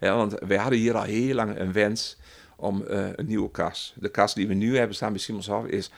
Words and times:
Ja. 0.00 0.16
want 0.16 0.38
we 0.38 0.56
hadden 0.56 0.78
hier 0.78 0.96
al 0.96 1.02
heel 1.02 1.34
lang 1.34 1.58
een 1.58 1.72
wens 1.72 2.18
om 2.56 2.82
een 2.86 3.26
nieuwe 3.26 3.50
kas. 3.50 3.94
De 3.96 4.08
kas 4.08 4.34
die 4.34 4.48
we 4.48 4.54
nu 4.54 4.76
hebben 4.76 4.96
staan 4.96 5.12
bij 5.12 5.20
Simonshof 5.20 5.66
is 5.66 5.90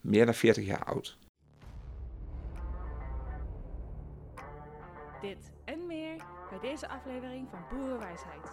meer 0.00 0.24
dan 0.24 0.34
40 0.34 0.66
jaar 0.66 0.84
oud. 0.84 1.16
Dit 5.20 5.52
en 5.64 5.86
meer 5.86 6.16
bij 6.50 6.70
deze 6.70 6.88
aflevering 6.88 7.48
van 7.50 7.60
Boerenwijsheid. 7.70 8.50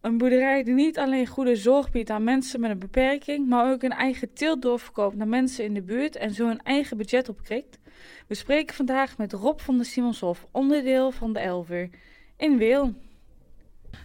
Een 0.00 0.18
boerderij 0.18 0.62
die 0.62 0.74
niet 0.74 0.98
alleen 0.98 1.26
goede 1.26 1.56
zorg 1.56 1.90
biedt 1.90 2.10
aan 2.10 2.24
mensen 2.24 2.60
met 2.60 2.70
een 2.70 2.78
beperking, 2.78 3.48
maar 3.48 3.72
ook 3.72 3.82
een 3.82 3.92
eigen 3.92 4.32
teelt 4.32 4.62
doorverkoopt 4.62 5.16
naar 5.16 5.28
mensen 5.28 5.64
in 5.64 5.74
de 5.74 5.82
buurt 5.82 6.16
en 6.16 6.34
zo 6.34 6.48
een 6.48 6.62
eigen 6.62 6.96
budget 6.96 7.28
opkrikt. 7.28 7.78
We 8.26 8.34
spreken 8.34 8.74
vandaag 8.74 9.16
met 9.16 9.32
Rob 9.32 9.60
van 9.60 9.78
de 9.78 9.84
Simonshof, 9.84 10.46
onderdeel 10.50 11.10
van 11.10 11.32
de 11.32 11.38
Elver, 11.38 11.90
in 12.36 12.58
Weel. 12.58 12.94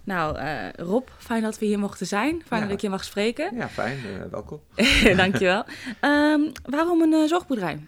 Nou, 0.04 0.38
uh, 0.40 0.70
Rob, 0.74 1.08
fijn 1.18 1.42
dat 1.42 1.60
we 1.60 1.66
hier 1.66 1.80
mochten 1.80 2.08
zijn. 2.08 2.42
Fijn 2.46 2.62
dat 2.62 2.72
ik 2.72 2.82
je 2.82 2.90
mag 2.90 3.04
spreken. 3.04 3.56
Ja, 3.56 3.70
fijn. 3.70 3.98
Uh, 3.98 4.32
welkom. 4.32 4.62
Dankjewel. 5.16 5.66
Um, 6.02 6.52
waarom 6.64 7.02
een 7.02 7.12
uh, 7.12 7.28
zorgboerderij? 7.28 7.80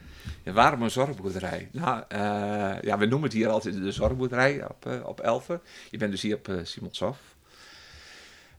Ja, 0.44 0.52
waarom 0.52 0.82
een 0.82 0.91
zorgboerderij? 0.91 1.70
Nou, 1.72 2.04
ja, 2.82 2.98
we 2.98 3.05
noemen 3.05 3.24
het 3.24 3.34
hier 3.34 3.49
altijd 3.49 3.84
de 3.84 3.91
zorgboerderij 3.91 4.66
op, 4.68 5.02
op 5.05 5.20
Elven. 5.20 5.62
Je 5.90 5.98
bent 5.98 6.12
dus 6.12 6.22
hier 6.22 6.35
op 6.35 6.60
Simonshof. 6.63 7.35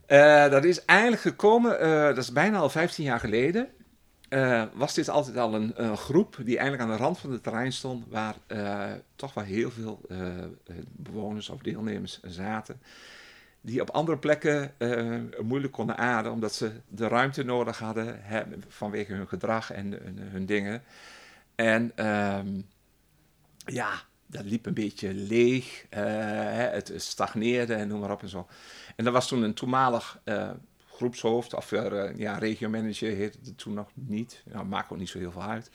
Uh, 0.07 0.49
dat 0.49 0.63
is 0.63 0.85
eigenlijk 0.85 1.21
gekomen, 1.21 1.85
uh, 1.85 2.03
dat 2.03 2.17
is 2.17 2.31
bijna 2.31 2.57
al 2.57 2.69
15 2.69 3.03
jaar 3.03 3.19
geleden. 3.19 3.67
Uh, 4.29 4.63
was 4.73 4.93
dit 4.93 5.09
altijd 5.09 5.37
al 5.37 5.53
een, 5.53 5.97
groep 5.97 6.37
die 6.43 6.57
eigenlijk 6.57 6.89
aan 6.89 6.97
de 6.97 7.03
rand 7.03 7.19
van 7.19 7.31
het 7.31 7.43
terrein 7.43 7.71
stond, 7.71 8.05
waar 8.09 8.35
toch 9.15 9.33
wel 9.33 9.43
heel 9.43 9.71
veel 9.71 10.01
bewoners 10.91 11.49
of 11.49 11.61
deelnemers 11.61 12.19
zaten. 12.23 12.81
Die 13.61 13.81
op 13.81 13.89
andere 13.89 14.17
plekken 14.17 14.71
moeilijk 15.41 15.73
konden 15.73 15.97
ademen, 15.97 16.31
omdat 16.31 16.53
ze 16.53 16.71
de 16.87 17.07
ruimte 17.07 17.43
nodig 17.43 17.79
hadden 17.79 18.19
vanwege 18.67 19.13
hun 19.13 19.27
gedrag 19.27 19.71
en 19.71 19.91
hun, 19.91 20.19
hun 20.19 20.45
dingen. 20.45 20.83
En 21.55 22.05
um, 22.05 22.65
ja, 23.65 23.91
dat 24.27 24.43
liep 24.43 24.65
een 24.65 24.73
beetje 24.73 25.13
leeg. 25.13 25.85
het 25.89 26.93
stagneerde 26.95 27.73
en 27.73 27.87
noem 27.87 27.99
maar 27.99 28.11
op 28.11 28.21
en 28.21 28.29
zo. 28.29 28.47
En 28.95 29.03
dat 29.03 29.13
was 29.13 29.27
toen 29.27 29.43
een 29.43 29.53
toenmalig 29.53 30.19
uh, 30.25 30.49
groepshoofd, 30.87 31.53
of 31.53 31.71
uh, 31.71 32.15
ja, 32.15 32.37
regiomanager 32.37 33.15
heette 33.15 33.37
het 33.43 33.57
toen 33.57 33.73
nog 33.73 33.89
niet. 33.93 34.43
Nou, 34.45 34.65
maakt 34.65 34.91
ook 34.91 34.97
niet 34.97 35.09
zo 35.09 35.19
heel 35.19 35.31
veel 35.31 35.43
uit. 35.43 35.69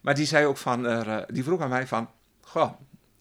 Maar 0.00 0.14
die 0.14 0.26
zei 0.26 0.46
ook 0.46 0.56
van, 0.56 1.04
die 1.28 1.44
vroeg 1.44 1.60
aan 1.60 1.68
mij 1.68 1.86
van, 1.86 2.10
goh, 2.40 2.72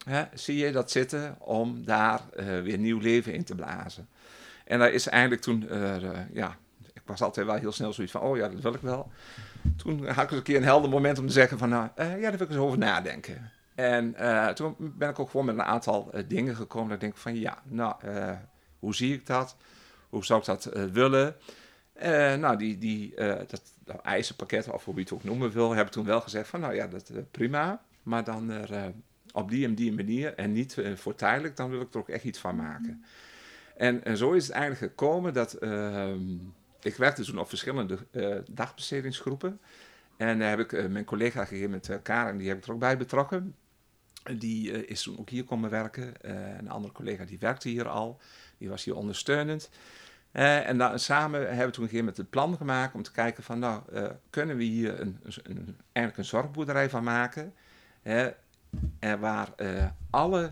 hè, 0.06 0.24
zie 0.34 0.58
je 0.58 0.72
dat 0.72 0.92
zitten 0.92 1.36
om 1.40 1.86
daar 1.86 2.22
weer 2.64 2.78
nieuw 2.78 3.00
leven 3.00 3.34
in 3.34 3.44
te 3.44 3.56
blazen? 3.56 4.08
En 4.66 4.80
daar 4.80 4.92
is 4.92 5.08
eigenlijk 5.08 5.42
toen, 5.42 5.68
ja, 6.34 6.58
ik 6.94 7.02
was 7.06 7.22
altijd 7.22 7.46
wel 7.46 7.56
heel 7.56 7.72
snel 7.72 7.94
zoiets 7.94 8.14
van, 8.14 8.22
oh 8.22 8.38
ja, 8.38 8.50
dat 8.50 8.62
wil 8.62 8.74
ik 8.74 8.82
wel. 8.82 9.12
Toen 9.78 10.08
had 10.08 10.24
ik 10.24 10.32
een 10.32 10.44
keer 10.44 10.58
een 10.58 10.64
helder 10.64 10.90
moment 10.90 11.20
om 11.20 11.28
te 11.28 11.34
zeggen 11.34 11.58
van, 11.58 11.70
nou, 11.70 11.90
ja, 11.96 12.06
daar 12.06 12.32
wil 12.32 12.42
ik 12.42 12.50
eens 12.50 12.58
over 12.58 12.78
nadenken. 12.78 13.52
En 13.76 14.16
toen 14.56 14.76
ben 14.78 15.10
ik 15.10 15.20
ook 15.20 15.30
gewoon 15.30 15.46
met 15.46 15.56
een 15.56 15.64
aantal 15.64 16.12
dingen 16.28 16.56
gekomen. 16.56 16.88
Dat 16.88 16.96
ik 16.96 17.04
denk 17.04 17.18
van, 17.18 17.36
ja, 17.36 17.62
nou, 17.64 17.96
hoe 18.80 18.96
zie 18.96 19.14
ik 19.14 19.26
dat? 19.26 19.56
Hoe 20.10 20.26
zou 20.26 20.40
ik 20.40 20.46
dat 20.46 20.64
willen? 20.92 21.36
Nou, 22.40 22.58
die, 22.58 22.78
die, 22.78 23.16
dat, 23.48 23.74
dat 23.84 24.02
eisenpakket, 24.02 24.70
of 24.70 24.86
hoe 24.86 24.94
je 24.94 25.00
het 25.00 25.12
ook 25.12 25.24
noemen 25.24 25.52
wil, 25.52 25.72
heb 25.72 25.86
ik 25.86 25.92
toen 25.92 26.06
wel 26.06 26.22
gezegd 26.22 26.50
van, 26.50 26.60
nou 26.60 26.74
ja, 26.74 26.88
dat 26.88 27.12
prima. 27.32 27.82
Maar 28.04 28.24
dan 28.24 28.50
er, 28.50 28.94
op 29.32 29.50
die 29.50 29.66
en 29.66 29.76
die 29.76 29.94
manier 29.94 30.34
en 30.34 30.52
niet 30.52 30.78
voor 30.96 31.16
tijdelijk, 31.16 31.56
dan 31.56 31.70
wil 31.70 31.82
ik 31.82 31.94
er 31.94 32.00
ook 32.00 32.10
echt 32.10 32.24
iets 32.24 32.40
van 32.40 32.56
maken. 32.56 33.04
En, 33.78 34.04
en 34.04 34.18
zo 34.18 34.32
is 34.32 34.48
het 34.48 34.56
eigenlijk 34.56 34.92
gekomen 34.92 35.34
dat 35.34 35.54
ehm, 35.54 36.20
ik 36.82 36.96
werkte 36.96 37.24
toen 37.24 37.40
op 37.40 37.50
verschillende 37.50 37.98
dagbestedingsgroepen. 38.52 39.60
En 40.18 40.40
daar 40.40 40.50
heb 40.50 40.60
ik 40.60 40.90
mijn 40.90 41.06
collega 41.06 41.46
gegeven 41.46 41.70
met 41.70 42.00
Karen, 42.04 42.38
die 42.38 42.48
heb 42.48 42.58
ik 42.58 42.66
er 42.66 42.74
ook 42.74 42.80
bij 42.80 42.98
betrokken. 42.98 43.56
Die 44.34 44.88
is 44.88 45.02
toen 45.02 45.20
ook 45.20 45.30
hier 45.30 45.44
komen 45.44 45.70
werken. 45.70 46.14
een 46.60 46.70
andere 46.70 46.94
collega 46.94 47.26
die 47.26 47.40
werkte 47.40 47.70
hier 47.70 47.88
al. 47.88 48.20
Die 48.58 48.70
was 48.70 48.84
hier 48.84 48.96
ondersteunend. 48.96 49.70
Uh, 50.36 50.68
en 50.70 50.78
dan, 50.78 51.00
samen 51.00 51.48
hebben 51.48 51.66
we 51.66 51.72
toen 51.72 51.84
een 51.84 51.90
keer 51.90 52.04
met 52.04 52.18
het 52.18 52.30
plan 52.30 52.58
gemaakt 52.58 52.94
om 52.94 53.04
te 53.04 53.12
kijken 53.12 53.44
van, 53.44 53.60
nou, 53.60 53.82
kunnen 54.30 54.58
we 54.58 54.64
hier 54.64 55.00
een, 55.00 55.20
een, 55.44 55.78
eigenlijk 55.92 56.18
een 56.18 56.26
zorgboerderij 56.26 56.90
van 56.90 57.04
maken, 57.04 57.54
uh, 58.04 58.28
waar 59.20 59.50
alle 60.10 60.52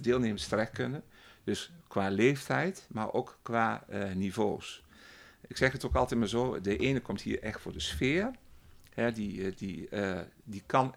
deelnemers 0.00 0.46
terecht 0.46 0.72
kunnen. 0.72 1.02
Dus 1.44 1.72
qua 1.88 2.08
leeftijd, 2.08 2.86
maar 2.90 3.12
ook 3.12 3.38
qua 3.42 3.84
niveaus. 4.14 4.84
Ik 5.46 5.56
zeg 5.56 5.72
het 5.72 5.84
ook 5.84 5.94
altijd 5.94 6.20
maar 6.20 6.28
zo, 6.28 6.60
de 6.60 6.76
ene 6.76 7.00
komt 7.00 7.20
hier 7.20 7.42
echt 7.42 7.60
voor 7.60 7.72
de 7.72 7.80
sfeer. 7.80 8.30
Die, 9.14 9.54
die, 9.54 9.88
die 10.44 10.62
kan 10.66 10.94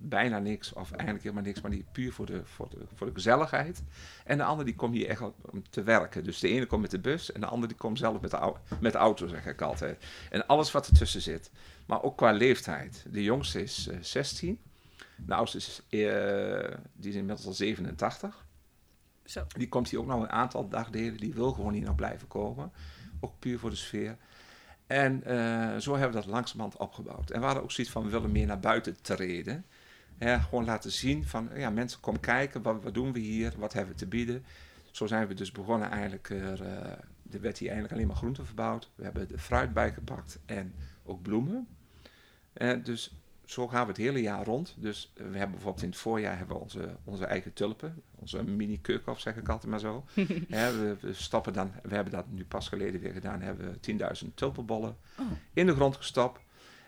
bijna 0.00 0.38
niks, 0.38 0.72
of 0.72 0.90
eigenlijk 0.90 1.22
helemaal 1.22 1.44
niks, 1.44 1.60
maar 1.60 1.70
die 1.70 1.84
puur 1.92 2.12
voor 2.12 2.26
de, 2.26 2.40
voor 2.44 2.68
de, 2.68 2.78
voor 2.94 3.06
de 3.06 3.12
gezelligheid. 3.12 3.82
En 4.24 4.38
de 4.38 4.44
andere 4.44 4.64
die 4.64 4.76
komt 4.76 4.94
hier 4.94 5.08
echt 5.08 5.20
om 5.20 5.62
te 5.70 5.82
werken. 5.82 6.24
Dus 6.24 6.38
de 6.38 6.48
ene 6.48 6.66
komt 6.66 6.80
met 6.80 6.90
de 6.90 6.98
bus 6.98 7.32
en 7.32 7.40
de 7.40 7.46
andere 7.46 7.68
die 7.68 7.76
komt 7.76 7.98
zelf 7.98 8.20
met 8.20 8.30
de, 8.30 8.52
met 8.80 8.92
de 8.92 8.98
auto, 8.98 9.26
zeg 9.26 9.46
ik 9.46 9.62
altijd. 9.62 10.04
En 10.30 10.46
alles 10.46 10.72
wat 10.72 10.86
ertussen 10.86 11.20
zit. 11.20 11.50
Maar 11.86 12.02
ook 12.02 12.16
qua 12.16 12.32
leeftijd. 12.32 13.06
De 13.10 13.22
jongste 13.22 13.62
is 13.62 13.88
uh, 13.88 13.96
eh, 13.96 14.02
16. 14.02 14.60
De 15.16 15.34
oudste 15.34 15.56
is, 15.56 15.82
uh, 15.88 16.76
die 16.92 17.10
is 17.10 17.16
inmiddels 17.16 17.46
al 17.46 17.52
87. 17.52 18.46
Zo. 19.24 19.46
Die 19.56 19.68
komt 19.68 19.90
hier 19.90 19.98
ook 19.98 20.06
nog 20.06 20.22
een 20.22 20.30
aantal 20.30 20.68
dagdelen. 20.68 21.16
Die 21.16 21.34
wil 21.34 21.52
gewoon 21.52 21.72
hier 21.72 21.84
nog 21.84 21.94
blijven 21.94 22.28
komen. 22.28 22.72
Ook 23.20 23.38
puur 23.38 23.58
voor 23.58 23.70
de 23.70 23.76
sfeer. 23.76 24.16
En 24.86 25.22
uh, 25.26 25.76
zo 25.76 25.92
hebben 25.92 26.10
we 26.10 26.24
dat 26.24 26.34
langzamerhand 26.34 26.76
opgebouwd. 26.76 27.30
En 27.30 27.40
we 27.40 27.46
hadden 27.46 27.62
ook 27.62 27.70
zoiets 27.70 27.92
van, 27.92 28.04
we 28.04 28.10
willen 28.10 28.32
meer 28.32 28.46
naar 28.46 28.60
buiten 28.60 29.02
treden 29.02 29.64
gewoon 30.18 30.64
laten 30.64 30.92
zien 30.92 31.24
van, 31.24 31.48
ja, 31.54 31.70
mensen 31.70 32.00
kom 32.00 32.20
kijken, 32.20 32.62
wat, 32.62 32.82
wat 32.82 32.94
doen 32.94 33.12
we 33.12 33.18
hier, 33.18 33.52
wat 33.58 33.72
hebben 33.72 33.92
we 33.92 33.98
te 33.98 34.06
bieden. 34.06 34.44
Zo 34.90 35.06
zijn 35.06 35.28
we 35.28 35.34
dus 35.34 35.52
begonnen 35.52 35.90
eigenlijk, 35.90 36.30
er, 36.30 36.60
uh, 36.60 36.68
er 37.30 37.40
werd 37.40 37.58
hier 37.58 37.68
eigenlijk 37.68 37.92
alleen 37.92 38.06
maar 38.06 38.16
groenten 38.16 38.46
verbouwd. 38.46 38.90
We 38.94 39.04
hebben 39.04 39.28
de 39.28 39.38
fruit 39.38 39.72
bijgepakt 39.72 40.38
en 40.46 40.74
ook 41.04 41.22
bloemen. 41.22 41.68
En 42.52 42.82
dus 42.82 43.12
zo 43.44 43.68
gaan 43.68 43.82
we 43.82 43.88
het 43.88 43.96
hele 43.96 44.20
jaar 44.20 44.44
rond. 44.44 44.74
Dus 44.78 45.12
we 45.14 45.22
hebben 45.22 45.50
bijvoorbeeld 45.50 45.82
in 45.82 45.88
het 45.88 45.98
voorjaar 45.98 46.38
hebben 46.38 46.56
we 46.56 46.62
onze, 46.62 46.96
onze 47.04 47.24
eigen 47.24 47.52
tulpen. 47.52 48.02
Onze 48.14 48.42
mini 48.42 48.80
keukenhof 48.80 49.20
zeg 49.20 49.36
ik 49.36 49.48
altijd 49.48 49.70
maar 49.70 49.80
zo. 49.80 50.04
we, 50.14 50.96
we, 51.00 51.12
stappen 51.12 51.52
dan, 51.52 51.72
we 51.82 51.94
hebben 51.94 52.12
dat 52.12 52.24
nu 52.30 52.44
pas 52.44 52.68
geleden 52.68 53.00
weer 53.00 53.12
gedaan, 53.12 53.40
hebben 53.40 53.78
we 53.80 54.24
10.000 54.24 54.34
tulpenbollen 54.34 54.96
oh. 55.18 55.26
in 55.52 55.66
de 55.66 55.74
grond 55.74 55.96
gestopt. 55.96 56.40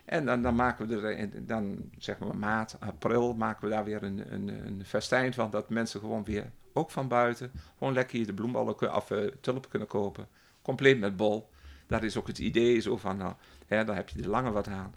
En 0.04 0.24
dan, 0.24 0.42
dan 0.42 0.54
maken 0.54 0.86
we 0.86 1.08
er, 1.08 1.46
dan 1.46 1.90
zeg 1.98 2.18
maar 2.18 2.36
maart, 2.36 2.76
april, 2.80 3.34
maken 3.34 3.68
we 3.68 3.74
daar 3.74 3.84
weer 3.84 4.02
een, 4.02 4.32
een, 4.34 4.48
een 4.48 4.84
festijn 4.84 5.34
van. 5.34 5.50
Dat 5.50 5.70
mensen 5.70 6.00
gewoon 6.00 6.24
weer, 6.24 6.50
ook 6.72 6.90
van 6.90 7.08
buiten, 7.08 7.52
gewoon 7.78 7.92
lekker 7.92 8.16
hier 8.16 8.26
de 8.26 8.34
bloemballen 8.34 8.94
of 8.94 9.10
uh, 9.10 9.30
tulpen 9.40 9.70
kunnen 9.70 9.88
kopen. 9.88 10.28
Compleet 10.62 10.98
met 10.98 11.16
bol. 11.16 11.50
Dat 11.86 12.02
is 12.02 12.16
ook 12.16 12.26
het 12.26 12.38
idee 12.38 12.80
zo 12.80 12.96
van, 12.96 13.16
nou, 13.16 13.34
hè, 13.66 13.84
dan 13.84 13.96
heb 13.96 14.08
je 14.08 14.22
er 14.22 14.28
langer 14.28 14.52
wat 14.52 14.68
aan. 14.68 14.94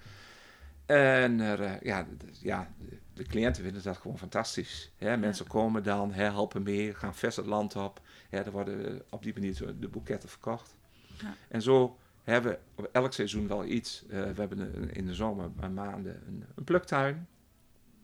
En 0.85 1.39
uh, 1.39 1.79
ja, 1.81 2.07
ja, 2.39 2.73
de 3.13 3.23
cliënten 3.23 3.63
vinden 3.63 3.83
dat 3.83 3.97
gewoon 3.97 4.17
fantastisch. 4.17 4.91
Hè? 4.97 5.17
Mensen 5.17 5.47
komen 5.47 5.83
dan, 5.83 6.13
hè, 6.13 6.23
helpen 6.23 6.63
mee, 6.63 6.93
gaan 6.93 7.15
vers 7.15 7.35
het 7.35 7.45
land 7.45 7.75
op. 7.75 8.01
Hè, 8.29 8.39
er 8.39 8.51
worden 8.51 9.01
op 9.09 9.23
die 9.23 9.33
manier 9.33 9.73
de 9.79 9.87
boeketten 9.87 10.29
verkocht. 10.29 10.75
Ja. 11.21 11.35
En 11.47 11.61
zo 11.61 11.97
hebben 12.31 12.59
elk 12.91 13.13
seizoen 13.13 13.47
wel 13.47 13.65
iets. 13.65 14.03
Uh, 14.07 14.09
we 14.09 14.39
hebben 14.39 14.89
in 14.93 15.05
de 15.05 15.13
zomer 15.13 15.49
maanden 15.73 16.21
een, 16.27 16.45
een, 16.55 16.63
pluktuin. 16.63 17.27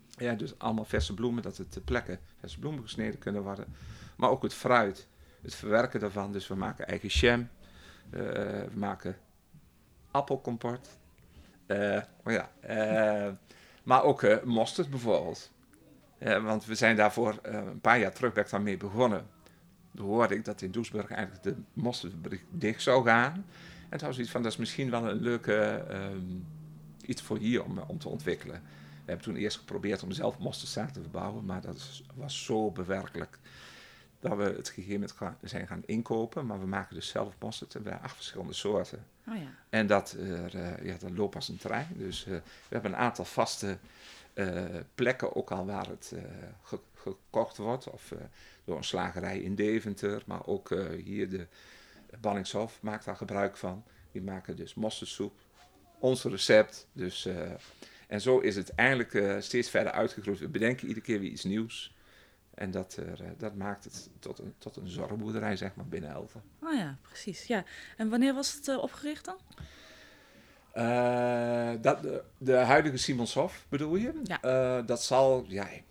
Ja, 0.09 0.33
dus 0.33 0.59
allemaal 0.59 0.85
verse 0.85 1.13
bloemen, 1.13 1.43
dat 1.43 1.57
het 1.57 1.71
ter 1.71 1.81
plekke 1.81 2.19
verse 2.39 2.59
bloemen 2.59 2.83
gesneden 2.83 3.19
kunnen 3.19 3.41
worden. 3.43 3.65
Maar 4.15 4.29
ook 4.29 4.43
het 4.43 4.53
fruit, 4.53 5.07
het 5.41 5.55
verwerken 5.55 5.99
daarvan. 5.99 6.31
Dus 6.31 6.47
we 6.47 6.55
maken 6.55 6.87
eigen 6.87 7.09
jam. 7.09 7.49
We 8.09 8.67
maken 8.73 9.17
appelcomport. 10.11 10.87
Uh, 11.67 12.01
oh 12.23 12.33
ja, 12.33 12.49
maar 13.83 14.03
ook 14.03 14.43
mosterd 14.45 14.89
bijvoorbeeld. 14.89 15.51
want 16.41 16.65
we 16.65 16.75
zijn 16.75 16.95
daarvoor 16.95 17.39
een 17.41 17.81
paar 17.81 17.99
jaar 17.99 18.13
terug 18.13 18.33
ben 18.33 18.43
ik 18.43 18.49
daarmee 18.49 18.77
begonnen. 18.77 19.27
Toen 19.95 20.07
hoorde 20.07 20.35
ik 20.35 20.45
dat 20.45 20.61
in 20.61 20.71
Doesburg 20.71 21.09
eigenlijk 21.09 21.43
de 21.43 21.55
mosterdfabriek 21.73 22.43
dicht 22.49 22.81
zou 22.81 23.05
gaan. 23.05 23.45
En 23.89 23.97
toen 23.97 24.07
was 24.07 24.19
iets 24.19 24.29
van, 24.31 24.43
dat 24.43 24.51
is 24.51 24.57
misschien 24.57 24.89
wel 24.89 25.09
een 25.09 25.21
leuke 25.21 25.55
ehm, 25.89 26.21
iets 27.05 27.21
voor 27.21 27.37
hier 27.37 27.63
om, 27.63 27.77
om 27.79 27.99
te 27.99 28.09
ontwikkelen. 28.09 28.61
We 29.05 29.15
hebben 29.15 29.25
toen 29.25 29.35
eerst 29.35 29.57
geprobeerd 29.57 30.03
om 30.03 30.11
zelf 30.11 30.37
mosterdzaad 30.39 30.93
te 30.93 31.01
verbouwen, 31.01 31.45
maar 31.45 31.61
dat 31.61 32.01
was 32.15 32.43
zo 32.45 32.71
bewerkelijk. 32.71 33.37
dat 34.19 34.37
we 34.37 34.43
het 34.43 34.69
gegeven 34.69 35.07
moment 35.19 35.37
zijn 35.43 35.67
gaan 35.67 35.83
inkopen. 35.85 36.45
Maar 36.45 36.59
we 36.59 36.65
maken 36.65 36.95
dus 36.95 37.07
zelf 37.07 37.33
mosterd 37.39 37.83
bij 37.83 37.93
acht 37.97 38.15
verschillende 38.15 38.53
soorten. 38.53 39.05
Oh 39.27 39.35
ja. 39.35 39.53
En 39.69 39.87
dat, 39.87 40.11
eh, 40.19 40.83
ja, 40.85 40.95
dat 40.99 41.11
loopt 41.11 41.35
als 41.35 41.47
een 41.47 41.57
trein. 41.57 41.87
Dus 41.97 42.25
eh, 42.25 42.31
we 42.33 42.41
hebben 42.69 42.91
een 42.91 42.97
aantal 42.97 43.25
vaste 43.25 43.77
eh, 44.33 44.63
plekken 44.95 45.35
ook 45.35 45.51
al 45.51 45.65
waar 45.65 45.87
het 45.87 46.13
ge- 46.63 46.79
gekocht 46.95 47.57
wordt. 47.57 47.89
Of 47.89 48.13
door 48.65 48.77
een 48.77 48.83
slagerij 48.83 49.39
in 49.39 49.55
Deventer. 49.55 50.21
Maar 50.25 50.45
ook 50.45 50.75
hier 51.03 51.29
de 51.29 51.47
Banningshof 52.19 52.81
maakt 52.81 53.05
daar 53.05 53.15
gebruik 53.15 53.57
van. 53.57 53.83
Die 54.11 54.21
maken 54.21 54.55
dus 54.55 54.73
mosterdsoep. 54.73 55.39
Ons 55.99 56.23
recept. 56.23 56.87
Dus, 56.93 57.25
eh, 57.25 57.51
en 58.07 58.21
zo 58.21 58.39
is 58.39 58.55
het 58.55 58.75
eigenlijk 58.75 59.13
eh, 59.13 59.35
steeds 59.39 59.69
verder 59.69 59.91
uitgegroeid. 59.91 60.39
We 60.39 60.47
bedenken 60.47 60.87
iedere 60.87 61.05
keer 61.05 61.19
weer 61.19 61.31
iets 61.31 61.43
nieuws. 61.43 61.95
En 62.53 62.71
dat, 62.71 62.95
er, 62.95 63.23
eh, 63.23 63.29
dat 63.37 63.55
maakt 63.55 63.83
het 63.83 64.09
tot 64.19 64.39
een, 64.39 64.53
tot 64.57 64.75
een 64.75 64.87
zorgboerderij, 64.87 65.55
zeg 65.55 65.75
maar, 65.75 65.87
binnen 65.87 66.09
Elven. 66.09 66.41
Oh 66.61 66.73
ja, 66.73 66.97
precies. 67.01 67.45
Ja. 67.45 67.63
En 67.97 68.09
wanneer 68.09 68.33
was 68.33 68.53
het 68.53 68.77
opgericht 68.77 69.25
dan? 69.25 69.37
Dat, 71.81 72.01
de, 72.01 72.23
de 72.37 72.55
huidige 72.55 72.97
Simonshof 72.97 73.65
bedoel 73.69 73.95
je? 73.95 74.21
Ja. 74.23 74.81
Dat 74.81 75.03
zal, 75.03 75.45
ja, 75.47 75.69
ik, 75.69 75.83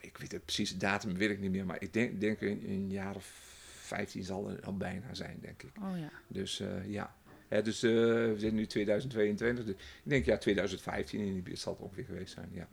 ik 0.00 0.18
weet 0.18 0.32
het 0.32 0.44
precieze 0.44 0.76
datum, 0.76 1.16
weet 1.16 1.30
ik 1.30 1.40
niet 1.40 1.50
meer, 1.50 1.66
maar 1.66 1.82
ik 1.82 1.92
denk, 1.92 2.20
denk 2.20 2.40
een 2.40 2.90
jaar 2.90 3.14
of 3.14 3.49
15 3.90 4.22
zal 4.24 4.48
het 4.48 4.66
al 4.66 4.76
bijna 4.76 5.14
zijn, 5.14 5.38
denk 5.40 5.62
ik. 5.62 5.72
Oh 5.82 5.98
ja. 5.98 6.10
Dus 6.28 6.60
eh, 6.60 6.90
ja. 6.92 7.14
Dus 7.62 7.82
eh, 7.82 7.90
we 7.90 8.34
zitten 8.36 8.54
nu 8.54 8.66
2022, 8.66 9.64
dus 9.64 9.74
ik 9.74 10.10
denk 10.10 10.24
ja, 10.24 10.36
2015 10.36 11.20
in 11.20 11.32
die 11.32 11.42
buurt 11.42 11.58
zal 11.58 11.72
het 11.72 11.82
ongeveer 11.82 12.04
geweest 12.04 12.34
zijn, 12.34 12.66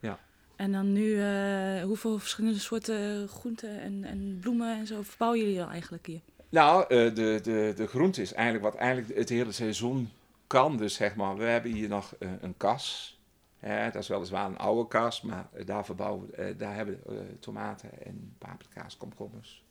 ja. 0.00 0.18
En 0.56 0.72
dan 0.72 0.92
nu, 0.92 1.20
eh, 1.20 1.82
hoeveel 1.82 2.18
verschillende 2.18 2.58
soorten 2.58 3.28
groenten 3.28 3.80
en, 3.80 4.04
en 4.04 4.38
bloemen 4.40 4.78
en 4.78 4.86
zo 4.86 5.02
verbouwen 5.02 5.40
jullie 5.40 5.62
al 5.62 5.70
eigenlijk 5.70 6.06
hier? 6.06 6.20
Nou, 6.48 6.88
de, 6.88 7.40
de, 7.42 7.72
de 7.76 7.86
groente 7.86 8.22
is 8.22 8.32
eigenlijk 8.32 8.64
wat 8.64 8.74
eigenlijk 8.74 9.18
het 9.18 9.28
hele 9.28 9.52
seizoen 9.52 10.08
kan. 10.46 10.76
Dus 10.76 10.94
zeg 10.94 11.14
maar, 11.14 11.36
we 11.36 11.44
hebben 11.44 11.72
hier 11.72 11.88
nog 11.88 12.14
een 12.40 12.56
kas. 12.56 13.18
Hè, 13.58 13.90
dat 13.90 14.02
is 14.02 14.08
weliswaar 14.08 14.46
een 14.46 14.58
oude 14.58 14.88
kas, 14.88 15.22
maar 15.22 15.48
daar 15.64 15.84
verbouwen 15.84 16.30
we, 16.30 16.54
daar 16.56 16.74
hebben 16.74 17.00
we 17.06 17.38
tomaten 17.38 18.06
en 18.06 18.34
paprika's, 18.38 18.96
komkommers. 18.96 19.64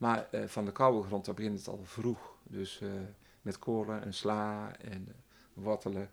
Maar 0.00 0.26
eh, 0.30 0.44
van 0.46 0.64
de 0.64 0.72
koude 0.72 1.06
grond, 1.06 1.24
daar 1.24 1.34
begint 1.34 1.58
het 1.58 1.68
al 1.68 1.80
vroeg. 1.84 2.34
Dus 2.42 2.80
eh, 2.80 2.88
met 3.42 3.58
kolen 3.58 4.02
en 4.02 4.14
sla 4.14 4.72
en 4.76 5.06
eh, 5.08 5.14
wortelen. 5.52 6.10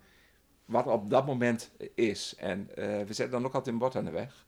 Wat 0.65 0.87
op 0.87 1.09
dat 1.09 1.25
moment 1.25 1.71
is. 1.95 2.35
En 2.37 2.69
we 2.75 3.05
zetten 3.07 3.29
dan 3.29 3.45
ook 3.45 3.53
altijd 3.53 3.73
een 3.73 3.79
bord 3.81 3.95
aan 3.95 4.05
de 4.05 4.11
weg. 4.11 4.45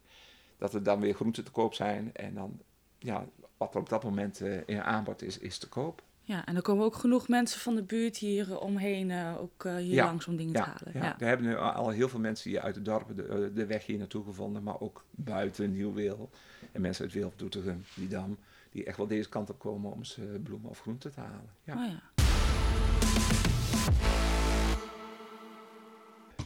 Dat 0.58 0.74
er 0.74 0.82
dan 0.82 1.00
weer 1.00 1.14
groenten 1.14 1.44
te 1.44 1.50
koop 1.50 1.74
zijn. 1.74 2.14
En 2.14 2.34
dan, 2.34 2.60
ja, 2.98 3.26
wat 3.56 3.74
er 3.74 3.80
op 3.80 3.88
dat 3.88 4.04
moment 4.04 4.40
in 4.66 4.82
aanbod 4.82 5.22
is, 5.22 5.38
is 5.38 5.58
te 5.58 5.68
koop. 5.68 6.02
Ja, 6.22 6.46
en 6.46 6.56
er 6.56 6.62
komen 6.62 6.84
ook 6.84 6.94
genoeg 6.94 7.28
mensen 7.28 7.60
van 7.60 7.74
de 7.74 7.82
buurt 7.82 8.16
hier 8.16 8.58
omheen, 8.60 9.36
ook 9.38 9.62
hier 9.62 9.80
Ja, 9.80 10.04
langs 10.04 10.26
om 10.26 10.36
dingen 10.36 10.52
te 10.52 10.60
halen. 10.60 10.90
ja. 10.92 11.02
Ja. 11.04 11.18
er 11.20 11.26
hebben 11.26 11.46
nu 11.46 11.56
al 11.56 11.88
heel 11.90 12.08
veel 12.08 12.20
mensen 12.20 12.50
hier 12.50 12.60
uit 12.60 12.74
het 12.74 12.84
dorp 12.84 13.16
de, 13.16 13.22
eh, 13.24 13.54
de 13.54 13.66
weg 13.66 13.86
hier 13.86 13.98
naartoe 13.98 14.24
gevonden. 14.24 14.62
Maar 14.62 14.80
ook 14.80 15.04
buiten 15.10 15.72
Nieuwweel. 15.72 16.30
En 16.72 16.80
mensen 16.80 17.04
uit 17.04 17.12
Wilp, 17.14 17.38
Doetinchem, 17.38 17.84
Didam. 17.94 18.38
Die 18.70 18.84
echt 18.84 18.96
wel 18.96 19.06
deze 19.06 19.28
kant 19.28 19.50
op 19.50 19.58
komen 19.58 19.92
om 19.92 20.04
ze 20.04 20.40
bloemen 20.42 20.70
of 20.70 20.80
groenten 20.80 21.12
te 21.12 21.20
halen. 21.20 21.50
Ja. 21.64 21.74
Oh 21.74 21.90
ja. 21.90 22.28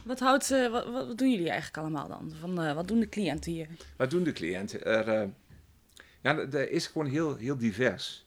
Wat, 0.05 0.19
houdt, 0.19 0.51
eh, 0.51 0.71
wat, 0.71 0.91
wat, 0.91 1.17
doen 1.17 1.31
jullie 1.31 1.49
eigenlijk 1.49 1.77
allemaal 1.77 2.07
dan? 2.07 2.31
Van, 2.39 2.61
eh, 2.61 2.73
wat 2.73 2.87
doen 2.87 2.99
de 2.99 3.09
cliënten 3.09 3.51
hier? 3.51 3.67
Wat 3.97 4.09
doen 4.09 4.23
de 4.23 4.31
cliënten? 4.31 4.85
Er, 4.85 5.07
eh, 5.07 5.27
ja, 6.21 6.37
er 6.37 6.71
is 6.71 6.87
gewoon 6.87 7.07
heel, 7.07 7.35
heel 7.35 7.57
divers. 7.57 8.25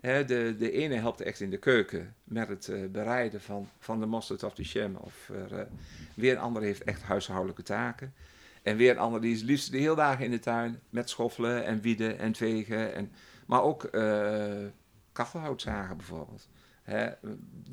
Hè, 0.00 0.24
de, 0.24 0.54
de 0.58 0.70
ene 0.70 0.94
helpt 0.94 1.20
echt 1.20 1.40
in 1.40 1.50
de 1.50 1.58
keuken 1.58 2.14
met 2.24 2.48
het 2.48 2.92
bereiden 2.92 3.40
van, 3.40 3.68
van 3.78 4.00
de 4.00 4.06
mosterd 4.06 4.42
of 4.42 4.54
de 4.54 4.62
jam. 4.62 4.96
Of 4.96 5.28
er, 5.28 5.68
weer 6.14 6.32
een 6.32 6.38
ander 6.38 6.62
heeft 6.62 6.84
echt 6.84 7.02
huishoudelijke 7.02 7.62
taken. 7.62 8.14
En 8.62 8.76
weer 8.76 8.90
een 8.90 8.98
ander 8.98 9.20
die 9.20 9.34
is 9.34 9.42
liefst 9.42 9.70
de 9.70 9.78
hele 9.78 9.94
dagen 9.94 10.24
in 10.24 10.30
de 10.30 10.38
tuin 10.38 10.80
met 10.90 11.10
schoffelen 11.10 11.64
en 11.64 11.80
wieden 11.80 12.18
en 12.18 12.34
vegen. 12.34 12.94
En, 12.94 13.12
maar 13.46 13.62
ook 13.62 13.84
eh 13.84 14.66
kachelhout 15.12 15.62
zagen 15.62 15.96
bijvoorbeeld. 15.96 16.48
Hè, 16.82 17.10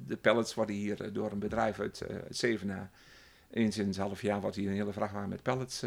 de 0.05 0.17
pellets 0.17 0.53
worden 0.53 0.75
hier 0.75 1.03
eh, 1.03 1.13
door 1.13 1.31
een 1.31 1.39
bedrijf 1.39 1.79
uit, 1.79 2.03
uit 2.09 2.37
Zevenaar. 2.37 2.91
Eens 3.51 3.77
in 3.77 3.87
het 3.87 3.97
half 3.97 4.21
jaar 4.21 4.41
wordt 4.41 4.55
hier 4.55 4.69
een 4.69 4.75
hele 4.75 4.93
vrachtwagen 4.93 5.29
met 5.29 5.43
pellets 5.43 5.85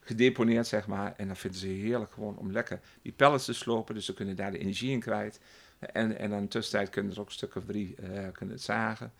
gedeponeerd, 0.00 0.66
zeg 0.66 0.86
maar. 0.86 1.14
En 1.16 1.26
dan 1.26 1.36
vinden 1.36 1.60
ze 1.60 1.66
heerlijk 1.66 2.12
gewoon 2.12 2.36
om 2.36 2.52
lekker 2.52 2.80
die 3.02 3.12
pellets 3.12 3.44
te 3.44 3.52
slopen. 3.52 3.94
Dus 3.94 4.04
ze 4.04 4.14
kunnen 4.14 4.36
daar 4.36 4.50
de 4.50 4.58
energie 4.58 4.90
in 4.90 5.00
kwijt. 5.00 5.40
En, 5.78 6.18
en 6.18 6.30
dan 6.30 6.48
tussentijd 6.48 6.90
kunnen 6.90 7.12
ze 7.12 7.20
ook 7.20 7.26
een 7.26 7.32
stuk 7.32 7.54
of 7.54 7.64
drie 7.64 7.96
kunnen 8.32 8.60
zagen. 8.60 9.12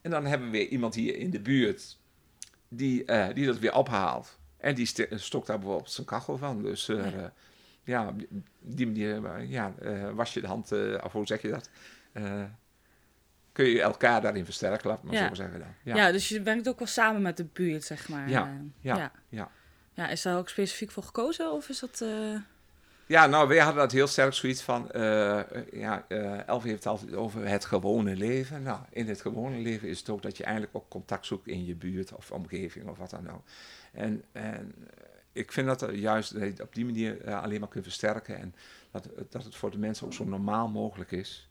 En 0.00 0.10
dan 0.10 0.26
hebben 0.26 0.50
we 0.50 0.56
weer 0.56 0.68
iemand 0.68 0.94
hier 0.94 1.16
in 1.16 1.30
de 1.30 1.40
buurt 1.40 1.98
die, 2.76 3.04
eh, 3.04 3.34
die 3.34 3.46
dat 3.46 3.58
weer 3.58 3.74
ophaalt. 3.74 4.38
En 4.56 4.74
die 4.74 4.86
st- 4.86 5.06
stokt 5.10 5.46
daar 5.46 5.58
bijvoorbeeld 5.58 5.90
zijn 5.90 6.06
kachel 6.06 6.36
van. 6.38 6.62
Dus 6.62 6.88
eh, 6.88 7.12
Ja. 7.12 7.32
ja, 7.84 8.08
op 8.08 8.20
die 8.60 8.86
manier 8.86 9.24
eh, 9.24 9.50
ja, 9.50 9.74
was 10.14 10.34
je 10.34 10.40
de 10.40 10.46
hand, 10.46 10.72
of 11.02 11.12
hoe 11.12 11.26
zeg 11.26 11.42
je 11.42 11.48
dat? 11.50 11.70
Kun 13.52 13.64
je 13.64 13.82
elkaar 13.82 14.20
daarin 14.20 14.44
versterken, 14.44 14.88
laat 14.88 15.02
maar 15.02 15.14
Ja. 15.14 15.28
zo 15.28 15.34
zeggen 15.34 15.58
dan. 15.58 15.94
Ja. 15.96 16.12
dus 16.12 16.28
je 16.28 16.42
werkt 16.42 16.68
ook 16.68 16.78
wel 16.78 16.88
samen 16.88 17.22
met 17.22 17.36
de 17.36 17.44
buurt, 17.44 17.84
zeg 17.84 18.08
maar. 18.08 18.28
Ja, 18.28 18.52
ja, 18.80 18.96
ja. 18.96 19.12
ja. 19.28 19.50
Ja, 19.96 20.08
is 20.08 20.22
daar 20.22 20.38
ook 20.38 20.48
specifiek 20.48 20.90
voor 20.90 21.02
gekozen 21.02 21.52
of 21.52 21.68
is 21.68 21.78
dat... 21.78 22.04
Ja, 23.06 23.26
nou, 23.26 23.48
wij 23.48 23.58
hadden 23.58 23.82
dat 23.82 23.92
heel 23.92 24.06
sterk 24.06 24.32
zoiets 24.32 24.62
van, 24.62 24.90
eh, 24.90 25.40
ja, 25.72 26.04
eh 26.08 26.48
Elf 26.48 26.62
heeft 26.62 26.74
het 26.74 26.86
altijd 26.86 27.14
over 27.14 27.48
het 27.48 27.64
gewone 27.64 28.16
leven. 28.16 28.62
Nou, 28.62 28.80
in 28.90 29.08
het 29.08 29.20
gewone 29.20 29.58
leven 29.58 29.88
is 29.88 29.98
het 29.98 30.10
ook 30.10 30.22
dat 30.22 30.36
je 30.36 30.44
eigenlijk 30.44 30.76
ook 30.76 30.88
contact 30.88 31.26
zoekt 31.26 31.46
in 31.46 31.64
je 31.64 31.74
buurt 31.74 32.12
of 32.14 32.30
omgeving 32.30 32.88
of 32.88 32.98
wat 32.98 33.10
dan 33.10 33.30
ook. 33.30 33.42
En, 33.92 34.24
en 34.32 34.74
ik 35.32 35.52
vind 35.52 35.66
dat 35.66 35.82
er 35.82 35.94
juist 35.94 36.40
dat 36.40 36.60
op 36.60 36.74
die 36.74 36.84
manier 36.84 37.20
eh, 37.20 37.42
alleen 37.42 37.60
maar 37.60 37.68
kunt 37.68 37.84
versterken 37.84 38.38
en 38.38 38.54
dat, 38.90 39.08
dat 39.30 39.44
het 39.44 39.54
voor 39.54 39.70
de 39.70 39.78
mensen 39.78 40.06
ook 40.06 40.12
zo 40.12 40.24
normaal 40.24 40.68
mogelijk 40.68 41.10
is. 41.10 41.48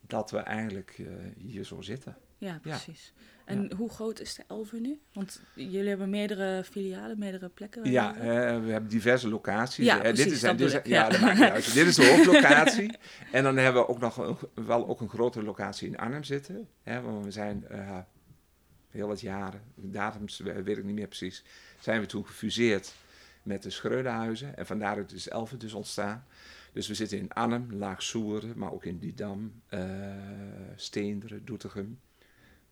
dat 0.00 0.30
we 0.30 0.38
eigenlijk 0.38 1.02
hier 1.36 1.64
zo 1.64 1.80
zitten. 1.80 2.16
ja, 2.38 2.58
precies. 2.62 3.12
En 3.44 3.72
hoe 3.76 3.90
groot 3.90 4.20
is 4.20 4.34
de 4.34 4.42
Elver 4.48 4.80
nu? 4.80 5.00
Want 5.12 5.40
jullie 5.54 5.88
hebben 5.88 6.10
meerdere 6.10 6.64
filialen, 6.64 7.18
meerdere 7.18 7.48
plekken. 7.48 7.90
Ja, 7.90 8.14
eh, 8.16 8.22
we 8.64 8.70
hebben 8.70 8.90
diverse 8.90 9.28
locaties. 9.28 9.84
Ja, 9.84 9.94
Eh, 9.96 10.00
precies, 10.00 10.24
dit 10.24 10.32
is, 10.32 10.40
dat 10.40 10.58
dit 10.58 10.66
is- 10.66 10.72
ja, 10.72 10.80
ja. 10.84 11.08
dat 11.08 11.20
maakt 11.20 11.38
niet 11.38 11.48
uit. 11.48 11.74
dit 11.74 11.86
is 11.86 11.94
de 11.94 12.06
hoofdlocatie. 12.06 12.94
en 13.32 13.42
dan 13.42 13.56
hebben 13.56 13.82
we 13.82 13.88
ook 13.88 14.00
nog 14.00 14.16
een, 14.16 14.36
wel 14.66 14.88
ook 14.88 15.00
een 15.00 15.08
grotere 15.08 15.44
locatie 15.44 15.88
in 15.88 15.96
Arnhem 15.98 16.24
zitten. 16.24 16.68
Hè, 16.82 17.00
want 17.00 17.24
we 17.24 17.30
zijn 17.30 17.66
eh, 17.68 17.98
heel 18.90 19.06
wat 19.08 19.20
jaren, 19.20 19.60
datums 19.74 20.38
weet 20.38 20.68
ik 20.78 20.84
niet 20.84 20.94
meer 20.94 21.06
precies, 21.08 21.44
zijn 21.80 22.00
we 22.00 22.06
toen 22.06 22.26
gefuseerd 22.26 22.94
met 23.42 23.62
de 23.62 23.70
Schreudenhuizen. 23.70 24.56
En 24.56 24.66
vandaar 24.66 24.96
het 24.96 25.12
is 25.12 25.28
Elven 25.28 25.58
dus 25.58 25.72
ontstaan. 25.74 26.24
Dus 26.72 26.88
we 26.88 26.94
zitten 26.94 27.18
in 27.18 27.32
Arnhem, 27.32 27.66
Laag 27.72 28.02
Soeren, 28.02 28.52
maar 28.58 28.72
ook 28.72 28.84
in 28.84 28.98
Didam, 28.98 29.52
Steenderen, 30.76 31.44
Doetinchem. 31.44 31.98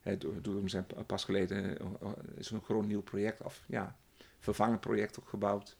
Hè, 0.02 0.18
Do- 0.18 0.32
Doetinchem 0.32 0.68
zijn 0.68 0.86
pa- 0.86 1.02
pas 1.02 1.24
geleden 1.24 1.78
eh, 1.78 1.86
eh, 2.00 2.08
is 2.36 2.50
een 2.50 2.62
groot 2.62 2.86
nieuw 2.86 3.02
project, 3.02 3.42
of 3.42 3.62
ja, 3.66 3.96
vervangend 4.38 4.80
project 4.80 5.20
ook 5.20 5.28
gebouwd. 5.28 5.76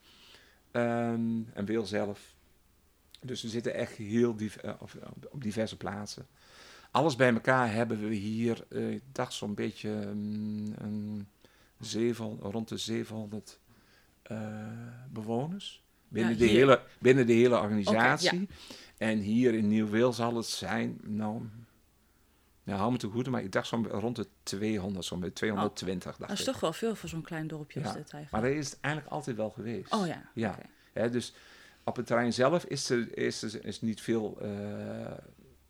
Ehm, 0.71 1.41
en 1.55 1.64
Wil 1.64 1.85
zelf. 1.87 2.35
Dus 3.21 3.43
we 3.43 3.49
zitten 3.49 3.75
echt 3.75 3.97
heel 3.97 4.37
div- 4.37 4.57
eh, 4.57 4.73
of, 4.79 4.97
op 5.31 5.43
diverse 5.43 5.76
plaatsen. 5.76 6.26
Alles 6.91 7.17
bij 7.17 7.33
elkaar 7.33 7.73
hebben 7.73 8.09
we 8.09 8.14
hier, 8.14 8.64
eh, 8.69 8.91
ik 8.91 9.02
dacht 9.12 9.33
zo'n 9.33 9.55
beetje 9.55 10.11
mm, 10.14 10.73
een 10.79 11.26
700, 11.81 12.52
rond 12.52 12.69
de 12.69 12.76
700 12.76 13.59
eh, 14.23 14.38
bewoners. 15.11 15.83
Binnen, 16.09 16.33
Ja, 16.33 16.38
de 16.38 16.45
hele, 16.47 16.83
binnen 16.99 17.26
de 17.26 17.33
hele 17.33 17.59
organisatie. 17.61 18.49
En 18.99 19.19
hier 19.19 19.55
in 19.55 19.69
Nieuw-Wil 19.69 20.12
zal 20.12 20.37
het 20.37 20.47
zijn, 20.47 20.99
nou, 21.02 21.43
nou 22.73 22.81
hou 22.81 22.93
me 22.93 22.99
te 22.99 23.09
goed, 23.09 23.29
maar 23.29 23.43
ik 23.43 23.52
dacht 23.52 23.67
zo'n 23.67 23.87
rond 23.88 24.17
de 24.17 24.26
200, 24.43 25.05
zo'n 25.05 25.21
beetje 25.21 25.35
220 25.35 26.05
dacht 26.17 26.19
Dat 26.19 26.31
is 26.38 26.47
ik. 26.47 26.52
toch 26.52 26.61
wel 26.61 26.73
veel 26.73 26.95
voor 26.95 27.09
zo'n 27.09 27.23
klein 27.23 27.47
dorpje 27.47 27.81
als 27.81 27.88
Ja, 27.88 27.95
dit 27.97 28.12
eigenlijk. 28.12 28.31
Maar 28.31 28.41
dat 28.50 28.64
is 28.64 28.71
het 28.71 28.81
eigenlijk 28.81 29.14
altijd 29.14 29.37
wel 29.37 29.50
geweest. 29.50 29.93
Oh 29.93 30.07
ja, 30.35 30.59
Ja. 30.93 31.09
dus 31.09 31.35
op 31.85 31.97
het 31.97 32.07
terrein 32.07 32.33
zelf 32.33 32.64
is 32.64 32.91
er, 32.91 33.17
is 33.19 33.43
er 33.43 33.64
is 33.64 33.81
niet 33.81 34.00
veel 34.00 34.38
eh, 34.41 34.49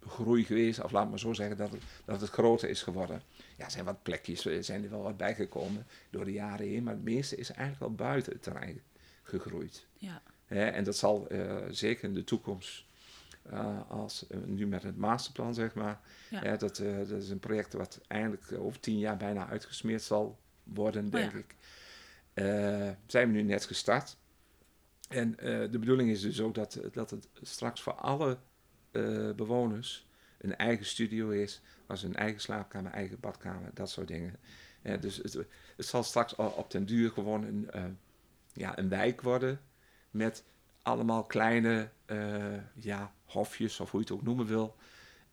groei 0.07 0.45
geweest. 0.45 0.83
Of 0.83 0.91
laat 0.91 1.11
maar 1.11 1.19
zo 1.19 1.33
zeggen 1.33 1.57
dat 1.57 1.71
het, 1.71 1.83
dat 2.05 2.21
het 2.21 2.31
groter 2.31 2.69
is 2.69 2.83
geworden. 2.83 3.23
Ja, 3.57 3.65
er 3.65 3.71
zijn 3.71 3.85
wat 3.85 4.03
plekjes, 4.03 4.45
er 4.45 4.65
zijn 4.65 4.85
er 4.85 4.91
wel 4.91 5.03
wat 5.03 5.17
bijgekomen 5.17 5.87
door 6.11 6.25
de 6.25 6.33
jaren 6.33 6.67
heen. 6.67 6.83
Maar 6.83 6.95
het 6.95 7.03
meeste 7.05 7.37
is 7.37 7.51
eigenlijk 7.51 7.79
wel 7.81 8.09
buiten 8.09 8.33
het 8.33 8.43
terrein 8.43 8.81
gegroeid. 9.23 9.87
Ja. 9.97 10.23
En 10.47 10.85
dat 10.85 10.97
zal 10.97 11.29
eh, 11.29 11.57
zeker 11.71 12.05
in 12.05 12.15
de 12.15 12.25
toekomst, 12.25 12.85
eh, 13.43 13.91
als 13.91 14.27
eh, 14.27 14.39
nu 14.45 14.67
met 14.67 14.83
het 14.83 14.97
masterplan 14.97 15.55
zeg 15.55 15.75
maar. 15.75 16.01
Ja. 16.31 16.57
dat, 16.57 16.79
eh, 16.79 16.97
dat 16.97 17.23
is 17.23 17.31
een 17.31 17.39
project 17.39 17.73
wat 17.73 18.01
eindelijk 18.07 18.53
over 18.59 18.81
tien 18.81 18.99
jaar 18.99 19.17
bijna 19.17 19.49
uitgesmeerd 19.49 20.03
zal 20.03 20.39
worden, 20.63 21.05
Oh 21.05 21.11
denk 21.11 21.33
ja. 21.33 21.39
ik. 21.39 21.57
Zijn 23.07 23.29
we 23.29 23.33
nu 23.33 23.43
net 23.43 23.65
gestart. 23.65 24.17
En 25.09 25.37
de 25.71 25.79
bedoeling 25.79 26.11
is 26.11 26.21
dus 26.21 26.41
ook 26.41 26.55
dat, 26.55 26.81
dat 26.93 27.11
het 27.11 27.29
straks 27.43 27.83
voor 27.83 27.95
alle 27.95 28.39
bewoners 29.37 30.07
een 30.39 30.57
eigen 30.57 30.87
studio 30.87 31.31
is, 31.31 31.61
ze 31.95 32.07
een 32.07 32.17
eigen 32.17 32.41
slaapkamer, 32.41 32.93
eigen 32.93 33.21
badkamer, 33.21 33.71
dat 33.75 33.91
soort 33.91 34.09
dingen. 34.09 34.37
dus 35.01 35.17
het, 35.17 35.33
het, 35.77 35.87
zal 35.87 36.03
straks 36.03 36.35
op 36.35 36.71
den 36.71 36.85
duur 36.85 37.11
gewoon 37.11 37.45
een, 37.45 37.71
ja, 38.53 38.79
een 38.79 38.89
wijk 38.89 39.21
worden 39.21 39.61
met 40.11 40.45
allemaal 40.83 41.25
kleine 41.25 41.89
ja, 42.75 43.13
hofjes, 43.33 43.81
of 43.81 43.91
hoe 43.91 44.01
je 44.01 44.07
het 44.07 44.15
ook 44.15 44.25
noemen 44.25 44.47
wil. 44.47 44.77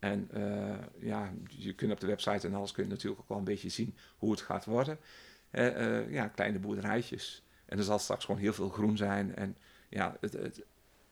En 0.00 0.28
uh, 0.34 0.74
ja, 0.98 1.32
je 1.48 1.72
kunt 1.72 1.92
op 1.92 2.00
de 2.00 2.06
website 2.06 2.46
en 2.46 2.54
alles 2.54 2.72
kun 2.72 2.84
je 2.84 2.90
natuurlijk 2.90 3.20
ook 3.20 3.28
wel 3.28 3.38
een 3.38 3.44
beetje 3.44 3.68
zien 3.68 3.96
hoe 4.18 4.30
het 4.30 4.40
gaat 4.40 4.64
worden. 4.64 4.98
Uh, 5.50 6.12
ja, 6.12 6.28
kleine 6.28 6.58
boerderijtjes. 6.58 7.42
En 7.64 7.78
er 7.78 7.84
zal 7.84 7.98
straks 7.98 8.24
gewoon 8.24 8.40
heel 8.40 8.52
veel 8.52 8.68
groen 8.68 8.96
zijn. 8.96 9.36
En 9.36 9.56
ja, 9.88 10.16
het, 10.20 10.32
het 10.32 10.62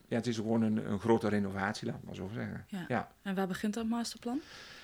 ja, 0.08 0.16
het 0.16 0.26
is 0.26 0.36
gewoon 0.36 0.62
een, 0.62 0.90
een 0.90 1.00
grote 1.00 1.28
renovatie, 1.28 1.86
laat 1.86 2.02
maar 2.02 2.14
zo 2.14 2.30
zeggen. 2.34 2.66
Ja. 2.88 3.12
En 3.22 3.34
waar 3.34 3.46
begint 3.46 3.74
dat 3.74 3.86
masterplan? 3.86 4.40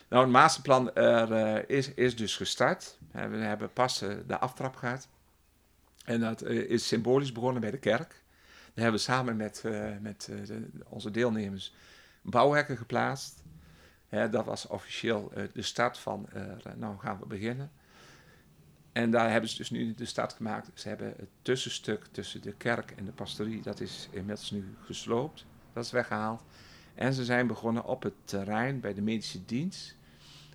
Nou, 0.08 0.22
het 0.22 0.32
masterplan 0.32 0.94
er, 0.94 1.70
is, 1.70 1.94
is 1.94 2.16
dus 2.16 2.36
gestart. 2.36 2.98
We 3.10 3.36
hebben 3.36 3.72
pas 3.72 3.98
de 4.26 4.38
aftrap 4.38 4.76
gehad. 4.76 5.08
En 6.04 6.20
dat 6.20 6.42
is 6.42 6.86
symbolisch 6.86 7.32
begonnen 7.32 7.60
bij 7.60 7.70
de 7.70 7.78
kerk. 7.78 8.22
Daar 8.74 8.84
hebben 8.84 8.92
we 8.92 9.06
samen 9.06 9.36
met, 9.36 9.64
met 10.00 10.30
onze 10.88 11.10
deelnemers 11.10 11.74
bouwhekken 12.24 12.76
geplaatst 12.76 13.44
dat 14.30 14.44
was 14.44 14.66
officieel 14.66 15.32
uh, 15.36 15.44
de 15.52 15.62
start 15.62 15.98
van, 15.98 16.28
uh, 16.36 16.74
nou 16.76 16.98
gaan 16.98 17.18
we 17.18 17.26
beginnen. 17.26 17.70
En 18.92 19.10
daar 19.10 19.30
hebben 19.30 19.50
ze 19.50 19.56
dus 19.56 19.70
nu 19.70 19.94
de 19.94 20.04
start 20.04 20.32
gemaakt. 20.32 20.70
Ze 20.74 20.88
hebben 20.88 21.14
het 21.16 21.28
tussenstuk 21.42 22.06
tussen 22.10 22.42
de 22.42 22.52
kerk 22.52 22.90
en 22.90 23.04
de 23.04 23.12
pastorie, 23.12 23.62
dat 23.62 23.80
is 23.80 24.08
inmiddels 24.10 24.50
nu 24.50 24.74
gesloopt. 24.84 25.46
Dat 25.72 25.84
is 25.84 25.90
weggehaald. 25.90 26.42
En 26.94 27.12
ze 27.12 27.24
zijn 27.24 27.46
begonnen 27.46 27.84
op 27.84 28.02
het 28.02 28.14
terrein 28.24 28.80
bij 28.80 28.94
de 28.94 29.02
medische 29.02 29.44
dienst. 29.44 29.96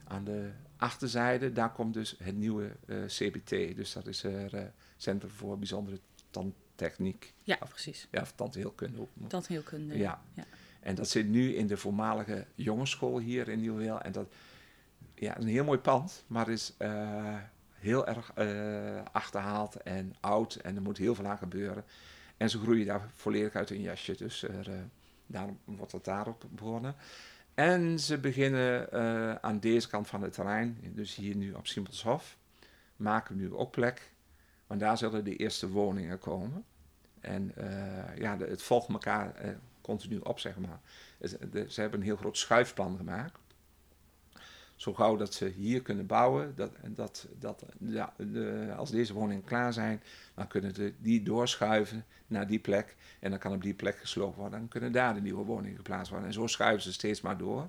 Aan 0.04 0.24
de 0.24 0.50
achterzijde, 0.78 1.52
daar 1.52 1.72
komt 1.72 1.94
dus 1.94 2.16
het 2.24 2.36
nieuwe 2.36 2.76
uh, 2.86 3.06
CBT. 3.06 3.50
Dus 3.50 3.94
dat 3.94 4.08
is 4.08 4.22
het 4.22 4.54
uh, 4.54 4.62
Centrum 4.98 5.32
voor 5.32 5.58
Bijzondere 5.58 6.00
Tandtechniek. 6.30 7.34
Ja, 7.44 7.56
precies. 7.56 8.08
Ja, 8.12 8.22
of 8.22 8.32
tandheelkunde 8.32 9.00
ook. 9.00 9.10
Tandheelkunde, 9.28 9.98
ja. 9.98 10.22
ja. 10.34 10.44
En 10.80 10.96
dat 10.96 11.10
zit 11.10 11.28
nu 11.28 11.56
in 11.56 11.68
de 11.68 11.78
voormalige 11.78 12.46
jongensschool 12.56 13.20
hier 13.20 13.48
in 13.48 13.60
Nieuwweel. 13.60 14.02
En 14.02 14.12
dat 14.12 14.34
ja, 15.16 15.38
een 15.38 15.48
heel 15.48 15.64
mooi 15.64 15.80
pand, 15.80 16.24
maar 16.28 16.50
is 16.50 16.74
uh, 16.80 17.36
heel 17.74 18.08
erg 18.08 18.32
uh, 18.38 19.02
achterhaald 19.12 19.76
en 19.76 20.16
oud. 20.20 20.56
En 20.56 20.76
er 20.76 20.82
moet 20.82 20.98
heel 20.98 21.16
veel 21.16 21.26
aan 21.26 21.38
gebeuren. 21.38 21.84
En 22.38 22.50
ze 22.50 22.60
groeien 22.60 22.86
daar 22.86 23.10
volledig 23.14 23.56
uit 23.56 23.70
hun 23.70 23.82
jasje. 23.82 24.16
Dus 24.16 24.44
uh, 24.44 24.50
daarom 25.26 25.60
wordt 25.66 25.92
het 25.92 26.04
daarop 26.04 26.46
begonnen. 26.50 26.96
En 27.54 28.00
ze 28.00 28.18
beginnen 28.18 28.92
aan 29.44 29.60
deze 29.60 29.90
kant 29.90 30.08
van 30.08 30.22
het 30.22 30.34
terrein, 30.34 30.78
dus 30.94 31.16
hier 31.16 31.36
nu 31.36 31.54
op 31.54 31.68
Simpelshof, 31.68 32.38
maken 32.96 33.36
nu 33.36 33.54
ook 33.54 33.72
plek. 33.72 34.12
Want 34.68 34.80
daar 34.80 34.98
zullen 34.98 35.24
de 35.24 35.36
eerste 35.36 35.70
woningen 35.70 36.20
komen. 36.20 36.66
En 37.20 37.54
ja, 38.16 38.38
het 38.38 38.62
volgt 38.62 38.90
elkaar 38.90 39.58
continu 39.90 40.18
op, 40.18 40.40
zeg 40.40 40.58
maar. 40.58 40.80
Ze 41.68 41.82
hebben 41.82 42.00
een 42.00 42.06
heel 42.06 42.16
groot 42.16 42.38
schuifplan 42.38 42.98
gemaakt. 42.98 43.40
Zo 44.76 44.94
gauw 44.94 45.16
dat 45.16 45.34
ze 45.34 45.48
hier 45.48 45.82
kunnen 45.82 46.06
bouwen, 46.06 46.54
dat, 46.56 46.72
dat, 46.88 47.28
dat, 47.40 47.64
ja, 47.80 48.14
de, 48.18 48.74
als 48.78 48.92
deze 48.92 49.14
woningen 49.14 49.44
klaar 49.44 49.74
zijn, 49.74 50.04
dan 50.36 50.48
kunnen 50.48 50.76
ze 50.76 50.94
die 51.00 51.24
doorschuiven 51.24 52.06
naar 52.28 52.48
die 52.48 52.60
plek. 52.60 52.96
En 53.20 53.30
dan 53.30 53.40
kan 53.40 53.54
op 53.54 53.62
die 53.62 53.74
plek 53.74 53.98
gesloopt 53.98 54.36
worden. 54.36 54.60
Dan 54.60 54.68
kunnen 54.68 54.92
daar 54.92 55.14
de 55.14 55.22
nieuwe 55.22 55.44
woningen 55.44 55.78
geplaatst 55.78 56.10
worden. 56.10 56.28
En 56.28 56.34
zo 56.34 56.48
schuiven 56.48 56.84
ze 56.84 56.94
steeds 56.94 57.22
maar 57.22 57.38
door. 57.38 57.68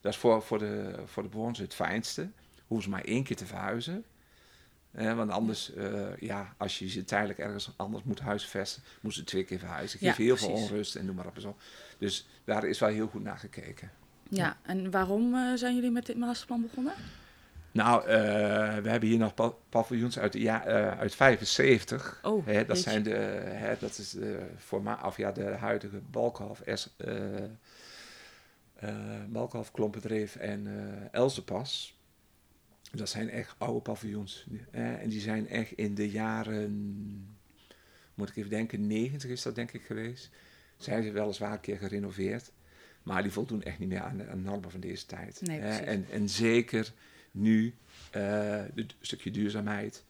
Dat 0.00 0.12
is 0.12 0.18
voor, 0.18 0.42
voor, 0.42 0.58
de, 0.58 1.02
voor 1.04 1.22
de 1.22 1.28
bewoners 1.28 1.58
het 1.58 1.74
fijnste. 1.74 2.28
Hoeven 2.66 2.84
ze 2.84 2.90
maar 2.90 3.04
één 3.04 3.24
keer 3.24 3.36
te 3.36 3.46
verhuizen 3.46 4.04
want 4.92 5.30
anders, 5.30 5.74
uh, 5.74 6.16
ja, 6.16 6.54
als 6.56 6.78
je 6.78 6.88
ze 6.88 7.04
tijdelijk 7.04 7.38
ergens 7.38 7.70
anders 7.76 8.04
moet 8.04 8.20
huisvesten, 8.20 8.82
moet 9.00 9.14
ze 9.14 9.24
twee 9.24 9.44
keer 9.44 9.58
verhuizen. 9.58 9.98
Geef 9.98 10.16
heel 10.16 10.36
veel 10.36 10.50
onrust 10.50 10.96
en 10.96 11.06
noem 11.06 11.16
maar 11.16 11.26
op 11.26 11.34
en 11.34 11.40
zo. 11.40 11.56
Dus 11.98 12.26
daar 12.44 12.64
is 12.64 12.78
wel 12.78 12.88
heel 12.88 13.06
goed 13.06 13.22
naar 13.22 13.38
gekeken. 13.38 13.90
Ja, 14.28 14.56
en 14.62 14.90
waarom 14.90 15.34
uh, 15.34 15.54
zijn 15.54 15.74
jullie 15.74 15.90
met 15.90 16.06
dit 16.06 16.16
masterplan 16.16 16.62
begonnen? 16.62 16.92
Nou, 17.72 18.02
uh, 18.02 18.08
we 18.82 18.88
hebben 18.88 19.08
hier 19.08 19.18
nog 19.18 19.34
pa 19.34 19.52
paviljoens 19.68 20.18
uit, 20.18 20.32
ja, 20.32 20.64
uit 20.98 21.14
75. 21.14 22.20
Oh, 22.22 22.46
hè, 22.46 22.64
dat 22.64 22.78
zijn 22.78 23.02
de, 23.02 23.14
hè, 23.14 23.74
dat 23.78 23.98
is 23.98 24.10
de, 24.10 24.46
forma 24.58 25.00
of 25.04 25.16
ja, 25.16 25.32
de 25.32 25.44
huidige 25.44 26.00
Balkhof, 26.10 26.60
S, 26.64 26.88
Balkhof, 29.28 29.70
Klompendreef 29.70 30.36
en 30.36 30.68
Elzepas. 31.12 31.96
Dat 32.94 33.08
zijn 33.08 33.30
echt 33.30 33.54
oude 33.58 33.80
paviljoens. 33.80 34.46
en 34.70 35.08
die 35.08 35.20
zijn 35.20 35.48
echt 35.48 35.72
in 35.72 35.94
de 35.94 36.10
jaren, 36.10 37.38
moet 38.14 38.28
ik 38.28 38.36
even 38.36 38.50
denken, 38.50 38.86
90 38.86 39.30
is 39.30 39.42
dat 39.42 39.54
denk 39.54 39.72
ik 39.72 39.82
geweest. 39.82 40.30
Zijn 40.76 41.02
ze 41.02 41.10
weliswaar 41.10 41.52
een 41.52 41.60
keer 41.60 41.78
gerenoveerd. 41.78 42.52
Maar 43.02 43.22
die 43.22 43.32
voldoen 43.32 43.62
echt 43.62 43.78
niet 43.78 43.88
meer 43.88 44.00
aan 44.00 44.16
de, 44.16 44.36
normen 44.36 44.70
van 44.70 44.80
deze 44.80 45.06
tijd. 45.06 45.40
Nee, 45.40 45.60
en, 45.60 46.06
en 46.10 46.28
zeker 46.28 46.92
nu 47.30 47.74
uh, 48.16 48.62
het 48.74 48.94
stukje 49.00 49.30
duurzaamheid. 49.30 50.04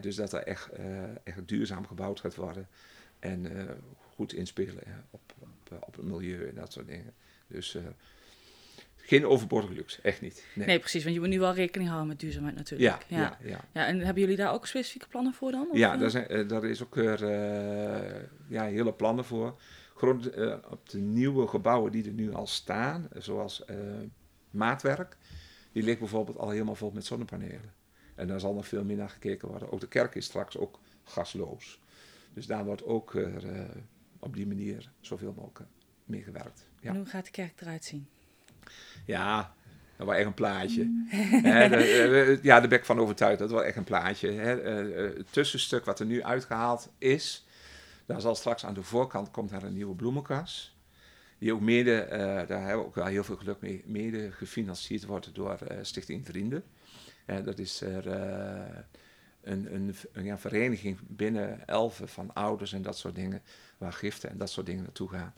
dus 0.00 0.16
dat 0.16 0.32
er 0.32 0.42
echt, 0.42 0.78
uh, 0.78 1.02
echt 1.24 1.48
duurzaam 1.48 1.86
gebouwd 1.86 2.20
gaat 2.20 2.34
worden. 2.34 2.68
En 3.18 3.56
uh, 3.56 3.70
goed 4.14 4.32
inspelen 4.32 4.82
op, 5.10 5.34
op, 5.38 5.82
op, 5.86 5.96
het 5.96 6.04
milieu 6.04 6.48
en 6.48 6.54
dat 6.54 6.72
soort 6.72 6.86
dingen. 6.86 7.12
Dus 7.46 7.76
geen 9.06 9.26
overbodige 9.26 9.74
luxe, 9.74 10.02
echt 10.02 10.20
niet. 10.20 10.46
Nee. 10.54 10.66
nee. 10.66 10.78
precies, 10.78 11.02
want 11.02 11.14
je 11.14 11.20
moet 11.20 11.30
nu 11.30 11.38
wel 11.38 11.54
rekening 11.54 11.88
houden 11.88 12.08
met 12.08 12.20
duurzaamheid 12.20 12.56
natuurlijk. 12.56 13.06
Ja, 13.08 13.16
ja. 13.18 13.38
ja, 13.42 13.64
ja. 13.72 13.86
en 13.86 14.00
hebben 14.00 14.22
jullie 14.22 14.36
daar 14.36 14.52
ook 14.52 14.66
specifieke 14.66 15.08
plannen 15.08 15.34
voor 15.34 15.50
dan? 15.50 15.68
Of? 15.70 15.78
Ja, 15.78 15.96
daar, 15.96 16.10
zijn, 16.10 16.26
uh, 16.32 16.48
daar 16.48 16.64
is 16.64 16.82
ook 16.82 16.96
uh, 16.96 17.14
ja, 18.48 18.64
hele 18.64 18.92
plannen 18.92 19.24
voor. 19.24 19.60
Grond, 19.94 20.36
uh, 20.36 20.56
op 20.70 20.88
de 20.88 20.98
nieuwe 20.98 21.46
gebouwen 21.46 21.92
die 21.92 22.04
er 22.04 22.12
nu 22.12 22.34
al 22.34 22.46
staan, 22.46 23.08
zoals 23.16 23.64
maatwerk, 24.50 25.16
die 25.72 25.82
ligt 25.82 25.98
bijvoorbeeld 25.98 26.38
al 26.38 26.50
helemaal 26.50 26.74
vol 26.74 26.90
met 26.90 27.04
zonnepanelen. 27.04 27.72
En 28.14 28.26
daar 28.26 28.40
zal 28.40 28.54
nog 28.54 28.68
veel 28.68 28.84
meer 28.84 28.96
naar 28.96 29.10
gekeken 29.10 29.48
worden. 29.48 29.72
Ook 29.72 29.80
de 29.80 29.88
kerk 29.88 30.14
is 30.14 30.24
straks 30.24 30.58
ook 30.58 30.80
gasloos. 31.04 31.80
Dus 32.32 32.46
daar 32.46 32.64
wordt 32.64 32.84
ook 32.84 33.16
op 34.18 34.34
die 34.34 34.46
manier 34.46 34.90
zoveel 35.00 35.32
mogelijk 35.36 35.70
mee 36.04 36.22
gewerkt. 36.22 36.68
Ja. 36.80 36.90
En 36.90 36.96
hoe 36.96 37.06
gaat 37.06 37.24
de 37.24 37.30
kerk 37.30 37.60
eruit 37.60 37.84
zien? 37.84 38.08
Ja, 39.04 39.54
dat 39.96 40.06
was 40.06 40.16
echt 40.16 40.26
een 40.26 40.34
plaatje. 40.34 41.04
He, 41.08 41.68
de, 41.68 42.38
ja, 42.42 42.60
daar 42.60 42.68
ben 42.68 42.78
ik 42.78 42.84
van 42.84 42.98
overtuigd. 42.98 43.38
Dat 43.38 43.50
was 43.50 43.62
echt 43.62 43.76
een 43.76 43.84
plaatje. 43.84 44.40
Eh, 44.40 45.16
het 45.16 45.32
tussenstuk 45.32 45.84
wat 45.84 46.00
er 46.00 46.06
nu 46.06 46.22
uitgehaald 46.22 46.90
is, 46.98 47.46
daar 48.06 48.20
zal 48.20 48.34
straks 48.34 48.64
aan 48.64 48.74
de 48.74 48.82
voorkant 48.82 49.30
komt 49.30 49.52
er 49.52 49.64
een 49.64 49.74
nieuwe 49.74 49.94
bloemenkas. 49.94 50.76
Die 51.38 51.52
ook 51.52 51.60
mede, 51.60 52.04
uh, 52.04 52.18
daar 52.18 52.60
hebben 52.60 52.78
we 52.78 52.84
ook 52.84 52.94
wel 52.94 53.06
heel 53.06 53.24
veel 53.24 53.36
geluk 53.36 53.60
mee, 53.60 53.82
mede 53.86 54.32
gefinancierd 54.32 55.04
wordt 55.04 55.34
door 55.34 55.58
uh, 55.70 55.78
Stichting 55.82 56.26
Vrienden. 56.26 56.64
dat 57.44 57.58
is 57.58 57.80
er 57.80 58.06
een, 59.42 59.74
een, 59.74 59.94
een 60.12 60.24
ja, 60.24 60.38
vereniging 60.38 60.98
binnen 61.06 61.66
Elven 61.66 62.08
van 62.08 62.34
ouders 62.34 62.72
en 62.72 62.82
dat 62.82 62.98
soort 62.98 63.14
dingen, 63.14 63.42
waar 63.78 63.92
giften 63.92 64.30
en 64.30 64.38
dat 64.38 64.50
soort 64.50 64.66
dingen 64.66 64.82
naartoe 64.82 65.08
gaan. 65.08 65.34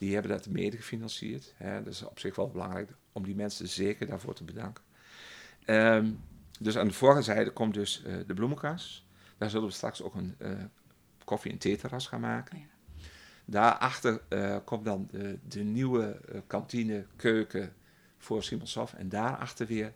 Die 0.00 0.12
hebben 0.12 0.30
dat 0.30 0.48
mede 0.48 0.76
gefinancierd. 0.76 1.54
Hè. 1.56 1.82
Dat 1.82 1.92
is 1.92 2.02
op 2.02 2.18
zich 2.18 2.36
wel 2.36 2.50
belangrijk 2.50 2.90
om 3.12 3.22
die 3.24 3.34
mensen 3.34 3.68
zeker 3.68 4.06
daarvoor 4.06 4.34
te 4.34 4.44
bedanken. 4.44 4.84
Um, 5.66 6.20
dus 6.60 6.78
aan 6.78 6.88
de 6.88 6.92
voorzijde 6.94 7.50
komt 7.50 7.74
dus 7.74 8.02
uh, 8.06 8.16
de 8.26 8.34
bloemenkas. 8.34 9.06
Daar 9.38 9.50
zullen 9.50 9.66
we 9.66 9.74
straks 9.74 10.02
ook 10.02 10.14
een 10.14 10.34
uh, 10.38 10.52
koffie- 11.24 11.50
en 11.50 11.58
theeterras 11.58 12.06
gaan 12.06 12.20
maken. 12.20 12.56
Oh 12.56 12.62
ja. 12.62 12.68
Daarachter 13.44 14.20
uh, 14.28 14.56
komt 14.64 14.84
dan 14.84 15.08
de, 15.10 15.38
de 15.48 15.62
nieuwe 15.62 16.20
kantine, 16.46 17.06
keuken 17.16 17.72
voor 18.18 18.42
Simonshof. 18.42 18.94
En 18.94 19.08
daarachter 19.08 19.66
weer 19.66 19.92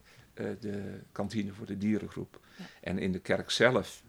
de 0.60 1.00
kantine 1.12 1.52
voor 1.52 1.66
de 1.66 1.78
dierengroep. 1.78 2.40
Ja. 2.56 2.64
En 2.80 2.98
in 2.98 3.12
de 3.12 3.20
kerk 3.20 3.50
zelf 3.50 4.02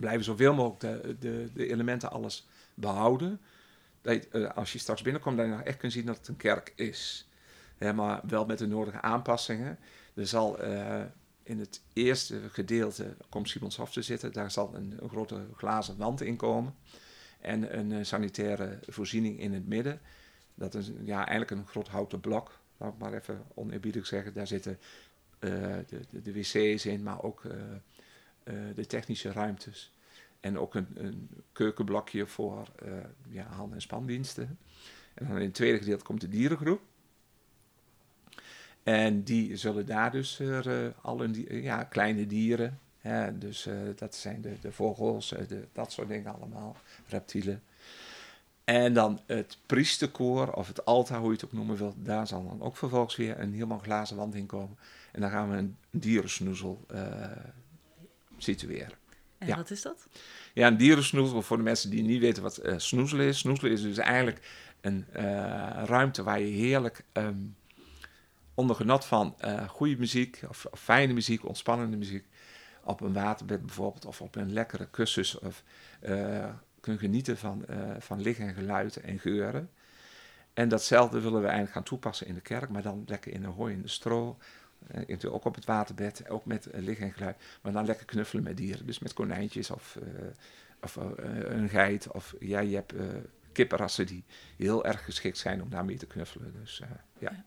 blijven 0.00 0.24
zoveel 0.24 0.54
mogelijk 0.54 0.80
de, 0.80 1.16
de, 1.18 1.50
de 1.54 1.68
elementen 1.68 2.10
alles 2.10 2.48
behouden 2.74 3.40
uh, 4.06 4.50
als 4.50 4.72
je 4.72 4.78
straks 4.78 5.02
binnenkomt, 5.02 5.36
dat 5.36 5.46
je 5.46 5.52
nog 5.52 5.62
echt 5.62 5.78
kunt 5.78 5.92
zien 5.92 6.06
dat 6.06 6.16
het 6.16 6.28
een 6.28 6.36
kerk 6.36 6.72
is. 6.76 7.28
maar 7.94 8.20
wel 8.26 8.46
met 8.46 8.58
de 8.58 8.66
nodige 8.66 9.00
aanpassingen. 9.00 9.78
Er 10.14 10.26
zal 10.26 10.64
uh, 10.64 11.02
in 11.42 11.58
het 11.58 11.82
eerste 11.92 12.40
gedeelte, 12.50 13.16
komt 13.28 13.48
Simonshof 13.48 13.92
te 13.92 14.02
zitten, 14.02 14.32
daar 14.32 14.50
zal 14.50 14.74
een, 14.74 14.98
grote 15.08 15.46
glazen 15.56 15.96
wand 15.96 16.20
in 16.20 16.36
komen. 16.36 16.74
En 17.40 17.78
een 17.78 17.90
uh, 17.90 18.04
sanitaire 18.04 18.78
voorziening 18.86 19.40
in 19.40 19.52
het 19.52 19.68
midden. 19.68 20.00
Dat 20.54 20.74
is 20.74 20.90
ja, 21.04 21.16
eigenlijk 21.16 21.50
een 21.50 21.66
groot 21.66 21.88
houten 21.88 22.20
blok, 22.20 22.58
laat 22.76 22.92
ik 22.92 22.98
maar 22.98 23.14
even 23.14 23.44
oneerbiedig 23.54 24.06
zeggen. 24.06 24.34
Daar 24.34 24.46
zitten 24.46 24.78
de, 25.38 25.84
de, 25.88 26.22
de, 26.22 26.32
wc's 26.32 26.84
in, 26.84 27.02
maar 27.02 27.22
ook 27.22 27.42
de 28.74 28.86
technische 28.86 29.32
ruimtes. 29.32 29.95
En 30.46 30.58
ook 30.58 30.74
een, 30.74 30.88
een 30.94 31.28
keukenblokje 31.52 32.26
voor 32.26 32.68
uh, 32.84 32.92
ja, 33.28 33.46
hand- 33.46 33.72
en 33.72 33.80
spandiensten. 33.80 34.58
En 35.14 35.26
dan 35.26 35.36
in 35.36 35.44
het 35.44 35.54
tweede 35.54 35.78
gedeelte 35.78 36.04
komt 36.04 36.20
de 36.20 36.28
dierengroep. 36.28 36.80
En 38.82 39.22
die 39.22 39.56
zullen 39.56 39.86
daar 39.86 40.10
dus 40.10 40.40
uh, 40.40 40.86
al 41.00 41.24
een 41.24 41.46
ja, 41.62 41.84
kleine 41.84 42.26
dieren. 42.26 42.78
Hè, 42.98 43.38
dus 43.38 43.68
dat 43.96 44.14
zijn 44.14 44.40
de, 44.40 44.56
de 44.60 44.72
vogels, 44.72 45.28
de, 45.28 45.66
dat 45.72 45.92
soort 45.92 46.08
dingen 46.08 46.34
allemaal, 46.34 46.76
reptielen. 47.08 47.62
En 48.64 48.94
dan 48.94 49.20
het 49.26 49.58
priesterkoor, 49.66 50.52
of 50.52 50.68
het 50.68 50.84
altaar, 50.84 51.18
hoe 51.18 51.28
je 51.28 51.34
het 51.34 51.44
ook 51.44 51.52
noemen 51.52 51.76
wilt, 51.76 51.94
daar 51.98 52.26
zal 52.26 52.44
dan 52.48 52.62
ook 52.62 52.76
vervolgens 52.76 53.16
weer 53.16 53.40
een 53.40 53.52
helemaal 53.52 53.78
glazen 53.78 54.16
wand 54.16 54.34
in 54.34 54.46
komen. 54.46 54.76
En 55.12 55.20
dan 55.20 55.30
gaan 55.30 55.50
we 55.50 55.56
een 55.56 55.76
dierensnoezel 55.90 56.86
situeren. 58.38 59.04
En 59.46 59.52
ja. 59.52 59.56
wat 59.62 59.70
is 59.70 59.82
dat? 59.82 60.06
Ja, 60.54 60.66
een 60.66 60.76
dierensnoezel, 60.76 61.42
voor 61.42 61.56
de 61.56 61.62
mensen 61.62 61.90
die 61.90 62.02
niet 62.02 62.20
weten 62.20 62.42
wat 62.42 62.64
uh, 62.64 62.74
snoezelen 62.76 63.26
is. 63.26 63.38
Snoezelen 63.38 63.72
is 63.72 63.82
dus 63.82 63.98
eigenlijk 63.98 64.48
een 64.80 65.06
uh, 65.16 65.22
ruimte 65.84 66.22
waar 66.22 66.40
je 66.40 66.46
heerlijk 66.46 67.04
um, 67.12 67.56
onder 68.54 68.76
genot 68.76 69.04
van 69.04 69.36
goede 69.68 69.96
muziek, 69.96 70.42
of, 70.48 70.66
of, 70.70 70.80
fijne 70.80 71.12
muziek, 71.12 71.44
ontspannende 71.44 71.96
muziek, 71.96 72.24
op 72.84 73.00
een 73.00 73.12
waterbed 73.12 73.66
bijvoorbeeld, 73.66 74.04
of 74.04 74.20
op 74.20 74.36
een 74.36 74.52
lekkere 74.52 74.88
kussens, 74.90 75.38
of 75.38 75.62
kunnen 76.86 77.04
genieten 77.04 77.36
van, 77.36 77.64
uh, 77.70 77.76
van 77.98 78.20
licht 78.20 78.38
en 78.38 78.54
geluiden 78.54 79.02
en 79.02 79.18
geuren. 79.18 79.70
En 80.54 80.68
datzelfde 80.68 81.20
willen 81.20 81.40
we 81.40 81.46
eigenlijk 81.46 81.72
gaan 81.72 81.82
toepassen 81.82 82.26
in 82.26 82.34
de 82.34 82.40
kerk, 82.40 82.68
maar 82.68 82.82
dan 82.82 83.02
lekker 83.06 83.32
in 83.32 83.40
de 83.40 83.46
hooi 83.46 83.74
in 83.74 83.82
de 83.82 83.88
stro. 83.88 84.38
Uh, 85.06 85.34
ook 85.34 85.44
op 85.44 85.54
het 85.54 85.64
waterbed, 85.64 86.28
ook 86.28 86.44
met 86.44 86.66
uh, 86.66 86.80
licht 86.80 87.00
en 87.00 87.12
geluid. 87.12 87.36
Maar 87.62 87.72
dan 87.72 87.86
lekker 87.86 88.06
knuffelen 88.06 88.44
met 88.44 88.56
dieren. 88.56 88.86
Dus 88.86 88.98
met 88.98 89.12
konijntjes 89.12 89.70
of, 89.70 89.98
of 90.80 90.96
een 91.46 91.68
geit. 91.68 92.10
Of 92.10 92.34
ja, 92.40 92.60
je 92.60 92.74
hebt 92.74 92.92
kippenrassen 93.52 94.06
die 94.06 94.24
heel 94.56 94.84
erg 94.84 95.04
geschikt 95.04 95.38
zijn 95.38 95.62
om 95.62 95.70
daarmee 95.70 95.96
te 95.96 96.06
knuffelen. 96.06 96.52
Dus 96.60 96.78
ja. 96.78 97.04
ja. 97.18 97.44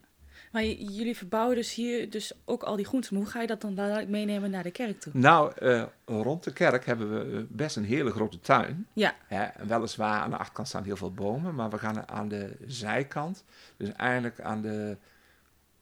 Maar 0.50 0.64
jullie 0.64 1.16
verbouwen 1.16 1.56
dus 1.56 1.74
hier 1.74 2.10
dus 2.10 2.32
ook 2.44 2.62
al 2.62 2.76
die 2.76 2.84
groenten. 2.84 3.16
hoe 3.16 3.26
ga 3.26 3.40
je 3.40 3.46
dat 3.46 3.60
dan 3.60 3.74
dadelijk 3.74 4.08
meenemen 4.08 4.50
naar 4.50 4.62
de 4.62 4.70
kerk 4.70 5.00
toe? 5.00 5.12
Nou, 5.16 5.52
uh, 5.62 5.84
rond 6.04 6.44
de 6.44 6.52
kerk 6.52 6.86
hebben 6.86 7.10
we 7.10 7.46
best 7.48 7.76
een 7.76 7.84
hele 7.84 8.10
grote 8.10 8.40
tuin. 8.40 8.86
Ja. 8.92 9.14
Weliswaar 9.66 10.20
aan 10.20 10.30
de 10.30 10.36
achterkant 10.36 10.68
staan 10.68 10.84
heel 10.84 10.96
veel 10.96 11.12
bomen, 11.12 11.54
maar 11.54 11.70
we 11.70 11.78
gaan 11.78 12.08
aan 12.08 12.28
de 12.28 12.56
zijkant, 12.66 13.44
dus 13.76 13.92
eigenlijk 13.92 14.40
aan 14.40 14.62
de 14.62 14.96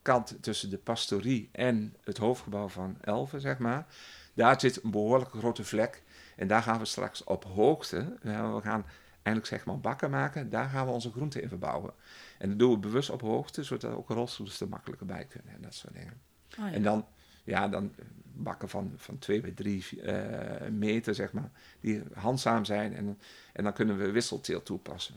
kant 0.09 0.37
tussen 0.41 0.71
de 0.71 0.79
pastorie 0.79 1.49
en 1.53 1.97
het 2.05 2.19
hoofdgebouw 2.19 2.69
van 2.69 2.97
Elven, 3.01 3.41
zeg 3.41 3.59
maar. 3.59 3.87
Daar 4.35 4.61
zit 4.61 4.85
een 4.85 4.91
behoorlijke 4.91 5.39
grote 5.39 5.65
vlek. 5.65 6.03
En 6.37 6.49
daar 6.49 6.63
gaan 6.63 6.79
we 6.79 6.85
straks 6.85 7.25
op 7.25 7.45
hoogte, 7.45 8.17
we 8.23 8.61
gaan 8.63 8.85
eigenlijk 9.13 9.47
zeg 9.47 9.65
maar 9.65 9.81
bakken 9.81 10.11
maken, 10.11 10.51
daar 10.51 10.69
gaan 10.69 10.87
we 10.87 10.93
onze 10.93 11.11
groenten 11.11 11.43
in 11.43 11.49
verbouwen. 11.49 11.93
En 12.39 12.49
dat 12.49 12.59
doen 12.59 12.71
we 12.71 12.79
bewust 12.79 13.11
op 13.11 13.21
hoogte, 13.21 13.63
zodat 13.63 13.93
ook 13.93 14.09
rolstoelers 14.09 14.61
er 14.61 14.69
makkelijker 14.69 15.07
bij 15.07 15.25
kunnen 15.25 15.55
en 15.55 15.63
dat 15.63 15.75
soort 15.75 15.95
dingen. 15.95 16.21
Oh, 16.59 16.65
ja. 16.65 16.73
En 16.73 16.83
dan, 16.83 17.07
ja, 17.45 17.69
dan 17.69 17.95
bakken 18.23 18.69
van, 18.69 18.93
van 18.97 19.19
2 19.19 19.41
bij 19.41 19.51
3 19.51 19.85
uh, 19.93 20.69
meter, 20.71 21.15
zeg 21.15 21.33
maar, 21.33 21.51
die 21.81 22.03
handzaam 22.15 22.65
zijn. 22.65 22.95
En, 22.95 23.19
en 23.53 23.65
dan 23.65 23.73
kunnen 23.73 23.99
we 23.99 24.11
wisselteelt 24.11 24.65
toepassen. 24.65 25.15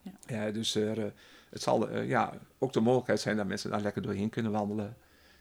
Ja. 0.00 0.12
ja 0.26 0.50
dus 0.50 0.74
er, 0.74 0.98
uh, 0.98 1.04
het 1.50 1.62
zal 1.62 1.90
uh, 1.90 2.08
ja, 2.08 2.32
ook 2.58 2.72
de 2.72 2.80
mogelijkheid 2.80 3.20
zijn 3.20 3.36
dat 3.36 3.46
mensen 3.46 3.70
daar 3.70 3.80
lekker 3.80 4.02
doorheen 4.02 4.30
kunnen 4.30 4.52
wandelen. 4.52 4.96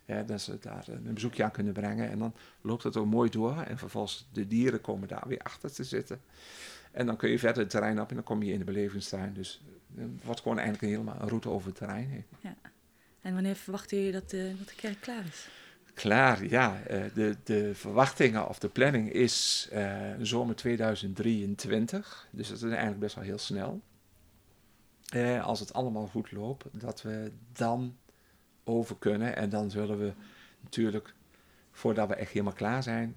Ja, 0.05 0.23
dat 0.23 0.41
ze 0.41 0.57
daar 0.59 0.85
een 0.87 1.13
bezoekje 1.13 1.43
aan 1.43 1.51
kunnen 1.51 1.73
brengen. 1.73 2.09
En 2.09 2.19
dan 2.19 2.33
loopt 2.61 2.83
het 2.83 2.97
ook 2.97 3.05
mooi 3.05 3.29
door. 3.29 3.61
En 3.61 3.77
vervolgens 3.77 4.27
de 4.31 4.47
dieren 4.47 4.81
komen 4.81 5.07
daar 5.07 5.23
weer 5.27 5.39
achter 5.39 5.73
te 5.73 5.83
zitten. 5.83 6.21
En 6.91 7.05
dan 7.05 7.15
kun 7.17 7.29
je 7.29 7.39
verder 7.39 7.61
het 7.61 7.69
terrein 7.69 8.01
op 8.01 8.09
en 8.09 8.15
dan 8.15 8.23
kom 8.23 8.43
je 8.43 8.53
in 8.53 8.59
de 8.59 8.65
belevingstuin. 8.65 9.33
Dus 9.33 9.61
het 9.95 10.23
wordt 10.23 10.41
gewoon 10.41 10.59
eigenlijk 10.59 10.93
helemaal 10.93 11.21
een 11.21 11.27
route 11.27 11.49
over 11.49 11.67
het 11.67 11.77
terrein 11.77 12.07
heen. 12.07 12.25
Ja. 12.39 12.55
En 13.21 13.33
wanneer 13.33 13.55
verwachten 13.55 13.97
jullie 13.97 14.11
dat 14.11 14.29
de, 14.29 14.53
dat 14.57 14.67
de 14.67 14.75
kerk 14.75 15.01
klaar 15.01 15.25
is? 15.25 15.47
Klaar, 15.93 16.45
ja. 16.45 16.81
Eh, 16.87 17.03
de, 17.13 17.35
de 17.43 17.75
verwachtingen 17.75 18.47
of 18.47 18.59
de 18.59 18.69
planning 18.69 19.11
is 19.11 19.69
uh, 19.73 20.11
zomer 20.21 20.55
2023. 20.55 22.27
Dus 22.31 22.47
dat 22.47 22.57
is 22.57 22.63
eigenlijk 22.63 22.99
best 22.99 23.15
wel 23.15 23.23
heel 23.23 23.37
snel. 23.37 23.81
Uh, 25.15 25.45
als 25.45 25.59
het 25.59 25.73
allemaal 25.73 26.07
goed 26.07 26.31
loopt, 26.31 26.65
dat 26.71 27.01
we 27.01 27.31
dan 27.51 27.97
over 28.63 28.95
kunnen. 28.99 29.35
En 29.35 29.49
dan 29.49 29.69
zullen 29.69 29.99
we 29.99 30.13
natuurlijk, 30.61 31.13
voordat 31.71 32.07
we 32.07 32.15
echt 32.15 32.31
helemaal 32.31 32.53
klaar 32.53 32.83
zijn, 32.83 33.15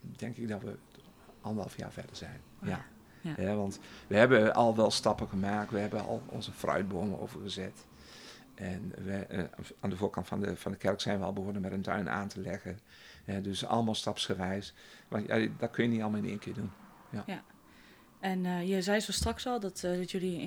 denk 0.00 0.36
ik 0.36 0.48
dat 0.48 0.62
we 0.62 0.76
anderhalf 1.40 1.76
jaar 1.76 1.92
verder 1.92 2.16
zijn. 2.16 2.40
Oh 2.62 2.68
ja. 2.68 2.84
Ja. 3.36 3.54
want 3.54 3.80
we 4.06 4.16
hebben 4.16 4.54
al 4.54 4.76
wel 4.76 4.90
stappen 4.90 5.28
gemaakt. 5.28 5.70
We 5.70 5.78
hebben 5.78 6.06
al 6.06 6.22
onze 6.26 6.52
fruitbomen 6.52 7.20
overgezet. 7.20 7.86
En 8.54 8.92
we, 9.04 9.12
eh, 9.12 9.44
aan 9.80 9.90
de 9.90 9.96
voorkant 9.96 10.26
van 10.26 10.40
de, 10.40 10.56
van 10.56 10.72
de 10.72 10.78
kerk 10.78 11.00
zijn 11.00 11.18
we 11.18 11.24
al 11.24 11.32
begonnen 11.32 11.62
met 11.62 11.72
een 11.72 11.82
tuin 11.82 12.10
aan 12.10 12.28
te 12.28 12.40
leggen. 12.40 12.78
dus 13.42 13.64
allemaal 13.64 13.94
stapsgewijs. 13.94 14.74
Maar 15.08 15.40
ja, 15.40 15.48
dat 15.58 15.70
kun 15.70 15.84
je 15.84 15.90
niet 15.90 16.00
allemaal 16.00 16.20
in 16.20 16.28
één 16.28 16.38
keer 16.38 16.54
doen. 16.54 16.70
Ja. 17.10 17.22
ja. 17.26 17.42
En 18.20 18.44
uh, 18.44 18.68
je 18.68 18.82
zei 18.82 19.00
zo 19.00 19.12
straks 19.12 19.46
al 19.46 19.60
dat, 19.60 19.82
uh, 19.84 19.98
dat 19.98 20.10
jullie 20.10 20.40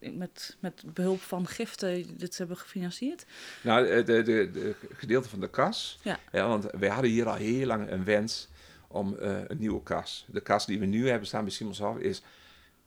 in, 0.00 0.18
met, 0.18 0.56
met 0.60 0.82
behulp 0.94 1.20
van 1.20 1.46
giften 1.46 2.16
dit 2.16 2.38
hebben 2.38 2.56
gefinancierd. 2.56 3.26
Nou, 3.62 4.04
de, 4.04 4.22
de, 4.22 4.50
de 4.50 4.74
gedeelte 4.92 5.28
van 5.28 5.40
de 5.40 5.50
kas. 5.50 5.98
Ja. 6.02 6.18
ja. 6.32 6.48
Want 6.48 6.66
wij 6.70 6.88
hadden 6.88 7.10
hier 7.10 7.28
al 7.28 7.34
heel 7.34 7.66
lang 7.66 7.90
een 7.90 8.04
wens 8.04 8.48
om 8.88 9.16
uh, 9.20 9.38
een 9.46 9.58
nieuwe 9.58 9.82
kas. 9.82 10.26
De 10.28 10.40
kas 10.40 10.66
die 10.66 10.78
we 10.78 10.86
nu 10.86 11.08
hebben 11.08 11.26
staan 11.26 11.44
bij 11.44 11.52
Simonshof 11.52 11.98
is 11.98 12.22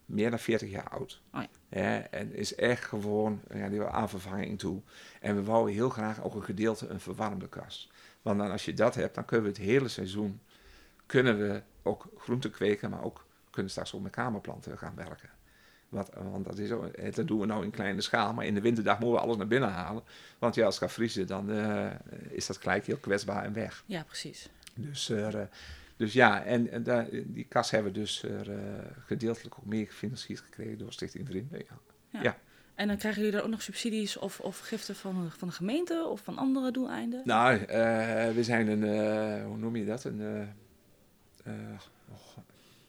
meer 0.06 0.30
dan 0.30 0.39
40 0.39 0.70
jaar 0.70 0.89
oud. 0.89 1.22
Oh 1.34 1.41
ja. 1.70 2.08
en 2.10 2.34
is 2.34 2.56
echt 2.56 2.84
gewoon 2.84 3.41
ja, 3.54 3.70
die 3.70 3.84
aan 3.84 4.10
vervanging 4.10 4.60
toe. 4.60 4.82
En 5.22 5.36
we 5.36 5.43
wouden 5.43 5.74
heel 5.74 5.89
graag 5.89 6.24
ook 6.24 6.36
een 6.36 6.43
gedeelte 6.43 6.88
een 6.88 7.00
verwarmde 7.00 7.50
kas. 7.50 7.91
Want 8.22 8.39
dan 8.39 8.52
als 8.52 8.65
je 8.65 8.74
dat 8.74 8.96
hebt, 8.96 9.15
dan 9.15 9.26
kunnen 9.26 9.46
we 9.46 9.58
het 9.58 9.67
hele 9.67 9.88
seizoen 9.88 10.39
kunnen 11.06 11.38
we 11.38 11.62
ook 11.84 12.08
groenten 12.17 12.52
kweken, 12.52 12.89
maar 12.89 13.04
ook 13.04 13.26
kunnen 13.58 13.72
straks 13.72 13.93
ook 13.93 14.02
met 14.02 14.12
kamerplanten 14.12 14.78
gaan 14.78 14.96
werken. 14.96 15.30
Wat, 15.89 16.12
want 16.32 16.46
dat, 16.46 16.58
is, 16.58 16.70
eh, 16.70 17.13
dat 17.13 17.28
doen 17.28 17.39
we 17.39 17.46
nou 17.46 17.63
in 17.63 17.72
kleine 17.72 18.02
schaal, 18.02 18.34
maar 18.34 18.46
in 18.46 18.54
de 18.54 18.62
winterdag 18.62 19.00
moeten 19.00 19.17
we 19.17 19.24
alles 19.24 19.38
naar 19.38 19.48
binnen 19.48 19.70
halen. 19.70 20.04
Want 20.39 20.56
ja, 20.56 20.65
als 20.65 20.76
het 20.76 20.84
gaat 20.84 20.93
vriezen, 20.93 21.28
dan 21.28 21.50
uh, 21.52 21.91
is 22.30 22.48
dat 22.48 22.58
gelijk 22.58 22.86
heel 22.86 22.98
kwetsbaar 22.98 23.43
en 23.43 23.54
weg. 23.54 23.84
Ja, 23.86 24.04
precies. 24.04 24.50
Dus 24.74 25.10
uh, 25.10 25.41
dus 25.96 26.13
ja, 26.13 26.43
en, 26.43 26.72
en 26.72 26.84
daar, 26.84 27.08
die 27.12 27.46
kas 27.50 27.72
hebben 27.72 27.93
we 27.93 28.00
dus 28.00 28.24
uh, 28.24 28.39
gedeeltelijk 29.06 29.56
ook 29.60 29.65
meer 29.65 29.86
gefinancierd 29.86 30.39
gekregen 30.39 30.78
door 30.78 30.93
Stichting 30.93 31.28
Vrienden. 31.28 31.63
Ja. 32.10 32.22
ja. 32.22 32.38
En 32.76 32.88
dan 32.88 32.98
krijgen 32.98 33.22
jullie 33.22 33.36
daar 33.36 33.46
ook 33.46 33.52
nog 33.52 33.62
subsidies 33.62 34.17
of, 34.17 34.39
of 34.39 34.60
giften 34.60 34.96
van, 34.96 35.32
van 35.38 35.48
de 35.48 35.54
gemeente 35.54 36.06
of 36.10 36.22
van 36.22 36.38
andere 36.38 36.72
doeleinden? 36.72 37.22
Nou, 37.26 37.60
we 38.36 38.39
zijn 38.43 38.67
een, 38.67 39.43
hoe 39.43 39.58
noem 39.58 39.76
je 39.76 39.86
dat? 39.86 40.04
Een, 40.04 40.50
oh, 41.46 42.38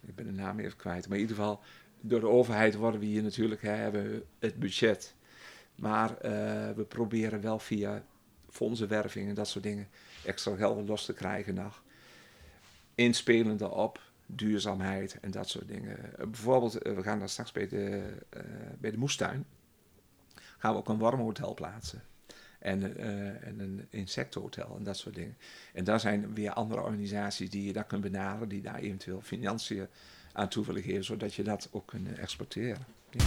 ik 0.09 0.14
ben 0.14 0.27
de 0.27 0.33
naam 0.33 0.59
even 0.59 0.77
kwijt. 0.77 1.09
Maar 1.09 1.16
in 1.16 1.23
ieder 1.23 1.37
geval, 1.37 1.61
door 2.01 2.21
de 2.21 2.29
overheid 2.29 2.75
worden 2.75 3.01
we 3.01 3.07
hier 3.07 3.23
natuurlijk, 3.23 3.62
hebben 3.62 4.23
het 4.38 4.59
budget. 4.59 5.14
Maar 5.75 6.16
we 6.77 6.85
proberen 6.88 7.40
wel 7.40 7.59
via 7.59 8.03
fondsenwerving 8.51 9.29
en 9.29 9.35
dat 9.35 9.49
soort 9.49 9.64
dingen 9.64 9.88
extra 10.25 10.57
geld 10.57 10.88
los 10.88 11.05
te 11.05 11.12
krijgen 11.12 11.55
nog 11.55 11.83
inspelende 12.99 13.71
op 13.71 14.01
duurzaamheid 14.27 15.21
en 15.21 15.31
dat 15.31 15.49
soort 15.49 15.68
dingen. 15.68 16.18
Eh, 16.18 16.25
bijvoorbeeld, 16.27 16.79
eh, 16.79 16.94
we 16.94 17.03
gaan 17.03 17.18
daar 17.18 17.29
straks 17.29 17.53
bij 17.53 17.68
de, 17.68 18.14
bij 18.79 18.90
de 18.90 18.99
moestuin, 18.99 19.47
gaan 20.59 20.73
we 20.73 20.79
ook 20.79 20.88
een 20.88 20.99
warmhotel 20.99 21.55
plaatsen. 21.55 22.03
En, 22.59 22.97
en 23.42 23.61
een 23.61 23.87
insectenhotel 23.90 24.77
en 24.77 24.85
dat 24.85 24.97
soort 24.97 25.14
dingen. 25.14 25.37
En 25.73 25.85
daar 25.85 26.01
zijn 26.01 26.35
weer 26.35 26.53
andere 26.53 26.83
organisaties 26.83 27.51
die 27.51 27.64
je 27.64 27.73
daar 27.73 27.87
kunt 27.87 28.03
benaderen, 28.03 28.49
die 28.49 28.62
daar 28.62 28.79
eventueel 28.79 29.21
financiën 29.21 29.87
aan 30.33 30.49
toe 30.49 30.66
willen 30.66 30.83
geven, 30.83 31.05
zodat 31.05 31.35
je 31.35 31.42
dat 31.42 31.68
ook 31.71 31.87
kunt 31.87 32.18
exporteren. 32.18 32.87
Ja. 33.11 33.25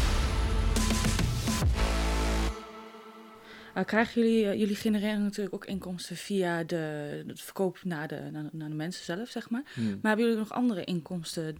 Uh, 3.77 3.83
krijgen 3.83 4.21
jullie, 4.21 4.43
uh, 4.45 4.53
jullie 4.53 4.75
genereren 4.75 5.23
natuurlijk 5.23 5.55
ook 5.55 5.65
inkomsten 5.65 6.15
via 6.15 6.63
de, 6.63 7.23
het 7.27 7.41
verkoop 7.41 7.79
naar 7.83 8.07
de, 8.07 8.29
naar, 8.31 8.49
naar, 8.51 8.69
de 8.69 8.75
mensen 8.75 9.05
zelf, 9.05 9.29
zeg 9.29 9.49
maar. 9.49 9.63
Hmm. 9.73 9.85
Maar 9.85 9.99
hebben 10.01 10.25
jullie 10.25 10.39
nog 10.39 10.51
andere 10.51 10.83
inkomsten 10.83 11.57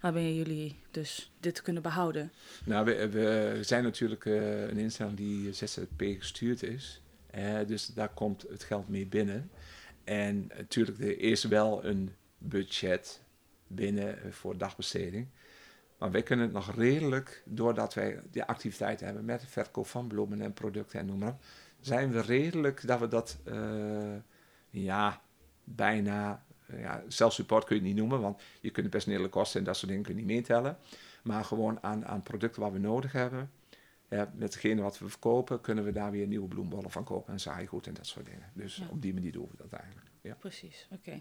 waarbij 0.00 0.34
jullie 0.34 0.76
dus 0.90 1.30
dit 1.40 1.62
kunnen 1.62 1.82
behouden? 1.82 2.32
Nou, 2.64 2.84
we, 2.84 3.08
we 3.08 3.58
zijn 3.60 3.82
natuurlijk 3.82 4.24
uh, 4.24 4.68
een 4.68 4.78
instelling 4.78 5.16
die 5.16 5.52
ZZP 5.52 6.02
gestuurd 6.18 6.62
is. 6.62 7.00
Dus 7.66 7.86
daar 7.86 8.08
komt 8.08 8.42
het 8.48 8.62
geld 8.62 8.88
mee 8.88 9.06
binnen. 9.06 9.50
En 10.04 10.50
natuurlijk, 10.56 10.98
er 10.98 11.20
is 11.20 11.44
wel 11.44 11.84
een 11.84 12.14
budget 12.38 13.22
binnen 13.66 14.32
voor 14.32 14.56
dagbesteding. 14.56 15.26
Maar 15.98 16.10
wij 16.10 16.22
kunnen 16.22 16.44
het 16.44 16.54
nog 16.54 16.74
redelijk, 16.74 17.42
doordat 17.44 17.94
wij 17.94 18.20
die 18.30 18.44
activiteit 18.44 19.00
hebben 19.00 19.24
met 19.24 19.44
verkoop 19.46 19.86
van 19.86 20.06
bloemen 20.06 20.40
en 20.40 20.52
producten 20.52 21.00
en 21.00 21.06
noem 21.06 21.18
maar 21.18 21.36
zijn 21.80 22.10
we 22.10 22.20
redelijk 22.20 22.86
dat 22.86 23.00
we 23.00 23.08
dat 23.08 23.38
uh, 23.44 24.16
ja, 24.70 25.20
bijna 25.64 26.44
ja, 26.66 27.02
zelfsupport 27.08 27.64
kun 27.64 27.76
je 27.76 27.82
het 27.82 27.90
niet 27.90 28.00
noemen, 28.00 28.20
want 28.20 28.40
je 28.60 28.70
kunt 28.70 28.84
de 28.84 28.92
personele 28.92 29.28
kosten 29.28 29.60
en 29.60 29.66
dat 29.66 29.76
soort 29.76 29.88
dingen 29.88 30.04
kun 30.04 30.14
je 30.14 30.20
niet 30.20 30.30
meetellen. 30.30 30.76
Maar 31.22 31.44
gewoon 31.44 31.82
aan, 31.82 32.06
aan 32.06 32.22
producten 32.22 32.62
wat 32.62 32.72
we 32.72 32.78
nodig 32.78 33.12
hebben. 33.12 33.50
Ja, 34.10 34.32
met 34.34 34.52
degene 34.52 34.82
wat 34.82 34.98
we 34.98 35.08
verkopen, 35.08 35.60
kunnen 35.60 35.84
we 35.84 35.92
daar 35.92 36.10
weer 36.10 36.26
nieuwe 36.26 36.48
bloembollen 36.48 36.90
van 36.90 37.04
kopen 37.04 37.32
en 37.32 37.40
zaaigoed 37.40 37.86
en 37.86 37.94
dat 37.94 38.06
soort 38.06 38.26
dingen. 38.26 38.50
Dus 38.54 38.76
Ja. 38.76 38.86
op 38.90 39.02
die 39.02 39.14
manier 39.14 39.32
doen 39.32 39.48
we 39.50 39.56
dat 39.56 39.72
eigenlijk. 39.80 40.06
Ja. 40.22 40.34
Precies, 40.34 40.88
oké. 40.92 41.20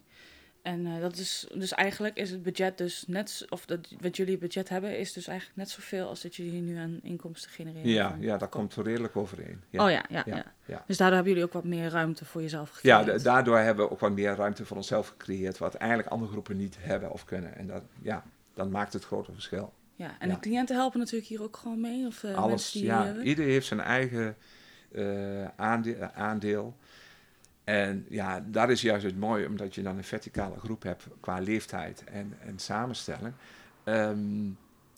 En 0.61 0.85
eh, 0.85 0.99
dat 1.01 1.17
is 1.17 1.47
dus 1.53 1.71
eigenlijk 1.71 2.15
is 2.17 2.31
het 2.31 2.43
budget 2.43 2.77
dus 2.77 3.03
net, 3.07 3.45
of 3.49 3.65
dat, 3.65 3.87
wat 4.01 4.17
jullie 4.17 4.37
budget 4.37 4.69
hebben, 4.69 4.99
is 4.99 5.13
dus 5.13 5.27
eigenlijk 5.27 5.57
net 5.57 5.69
zoveel 5.69 6.07
als 6.07 6.21
dat 6.21 6.35
jullie 6.35 6.61
nu 6.61 6.75
aan 6.77 6.99
inkomsten 7.03 7.51
genereren. 7.51 7.89
Ja, 7.89 8.09
van- 8.09 8.21
ja, 8.21 8.37
dat 8.37 8.49
komt 8.49 8.75
redelijk 8.75 9.15
overeen. 9.15 9.61
Ja. 9.69 9.83
Oh 9.85 9.91
ja, 9.91 10.05
ja, 10.09 10.23
ja, 10.25 10.35
Ja, 10.35 10.53
ja. 10.65 10.83
Dus 10.87 10.97
daardoor 10.97 11.15
hebben 11.15 11.33
jullie 11.33 11.47
ook 11.47 11.53
wat 11.53 11.63
meer 11.63 11.89
ruimte 11.89 12.25
voor 12.25 12.41
jezelf 12.41 12.79
Ja, 12.81 12.97
gecreëerd. 12.97 13.23
da- 13.23 13.31
daardoor 13.33 13.57
hebben 13.57 13.85
we 13.85 13.91
ook 13.91 13.99
wat 13.99 14.11
meer 14.11 14.35
ruimte 14.35 14.65
voor 14.65 14.77
onszelf 14.77 15.07
gecreëerd, 15.07 15.57
wat 15.57 15.73
eigenlijk 15.75 16.09
andere 16.09 16.31
groepen 16.31 16.57
niet 16.57 16.77
hebben 16.79 17.11
of 17.11 17.25
kunnen. 17.25 17.55
En 17.55 17.67
dat, 17.67 17.83
ja, 18.01 18.23
dat 18.53 18.69
maakt 18.69 18.93
het 18.93 19.03
grote 19.05 19.31
verschil. 19.33 19.73
Ja, 19.97 20.15
en 20.19 20.27
Ja. 20.27 20.33
de 20.33 20.39
cliënten 20.39 20.75
helpen 20.75 20.99
natuurlijk 20.99 21.27
hier 21.29 21.41
ook 21.43 21.57
gewoon 21.57 21.81
mee? 21.81 22.05
Of 22.05 22.23
eh, 22.23 22.35
Alles, 22.35 22.71
die 22.71 22.83
ja, 22.83 23.15
ieder 23.21 23.45
heeft 23.45 23.67
zijn 23.67 23.79
eigen 23.79 24.35
eh, 24.91 25.45
aande- 25.55 26.13
aandeel. 26.13 26.77
En 27.63 28.05
ja, 28.09 28.39
dat 28.47 28.69
is 28.69 28.81
juist 28.81 29.05
het 29.05 29.17
mooie, 29.19 29.47
omdat 29.47 29.75
je 29.75 29.81
dan 29.81 29.97
een 29.97 30.03
verticale 30.03 30.59
groep 30.59 30.83
hebt 30.83 31.07
qua 31.19 31.39
leeftijd 31.39 32.03
en, 32.03 32.33
en 32.39 32.59
samenstelling. 32.59 33.33
ehm, 33.83 34.49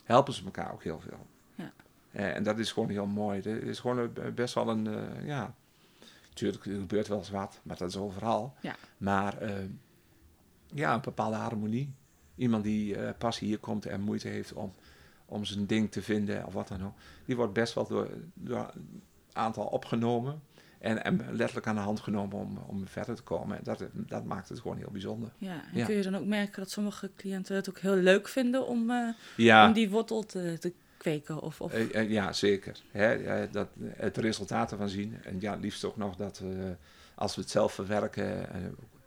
helpen 0.03 0.33
ze 0.33 0.43
elkaar 0.45 0.73
ook 0.73 0.83
heel 0.83 0.99
veel. 0.99 1.27
Ja. 1.55 1.71
Eh, 2.11 2.35
en 2.35 2.43
dat 2.43 2.59
is 2.59 2.71
gewoon 2.71 2.89
heel 2.89 3.05
mooi. 3.05 3.35
Het 3.41 3.45
is 3.63 3.79
gewoon 3.79 3.97
een- 3.97 4.33
best 4.33 4.53
wel 4.53 4.69
een, 4.69 4.87
eh, 4.87 5.25
ja, 5.27 5.53
natuurlijk 6.29 6.65
er 6.65 6.71
gebeurt 6.79 7.07
wel 7.07 7.17
eens 7.17 7.29
wat, 7.29 7.59
maar 7.63 7.77
dat 7.77 7.89
is 7.89 7.97
overal. 7.97 8.53
Ja. 8.61 8.75
Maar 8.97 9.37
ehm, 9.37 9.67
ja, 10.73 10.93
een 10.93 11.01
bepaalde 11.01 11.35
harmonie. 11.37 11.93
Iemand 12.39 12.63
die 12.63 12.95
eh, 12.95 13.09
pas 13.17 13.39
hier 13.39 13.57
komt 13.57 13.85
en 13.85 14.01
moeite 14.01 14.27
heeft 14.27 14.53
om, 14.53 14.73
om 15.25 15.45
zijn 15.45 15.65
ding 15.65 15.91
te 15.91 16.01
vinden 16.01 16.45
of 16.45 16.53
wat 16.53 16.67
dan 16.67 16.85
ook. 16.85 16.93
Die 17.25 17.35
wordt 17.35 17.53
best 17.53 17.73
wel 17.73 17.87
door, 17.87 18.09
door 18.33 18.71
een 18.73 19.01
aantal 19.33 19.65
opgenomen. 19.65 20.41
En, 20.79 21.03
en 21.03 21.25
letterlijk 21.31 21.67
aan 21.67 21.75
de 21.75 21.81
hand 21.81 21.99
genomen 21.99 22.37
om, 22.37 22.57
om 22.67 22.87
verder 22.87 23.15
te 23.15 23.21
komen. 23.21 23.57
En 23.57 23.63
dat, 23.63 23.83
dat 23.93 24.23
maakt 24.25 24.49
het 24.49 24.59
gewoon 24.59 24.77
heel 24.77 24.91
bijzonder. 24.91 25.29
Ja, 25.37 25.51
en 25.71 25.77
Ja. 25.77 25.85
kun 25.85 25.95
je 25.95 26.01
dan 26.03 26.15
ook 26.15 26.25
merken 26.25 26.59
dat 26.61 26.71
sommige 26.71 27.11
cliënten 27.15 27.55
het 27.55 27.69
ook 27.69 27.79
heel 27.79 27.95
leuk 27.95 28.27
vinden 28.27 28.67
om, 28.67 28.89
eh, 28.89 29.09
Ja, 29.37 29.67
om 29.67 29.73
die 29.73 29.89
wortel 29.89 30.25
te, 30.25 30.57
te 30.59 30.73
kweken? 30.97 31.41
Of, 31.41 31.61
of... 31.61 31.73
eh, 31.73 32.09
ja 32.09 32.33
zeker. 32.33 32.81
Hè, 32.91 33.49
dat, 33.49 33.67
het 33.95 34.17
resultaat 34.17 34.71
ervan 34.71 34.89
zien. 34.89 35.23
En 35.23 35.37
ja, 35.39 35.55
liefst 35.55 35.83
ook 35.83 35.97
nog 35.97 36.15
dat 36.15 36.39
we, 36.39 36.75
als 37.15 37.35
we 37.35 37.41
het 37.41 37.49
zelf 37.49 37.73
verwerken. 37.73 38.47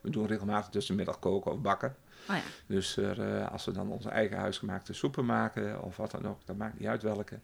we 0.01 0.11
doen 0.11 0.27
regelmatig 0.27 0.71
tussenmiddag 0.71 1.19
koken 1.19 1.53
of 1.53 1.61
bakken. 1.61 1.95
Ah 2.27 2.37
ja, 2.37 2.43
Dus 2.67 2.97
er, 2.97 3.37
eh, 3.37 3.53
als 3.53 3.65
we 3.65 3.73
dan 3.73 3.91
onze 3.91 4.09
eigen 4.09 4.37
huisgemaakte 4.37 4.93
soepen 4.93 5.25
maken, 5.25 5.83
of 5.83 5.97
wat 5.97 6.11
dan 6.11 6.27
ook, 6.27 6.39
dat 6.45 6.57
maakt 6.57 6.79
niet 6.79 6.89
uit 6.89 7.03
welke, 7.03 7.39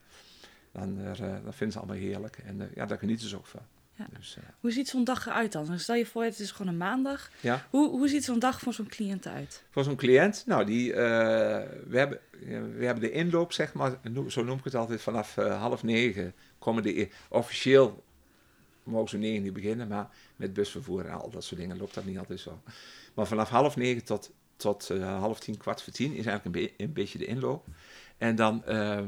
dan, 0.73 0.99
er, 0.99 1.23
eh, 1.23 1.45
dat 1.45 1.55
vinden 1.55 1.73
ze 1.73 1.79
allemaal 1.79 1.97
heerlijk. 1.97 2.39
En 2.45 2.61
eh, 2.61 2.67
ja, 2.75 2.87
daar 2.87 2.99
genieten 2.99 3.29
ze 3.29 3.37
ook 3.37 3.47
van. 3.47 3.61
Ja. 3.95 4.07
Dus, 4.19 4.37
hoe 4.61 4.71
ziet 4.71 4.89
zo'n 4.89 5.05
dag 5.05 5.27
eruit 5.27 5.53
dan? 5.53 5.67
Dan 5.67 5.79
Stel 5.79 5.95
je 5.95 6.07
voor, 6.07 6.25
het 6.25 6.39
is 6.39 6.51
gewoon 6.51 6.73
een 6.73 6.79
maandag. 6.79 7.31
ja. 7.41 7.67
Hoe, 7.71 7.91
hoe 7.91 8.09
ziet 8.09 8.25
zo'n 8.25 8.39
dag 8.39 8.61
voor 8.61 8.73
zo'n 8.73 8.89
cliënt 8.89 9.27
eruit? 9.27 9.65
Voor 9.71 9.85
zo'n 9.85 9.97
cliënt, 9.97 10.43
nou, 10.47 10.65
die, 10.65 10.93
we, 10.93 11.89
hebben, 11.91 12.19
we 12.77 12.85
hebben 12.85 13.01
de 13.01 13.11
inloop, 13.11 13.53
zeg 13.53 13.73
maar, 13.73 13.99
zo 14.29 14.45
noem 14.45 14.59
ik 14.59 14.65
het 14.65 14.75
altijd, 14.75 15.01
vanaf 15.01 15.35
half 15.35 15.83
negen 15.83 16.35
komen 16.59 16.83
de, 16.83 17.09
officieel 17.29 18.03
mogen 18.89 19.09
ze 19.09 19.17
negen 19.17 19.43
niet 19.43 19.53
beginnen, 19.53 19.89
maar 19.89 20.09
met 20.37 20.53
busvervoer 20.53 21.07
en 21.07 21.21
al 21.21 21.31
dat 21.31 21.45
soort 21.45 21.61
dingen 21.61 21.79
loopt 21.79 21.95
dat 21.95 22.05
niet 22.05 22.19
altijd 22.19 22.41
zo. 22.41 22.63
Maar 23.15 23.27
vanaf 23.27 23.49
half 23.49 23.77
negen 23.77 24.05
tot, 24.05 24.31
tot 24.59 24.91
eh, 24.91 25.19
half 25.19 25.41
tien, 25.41 25.57
kwart 25.57 25.83
voor 25.83 25.93
tien 25.93 26.15
is 26.15 26.27
eigenlijk 26.27 26.57
een, 26.57 26.85
een 26.87 26.93
beetje 26.93 27.19
de 27.19 27.27
inloop. 27.27 27.67
En 28.17 28.37
dan, 28.37 28.65
eh, 28.65 29.01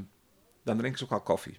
dan 0.63 0.77
drinken 0.77 0.99
ze 0.99 1.05
ook 1.05 1.13
al 1.13 1.21
koffie. 1.21 1.59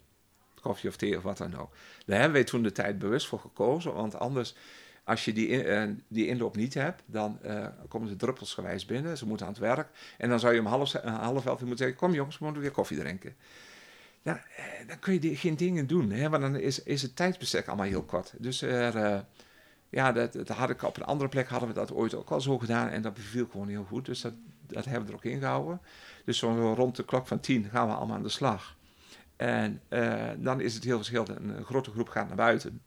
Koffie 0.62 0.90
of 0.90 0.96
thee 0.96 1.18
of 1.18 1.24
wat 1.24 1.38
dan 1.38 1.58
ook. 1.58 1.74
Daar 2.06 2.20
hebben 2.20 2.34
wij 2.34 2.44
toen 2.44 2.64
de 2.64 2.72
tijd 2.72 3.00
bewust 3.00 3.28
voor 3.28 3.40
gekozen, 3.40 3.94
want 3.94 4.20
anders, 4.20 4.56
als 5.04 5.26
je 5.26 5.34
die, 5.34 5.64
eh, 5.64 5.90
die 6.08 6.28
inloop 6.28 6.56
niet 6.56 6.74
hebt, 6.74 7.04
dan 7.06 7.40
komen 7.88 8.08
ze 8.08 8.16
druppelsgewijs 8.16 8.86
binnen. 8.86 9.18
Ze 9.18 9.28
moeten 9.28 9.46
aan 9.46 9.52
het 9.52 9.62
werk. 9.62 9.90
En 10.18 10.30
dan 10.30 10.40
zou 10.40 10.54
je 10.54 10.60
om 10.60 10.66
half, 10.66 10.92
half 10.92 11.46
elf 11.46 11.60
uur 11.62 11.68
moeten 11.68 11.78
zeggen, 11.78 11.96
kom 11.98 12.14
jongens, 12.14 12.38
we 12.38 12.44
moeten 12.44 12.62
weer 12.62 12.72
koffie 12.72 12.98
drinken. 12.98 13.36
Nou, 14.24 14.38
eh, 14.56 14.88
dan 14.88 15.00
kun 15.00 15.22
je 15.22 15.36
geen 15.36 15.56
dingen 15.56 15.88
doen, 15.88 16.12
hè, 16.12 16.30
want 16.30 16.42
dan 16.42 16.56
is, 16.56 16.84
is 16.84 17.02
het 17.02 17.16
tijdsbestek 17.16 17.68
allemaal 17.68 17.86
heel 17.86 18.04
kort. 18.04 18.34
Dus 18.38 18.62
er, 18.62 19.26
ja, 19.92 20.12
dat, 20.12 20.34
dat 20.34 20.48
had 20.48 20.70
ik 20.70 20.82
op 20.84 20.98
een 20.98 21.06
andere 21.06 21.30
plek 21.30 21.48
hadden 21.48 21.70
we 21.70 21.76
dat 21.76 21.94
ooit 21.94 22.16
ook 22.16 22.30
al 22.30 22.42
zo 22.42 22.58
gedaan 22.58 22.88
en 22.88 23.02
dat 23.02 23.14
beviel 23.14 23.48
gewoon 23.52 23.68
heel 23.68 23.84
goed. 23.84 24.06
Dus 24.06 24.22
dat, 24.22 24.34
dat 24.68 24.86
hebben 24.86 25.04
we 25.04 25.10
er 25.10 25.18
ook 25.18 25.24
in 25.24 25.40
gehouden. 25.40 25.82
Dus 26.26 26.42
rond 26.42 26.96
de 26.96 27.06
klok 27.06 27.28
van 27.28 27.40
tien 27.40 27.66
gaan 27.66 27.88
we 27.88 27.94
allemaal 27.94 28.16
aan 28.16 28.24
de 28.24 28.30
slag. 28.30 28.76
En 29.36 29.82
eh, 29.88 30.30
dan 30.38 30.62
is 30.62 30.74
het 30.74 30.84
heel 30.84 30.98
verschillend. 30.98 31.30
Een, 31.30 31.64
grote 31.64 31.92
groep 31.92 32.10
gaat 32.10 32.28
naar 32.28 32.36
buiten. 32.36 32.82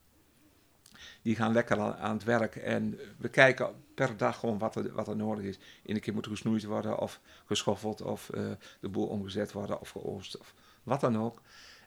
Die 1.21 1.35
gaan 1.35 1.51
lekker 1.51 1.79
aan, 1.79 2.13
het 2.13 2.23
werk. 2.23 2.55
En 2.55 2.99
we 3.17 3.29
kijken 3.29 3.69
per 3.95 4.17
dag 4.17 4.39
gewoon 4.39 4.57
wat 4.57 4.75
er, 4.75 4.93
wat 4.93 5.07
er 5.07 5.15
nodig 5.15 5.43
is. 5.43 5.59
Iedere 5.81 5.99
keer 5.99 6.13
moet 6.13 6.27
gesnoeid 6.27 6.63
worden 6.63 6.99
of 6.99 7.19
geschoffeld 7.45 8.01
of 8.01 8.29
eh, 8.29 8.43
de 8.79 8.89
boel 8.89 9.07
omgezet 9.07 9.51
worden 9.51 9.79
of 9.79 9.89
geoost 9.89 10.37
of 10.37 10.53
wat 10.83 11.01
dan 11.01 11.17
ook. 11.17 11.41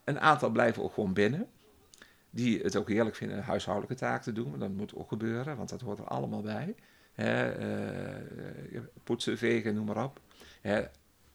Een 0.04 0.20
aantal 0.20 0.50
blijven 0.50 0.82
ook 0.82 0.92
gewoon 0.92 1.12
binnen. 1.12 1.48
Die 2.30 2.60
het 2.60 2.76
ook 2.76 2.88
heerlijk 2.88 3.16
vinden 3.16 3.42
huishoudelijke 3.42 3.96
taken 3.96 4.22
te 4.24 4.32
doen. 4.32 4.58
Dat 4.58 4.70
moet 4.70 4.94
ook 4.94 5.08
gebeuren, 5.08 5.56
want 5.56 5.68
dat 5.68 5.80
hoort 5.80 5.98
er 5.98 6.04
allemaal 6.04 6.42
bij. 6.42 6.74
Hè, 7.12 7.50
eh, 7.50 8.80
poetsen, 9.04 9.38
vegen, 9.38 9.74
noem 9.74 9.86
maar 9.86 10.04
op. 10.04 10.20
Hè, 10.60 10.84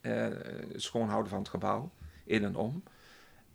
eh, 0.02 0.28
schoonhouden 0.76 1.30
van 1.30 1.40
het 1.40 1.50
gebouw, 1.50 1.92
in 2.24 2.44
en 2.44 2.56
om. 2.56 2.84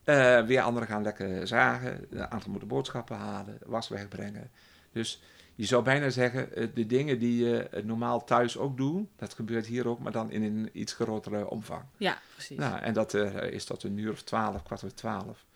Eh, 0.04 0.46
weer 0.46 0.60
anderen 0.60 0.88
gaan 0.88 1.02
lekker 1.02 1.46
zagen. 1.46 2.06
Een 2.10 2.30
aantal 2.30 2.50
moeten 2.50 2.68
boodschappen 2.68 3.16
halen, 3.16 3.58
was 3.66 3.88
wegbrengen. 3.88 4.50
Dus 4.92 5.22
je 5.58 5.66
zou 5.66 5.82
bijna 5.82 6.10
zeggen, 6.10 6.54
eh, 6.54 6.66
de 6.74 6.86
dingen 6.86 7.18
die 7.18 7.44
je 7.44 7.62
eh, 7.62 7.84
normaal 7.84 8.24
thuis 8.24 8.58
ook 8.58 8.76
doet, 8.76 9.08
dat 9.16 9.34
gebeurt 9.34 9.66
hier 9.66 9.88
ook, 9.88 9.98
maar 9.98 10.12
dan 10.12 10.30
in 10.30 10.42
een 10.42 10.70
iets 10.72 10.92
grotere 10.92 11.50
omvang. 11.50 11.82
Ja, 11.96 12.18
precies. 12.32 12.58
Nou, 12.58 12.80
en 12.80 12.92
dat 12.92 13.14
eh, 13.14 13.50
is 13.50 13.64
tot 13.64 13.82
een 13.82 13.98
uur 13.98 14.10
of 14.10 14.22
twaalf, 14.22 14.62
kwart 14.62 14.84
over 14.84 14.96
twaalf. 14.96 15.46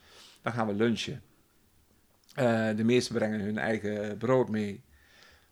Dan 0.42 0.52
gaan 0.52 0.66
we 0.66 0.74
lunchen. 0.74 1.22
Eh, 2.34 2.76
de 2.76 2.84
meesten 2.84 3.14
brengen 3.14 3.40
hun 3.40 3.58
eigen 3.58 4.16
brood 4.16 4.48
mee. 4.48 4.82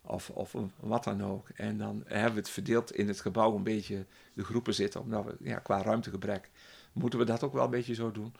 Of, 0.02 0.30
of 0.30 0.54
wat 0.80 1.04
dan 1.04 1.24
ook. 1.24 1.48
En 1.48 1.78
dan 1.78 2.02
hebben 2.06 2.32
we 2.32 2.38
het 2.38 2.50
verdeeld 2.50 2.92
in 2.92 3.08
het 3.08 3.20
gebouw 3.20 3.56
een 3.56 3.62
beetje 3.62 4.06
de 4.32 4.44
groepen 4.44 4.74
zitten. 4.74 5.00
Omdat 5.00 5.24
we 5.24 5.36
ja, 5.40 5.58
qua 5.58 5.82
ruimtegebrek 5.82 6.50
moeten 6.92 7.18
we 7.18 7.24
dat 7.24 7.42
ook 7.42 7.52
wel 7.52 7.64
een 7.64 7.70
beetje 7.70 7.94
zo 7.94 8.12
doen. 8.12 8.34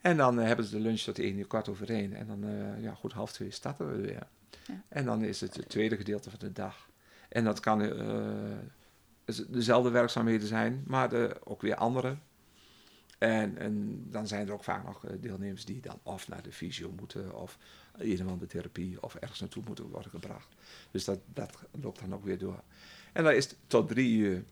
En 0.00 0.16
dan 0.16 0.40
eh, 0.40 0.46
hebben 0.46 0.64
ze 0.64 0.76
de 0.76 0.82
lunch 0.82 1.00
tot 1.00 1.18
één 1.18 1.38
uur 1.38 1.46
kwart 1.46 1.68
over 1.68 1.90
één. 1.90 2.14
En 2.14 2.26
dan, 2.26 2.44
eh, 2.44 2.82
ja, 2.82 2.94
goed, 2.94 3.12
half 3.12 3.32
twee 3.32 3.50
starten 3.50 3.90
we 3.90 4.00
weer. 4.00 4.26
Ja. 4.66 4.82
En 4.88 5.04
dan 5.04 5.24
is 5.24 5.40
het 5.40 5.56
het 5.56 5.68
tweede 5.68 5.96
gedeelte 5.96 6.30
van 6.30 6.38
de 6.38 6.52
dag. 6.52 6.88
En 7.28 7.44
dat 7.44 7.60
kan 7.60 7.78
dezelfde 9.48 9.90
werkzaamheden 9.90 10.48
zijn, 10.48 10.82
maar 10.86 11.08
de, 11.08 11.36
ook 11.44 11.60
weer 11.60 11.74
andere. 11.74 12.16
En, 13.18 13.58
en 13.58 14.04
dan 14.10 14.26
zijn 14.26 14.46
er 14.46 14.52
ook 14.52 14.64
vaak 14.64 14.84
nog 14.84 15.04
deelnemers 15.20 15.64
die 15.64 15.80
dan 15.80 15.98
of 16.02 16.28
naar 16.28 16.42
de 16.42 16.52
fysio 16.52 16.92
moeten, 16.96 17.40
of 17.40 17.58
een 17.98 18.24
of 18.24 18.30
andere 18.30 18.46
therapie, 18.50 19.02
of 19.02 19.14
ergens 19.14 19.40
naartoe 19.40 19.62
moeten 19.66 19.88
worden 19.88 20.10
gebracht. 20.10 20.48
Dus 20.90 21.04
dat, 21.04 21.18
dat 21.34 21.52
loopt 21.80 22.00
dan 22.00 22.14
ook 22.14 22.24
weer 22.24 22.38
door. 22.38 22.62
En 23.12 23.24
dan 23.24 23.32
is 23.32 23.44
het 23.44 23.56
tot 23.66 23.88
drie 23.88 24.16
uur. 24.18 24.44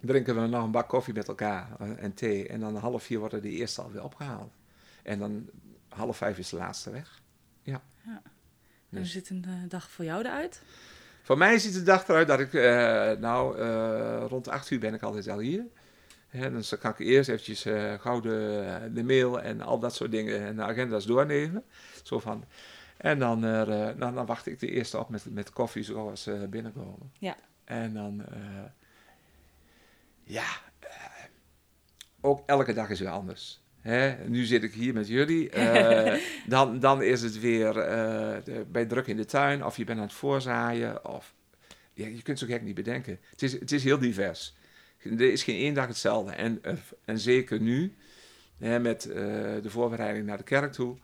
Drinken 0.00 0.34
we 0.42 0.46
nog 0.46 0.64
een 0.64 0.70
bak 0.70 0.88
koffie 0.88 1.14
met 1.14 1.28
elkaar 1.28 1.68
eh, 1.78 2.02
en 2.02 2.14
thee. 2.14 2.48
En 2.48 2.60
dan 2.60 2.76
half 2.76 3.02
vier 3.02 3.18
worden 3.18 3.42
de 3.42 3.50
eerste 3.50 3.82
alweer 3.82 4.02
opgehaald. 4.02 4.52
En 5.02 5.18
dan 5.18 5.48
half 5.88 6.16
vijf 6.16 6.38
is 6.38 6.48
de 6.48 6.56
laatste 6.56 6.90
weg. 6.90 7.22
En 8.94 9.00
hoe 9.00 9.00
Dus- 9.00 9.12
ziet 9.12 9.30
een 9.30 9.44
eh, 9.46 9.68
dag 9.68 9.90
voor 9.90 10.04
jou 10.04 10.24
eruit? 10.24 10.62
Voor 11.22 11.38
mij 11.38 11.58
ziet 11.58 11.72
de 11.72 11.82
dag 11.82 12.08
eruit 12.08 12.28
dat 12.28 12.40
ik, 12.40 12.54
eh, 12.54 12.62
nou, 13.12 13.58
eh, 13.58 14.24
rond 14.28 14.48
acht 14.48 14.70
uur 14.70 14.78
ben 14.78 14.94
ik 14.94 15.02
altijd 15.02 15.28
al 15.28 15.38
hier. 15.38 15.64
Dus 16.34 16.68
dan 16.68 16.78
kan 16.78 16.90
ik 16.90 16.98
eerst 16.98 17.28
eventjes 17.28 17.64
eh, 17.64 17.94
gauw 18.00 18.20
de, 18.20 18.90
de 18.92 19.04
mail 19.04 19.40
en 19.42 19.60
al 19.60 19.78
dat 19.78 19.94
soort 19.94 20.10
dingen 20.10 20.40
en 20.40 20.56
de 20.56 20.62
agenda's 20.62 21.04
doornemen. 21.06 21.64
Zo 22.02 22.18
van. 22.18 22.44
En 22.96 23.18
dan, 23.18 23.44
eh, 23.44 23.88
dan, 23.98 24.14
dan 24.14 24.26
wacht 24.26 24.46
ik 24.46 24.58
de 24.60 24.70
eerste 24.70 24.98
op 24.98 25.08
met, 25.08 25.24
met 25.30 25.50
koffie 25.52 25.82
zoals 25.82 26.22
ze 26.22 26.46
binnenkomen. 26.50 27.12
Ja. 27.18 27.36
En 27.64 27.94
dan, 27.94 28.24
eh, 28.26 28.38
ja, 30.24 30.44
eh, 30.80 30.88
ook 32.20 32.42
elke 32.46 32.72
dag 32.72 32.90
is 32.90 33.00
weer 33.00 33.08
anders. 33.08 33.62
Hè? 33.80 34.28
Nu 34.28 34.44
zit 34.44 34.62
ik 34.62 34.72
hier 34.72 34.94
met 34.94 35.08
jullie. 35.08 35.50
eh, 35.50 36.20
dan, 36.46 36.78
dan 36.78 37.02
is 37.02 37.22
het 37.22 37.40
weer 37.40 37.78
eh, 37.78 38.44
de, 38.44 38.64
bij 38.68 38.86
druk 38.86 39.06
in 39.06 39.16
de 39.16 39.24
tuin, 39.24 39.64
of 39.64 39.76
je 39.76 39.84
bent 39.84 39.98
aan 39.98 40.04
het 40.04 40.14
voorzaaien. 40.14 41.04
Of, 41.08 41.34
ja, 41.92 42.06
je 42.06 42.12
kunt 42.12 42.26
het 42.26 42.38
zo 42.38 42.46
gek 42.46 42.62
niet 42.62 42.74
bedenken. 42.74 43.18
Het 43.30 43.42
is, 43.42 43.52
het 43.52 43.72
is 43.72 43.84
heel 43.84 43.98
divers. 43.98 44.54
Er 45.04 45.32
is 45.32 45.42
geen 45.42 45.56
één 45.60 45.74
dag 45.74 45.86
hetzelfde. 45.86 46.32
En, 46.32 46.58
eh, 46.62 46.72
en 47.04 47.18
zeker 47.18 47.60
nu, 47.60 47.94
hè, 48.58 48.78
met 48.80 49.04
eh, 49.04 49.14
de 49.62 49.70
voorbereiding 49.70 50.26
naar 50.26 50.36
de 50.36 50.42
kerk 50.44 50.72
toe, 50.72 50.96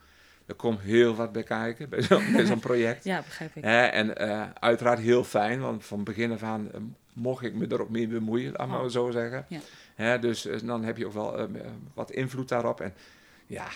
Er 0.46 0.54
komt 0.56 0.80
heel 0.80 1.14
wat 1.14 1.32
bij 1.32 1.42
kijken 1.42 1.88
bij 1.88 2.46
zo'n 2.46 2.58
project. 2.60 3.04
Ja, 3.12 3.22
begrijp 3.22 3.56
ik. 3.56 3.64
Hè, 3.64 3.84
en 3.84 4.16
eh, 4.16 4.50
uiteraard 4.60 4.98
heel 4.98 5.24
fijn, 5.24 5.60
want 5.60 5.84
van 5.84 6.04
begin 6.04 6.32
af 6.32 6.42
aan 6.42 6.96
mocht 7.12 7.44
ik 7.44 7.54
me 7.54 7.66
er 7.66 7.80
ook 7.82 7.90
mee 7.90 8.08
bemoeien, 8.08 8.52
laat 8.56 8.68
maar 8.68 8.82
Oh. 8.82 8.88
zo 8.90 9.10
zeggen. 9.10 9.44
Ja. 9.48 9.60
Hè, 9.94 10.18
dus 10.18 10.48
dan 10.64 10.84
heb 10.84 10.96
je 10.96 11.06
ook 11.06 11.12
wel 11.12 11.48
wat 11.94 12.10
invloed 12.10 12.48
daarop. 12.48 12.80
En 12.80 12.94
ja, 13.46 13.66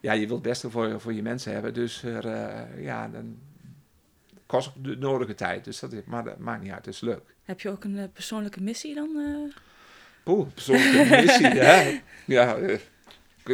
ja, 0.00 0.12
je 0.12 0.18
wilt 0.26 0.30
het 0.38 0.42
beste 0.48 0.70
voor, 0.70 1.00
voor 1.00 1.12
je 1.12 1.22
mensen 1.22 1.52
hebben. 1.52 1.74
Dus 1.74 2.02
er, 2.02 2.26
ja, 2.80 3.08
dan 3.08 3.38
kost 4.46 4.70
de 4.84 4.96
nodige 4.96 5.34
tijd. 5.34 5.64
Dus 5.64 5.80
dat 5.80 5.92
is, 5.92 6.04
maar 6.04 6.24
dat 6.24 6.38
maakt 6.38 6.62
niet 6.62 6.72
uit, 6.72 6.84
het 6.84 6.94
is 6.94 7.00
leuk. 7.00 7.34
Heb 7.46 7.60
je 7.60 7.70
ook 7.70 7.84
een 7.84 7.98
eh, 7.98 8.04
persoonlijke 8.12 8.62
missie 8.62 8.94
dan? 8.94 9.16
eh? 9.16 9.56
Poeh, 10.22 10.46
persoonlijke 10.54 11.16
missie, 11.24 11.46
hè? 11.46 12.00
Ja, 12.24 12.56
eh, 12.56 12.78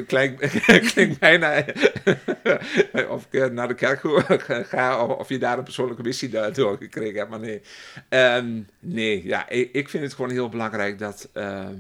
klinkt, 0.07 0.61
klinkt 0.93 1.19
bijna 1.19 1.65
of 3.09 3.27
ik 3.31 3.53
naar 3.53 3.69
de 3.69 3.75
kerk 3.75 4.01
ga 4.69 5.07
of, 5.07 5.29
je 5.29 5.39
daar 5.39 5.59
een 5.59 5.65
persoonlijke 5.65 6.03
missie 6.03 6.51
door 6.53 6.77
gekregen 6.77 7.19
hebt, 7.19 7.31
maar 7.31 7.41
nee. 7.41 7.63
Ehm, 8.09 8.61
nee, 8.79 9.27
ja, 9.27 9.49
ik, 9.49 9.89
vind 9.89 10.03
het 10.03 10.15
gewoon 10.15 10.31
heel 10.31 10.49
belangrijk 10.49 10.99
dat 10.99 11.29
ehm, 11.33 11.79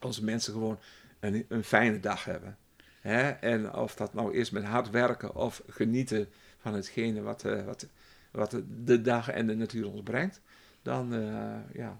onze 0.00 0.24
mensen 0.24 0.52
gewoon 0.52 0.78
een, 1.20 1.44
een 1.48 1.64
fijne 1.64 2.00
dag 2.00 2.24
hebben. 2.24 2.56
Hè? 3.00 3.28
En 3.28 3.74
of 3.74 3.94
dat 3.94 4.14
nou 4.14 4.34
is 4.34 4.50
met 4.50 4.64
hard 4.64 4.90
werken 4.90 5.34
of 5.34 5.62
genieten 5.68 6.28
van 6.58 6.74
hetgene 6.74 7.22
wat, 7.22 7.42
wat, 7.42 7.86
wat 8.30 8.56
de 8.84 9.00
dag 9.00 9.30
en 9.30 9.46
de 9.46 9.54
natuur 9.54 9.90
ons 9.90 10.02
brengt, 10.02 10.40
dan 10.88 11.14
eh, 11.14 11.74
ja, 11.74 11.98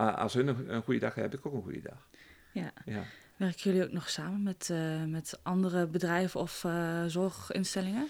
A- 0.00 0.10
als 0.14 0.34
hun 0.34 0.48
een, 0.48 0.74
een 0.74 0.82
goede 0.82 1.00
dag 1.00 1.14
hebben, 1.14 1.30
heb 1.32 1.40
ik 1.40 1.46
ook 1.46 1.54
een 1.54 1.62
goede 1.62 1.82
dag. 1.82 2.08
Ja. 2.52 2.70
Ja. 2.84 3.02
Werken 3.36 3.62
jullie 3.62 3.84
ook 3.86 3.92
nog 3.92 4.08
samen 4.10 4.42
met, 4.42 4.68
eh, 4.70 5.04
met 5.04 5.38
andere 5.42 5.86
bedrijven 5.86 6.40
of 6.40 6.64
eh, 6.64 7.04
zorginstellingen? 7.06 8.06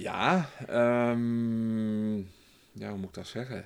Ja, 0.00 0.48
ehm, 0.66 2.16
ja, 2.72 2.88
hoe 2.88 2.98
moet 2.98 3.08
ik 3.08 3.14
dat 3.14 3.26
zeggen? 3.26 3.64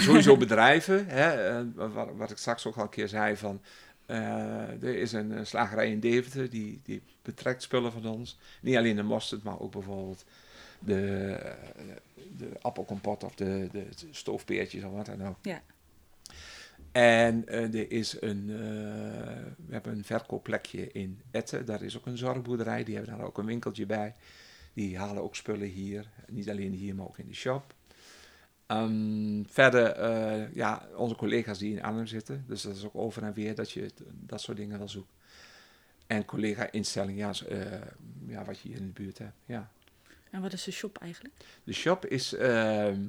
Sowieso 0.00 0.36
bedrijven, 0.46 1.06
hè, 1.06 1.64
wat, 1.74 2.08
wat 2.16 2.30
ik 2.30 2.36
straks 2.36 2.66
ook 2.66 2.76
al 2.76 2.82
een 2.82 2.88
keer 2.88 3.08
zei 3.08 3.36
van, 3.36 3.60
er 4.06 4.82
is 4.96 5.12
een, 5.12 5.46
slagerij 5.46 5.90
in 5.90 6.00
Deventer 6.00 6.50
die, 6.50 6.80
die 6.84 7.02
betrekt 7.22 7.62
spullen 7.62 7.92
van 7.92 8.06
ons. 8.06 8.38
Niet 8.60 8.76
alleen 8.76 8.96
de 8.96 9.02
mosterd, 9.02 9.42
maar 9.42 9.60
ook 9.60 9.72
bijvoorbeeld 9.72 10.24
de, 10.84 11.36
de 12.36 12.50
appelkompot 12.60 13.24
of 13.24 13.34
de, 13.34 13.68
de 13.72 13.86
stoofpeertjes 14.10 14.84
of 14.84 14.92
wat 14.92 15.06
dan 15.06 15.26
ook. 15.26 15.36
Ja. 15.42 15.62
En 16.92 17.48
eh, 17.48 17.74
er 17.74 17.90
is 17.90 18.20
een, 18.20 18.50
eh, 18.50 18.56
we 19.66 19.72
hebben 19.72 19.92
een 19.92 20.04
verkoopplekje 20.04 20.92
in 20.92 21.20
Etten. 21.30 21.66
Daar 21.66 21.82
is 21.82 21.96
ook 21.96 22.06
een 22.06 22.18
zorgboerderij. 22.18 22.84
Die 22.84 22.96
hebben 22.96 23.16
daar 23.16 23.26
ook 23.26 23.38
een 23.38 23.46
winkeltje 23.46 23.86
bij. 23.86 24.14
Die 24.72 24.98
halen 24.98 25.22
ook 25.22 25.36
spullen 25.36 25.68
hier. 25.68 26.10
Niet 26.28 26.50
alleen 26.50 26.72
hier, 26.72 26.94
maar 26.94 27.06
ook 27.06 27.18
in 27.18 27.28
de 27.28 27.34
shop. 27.34 27.74
Ehm, 28.66 29.44
verder, 29.46 29.86
eh, 29.90 30.54
ja, 30.54 30.88
onze 30.96 31.14
collega's 31.14 31.58
die 31.58 31.76
in 31.76 31.82
Arnhem 31.82 32.06
zitten. 32.06 32.44
Dus 32.46 32.62
dat 32.62 32.76
is 32.76 32.84
ook 32.84 32.96
over 32.96 33.22
en 33.22 33.32
weer 33.32 33.54
dat 33.54 33.70
je 33.70 33.90
dat 34.10 34.40
soort 34.40 34.56
dingen 34.56 34.78
wel 34.78 34.88
zoekt. 34.88 35.12
En 36.06 36.24
collega-instellingen, 36.24 37.16
ja, 37.16 37.32
ja, 38.26 38.44
wat 38.44 38.58
je 38.58 38.68
hier 38.68 38.76
in 38.76 38.86
de 38.86 38.92
buurt 38.92 39.18
hebt. 39.18 39.34
Ja. 39.46 39.70
En 40.32 40.40
wat 40.40 40.52
is 40.52 40.64
de 40.64 40.70
shop 40.70 40.98
eigenlijk? 40.98 41.34
De 41.64 41.72
shop 41.72 42.06
is 42.06 42.34
ehm, 42.34 43.00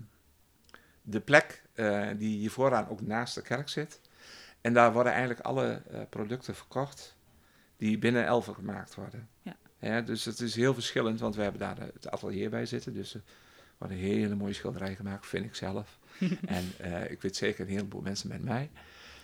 de 1.01 1.19
plek 1.19 1.61
eh, 1.73 2.09
die 2.17 2.37
hier 2.37 2.51
vooraan 2.51 2.87
ook 2.87 3.01
naast 3.01 3.35
de 3.35 3.41
kerk 3.41 3.69
zit. 3.69 3.99
En 4.61 4.73
daar 4.73 4.93
worden 4.93 5.11
eigenlijk 5.11 5.41
alle 5.41 5.81
eh, 5.91 5.99
producten 6.09 6.55
verkocht 6.55 7.15
die 7.77 7.97
binnen 7.97 8.25
Elven 8.25 8.55
gemaakt 8.55 8.95
worden. 8.95 9.29
Ja. 9.79 10.01
dus 10.01 10.25
het 10.25 10.39
is 10.39 10.55
heel 10.55 10.73
verschillend, 10.73 11.19
want 11.19 11.35
we 11.35 11.41
hebben 11.41 11.59
daar 11.59 11.77
het 11.77 12.09
atelier 12.09 12.49
bij 12.49 12.65
zitten. 12.65 12.93
Dus 12.93 13.13
er 13.13 13.21
worden 13.77 13.97
hele 13.97 14.35
mooie 14.35 14.53
schilderijen 14.53 14.95
gemaakt, 14.95 15.27
vind 15.27 15.45
ik 15.45 15.55
zelf. 15.55 15.99
en 16.45 16.71
eh, 16.77 17.11
ik 17.11 17.21
weet 17.21 17.35
zeker 17.35 17.65
een 17.65 17.71
heleboel 17.71 18.01
mensen 18.01 18.29
met 18.29 18.43
mij. 18.43 18.71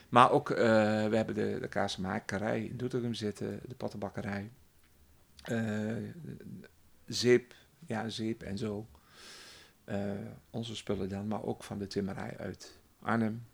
Maar 0.10 0.32
ook, 0.32 0.48
we 0.48 1.10
hebben 1.16 1.36
de, 1.36 1.58
de 1.62 1.68
kaasmakerij 1.68 2.64
in 2.64 2.78
Doetinchem 2.78 3.14
zitten, 3.14 3.60
de 3.68 3.76
pottenbakkerij. 3.76 4.52
zeep, 7.06 7.54
ja, 7.88 8.10
zeep 8.10 8.44
en 8.44 8.58
zo. 8.58 8.88
Eh, 9.84 10.12
onze 10.50 10.76
spullen 10.76 11.10
dan, 11.10 11.28
maar 11.28 11.44
ook 11.44 11.64
van 11.64 11.78
de 11.78 11.88
timmerij 11.88 12.38
uit 12.38 12.80
Arnhem. 13.02 13.46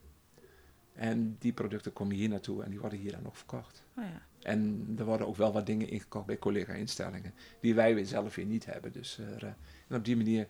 En 0.93 1.35
die 1.39 1.53
producten 1.53 1.93
komen 1.93 2.15
hier 2.15 2.29
naartoe 2.29 2.63
en 2.63 2.69
die 2.69 2.79
worden 2.79 2.99
hier 2.99 3.11
dan 3.11 3.25
ook 3.25 3.35
verkocht. 3.35 3.83
Oh 3.97 4.03
ja. 4.03 4.21
En 4.41 4.95
er 4.97 5.05
worden 5.05 5.27
ook 5.27 5.35
wel 5.35 5.51
wat 5.53 5.65
dingen 5.65 5.89
ingekocht 5.89 6.25
bij 6.25 6.38
collega-instellingen 6.38 7.33
die 7.59 7.75
wij 7.75 7.95
weer 7.95 8.05
zelf 8.05 8.35
weer 8.35 8.45
niet 8.45 8.65
hebben. 8.65 8.91
Dus 8.91 9.19
eh, 9.19 9.49
en 9.88 9.95
op 9.95 10.05
die 10.05 10.15
manier 10.15 10.47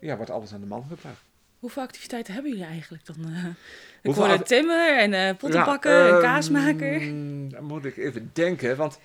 ja, 0.00 0.16
wordt 0.16 0.30
alles 0.30 0.52
aan 0.52 0.60
de 0.60 0.66
man 0.66 0.84
gebracht. 0.88 1.24
Hoeveel 1.58 1.82
activiteiten 1.82 2.34
hebben 2.34 2.52
jullie 2.52 2.66
eigenlijk 2.66 3.06
dan? 3.06 3.24
eh? 3.32 3.44
ik 4.02 4.14
hoorde 4.14 4.42
timmer 4.42 4.98
en 4.98 5.36
pottenbakker 5.36 5.92
Ja, 5.92 6.06
en 6.06 6.12
ehm, 6.12 6.22
kaasmaker. 6.22 7.00
Dan 7.50 7.64
moet 7.64 7.84
ik 7.84 7.96
even 7.96 8.30
denken, 8.32 8.76
want 8.76 8.98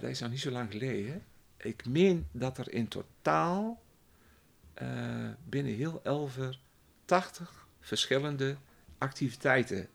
dat 0.00 0.02
is 0.02 0.20
nog 0.20 0.30
niet 0.30 0.40
zo 0.40 0.50
lang 0.50 0.72
geleden. 0.72 1.22
Ik 1.64 1.86
meen 1.86 2.26
dat 2.32 2.58
er 2.58 2.72
in 2.72 2.88
totaal 2.88 3.82
eh, 4.74 5.28
binnen 5.48 5.74
heel 5.74 6.00
Elver 6.02 6.58
80 7.04 7.66
verschillende 7.80 8.56
activiteiten 8.98 9.88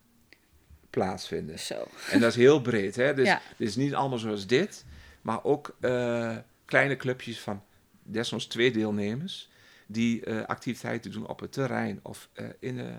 plaatsvinden. 0.90 1.60
Zo. 1.60 1.88
En 2.12 2.20
dat 2.20 2.30
is 2.30 2.36
heel 2.36 2.62
breed, 2.62 2.96
hè? 2.96 3.14
Dus 3.14 3.28
Ja. 3.28 3.42
dit 3.58 3.68
is 3.68 3.76
niet 3.76 3.94
allemaal 3.94 4.18
zoals 4.18 4.48
dit, 4.48 4.86
maar 5.22 5.44
ook 5.44 5.76
eh, 5.80 6.38
kleine 6.66 6.96
clubjes 6.96 7.40
van 7.40 7.64
desnoods 8.04 8.46
twee 8.46 8.72
deelnemers 8.72 9.50
die 9.88 10.26
eh, 10.26 10.46
activiteiten 10.46 11.12
doen 11.12 11.28
op 11.28 11.40
het 11.40 11.52
terrein 11.52 12.00
of 12.04 12.30
in, 12.60 12.76
de, 12.76 12.94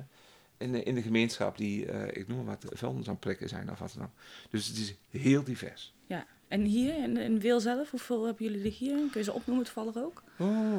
in, 0.59 0.73
de, 0.73 0.83
in 0.83 0.95
de 0.95 1.03
gemeenschap 1.03 1.57
die, 1.57 1.85
ik 2.13 2.29
noem 2.29 2.45
maar 2.45 2.59
wat, 2.61 2.79
vuilnis 2.79 3.07
aan 3.07 3.13
het 3.13 3.21
plekken 3.21 3.49
zijn 3.49 3.71
of 3.71 3.79
wat 3.79 3.93
dan 3.95 4.05
ook. 4.05 4.13
Dus 4.51 4.67
het 4.67 4.77
is 4.77 4.95
heel 5.09 5.45
divers. 5.45 5.95
Ja. 6.07 6.27
En 6.51 6.61
hier 6.65 6.97
in, 7.03 7.17
in 7.17 7.41
Wil 7.41 7.61
zelf, 7.61 7.91
hoeveel 7.91 8.25
hebben 8.27 8.45
jullie 8.45 8.65
er 8.65 8.71
hier? 8.77 8.95
Kun 8.97 9.11
je 9.15 9.23
ze 9.23 9.33
opnoemen 9.33 9.65
toevallig 9.65 9.97
ook? 9.97 10.23
Oh. 10.39 10.77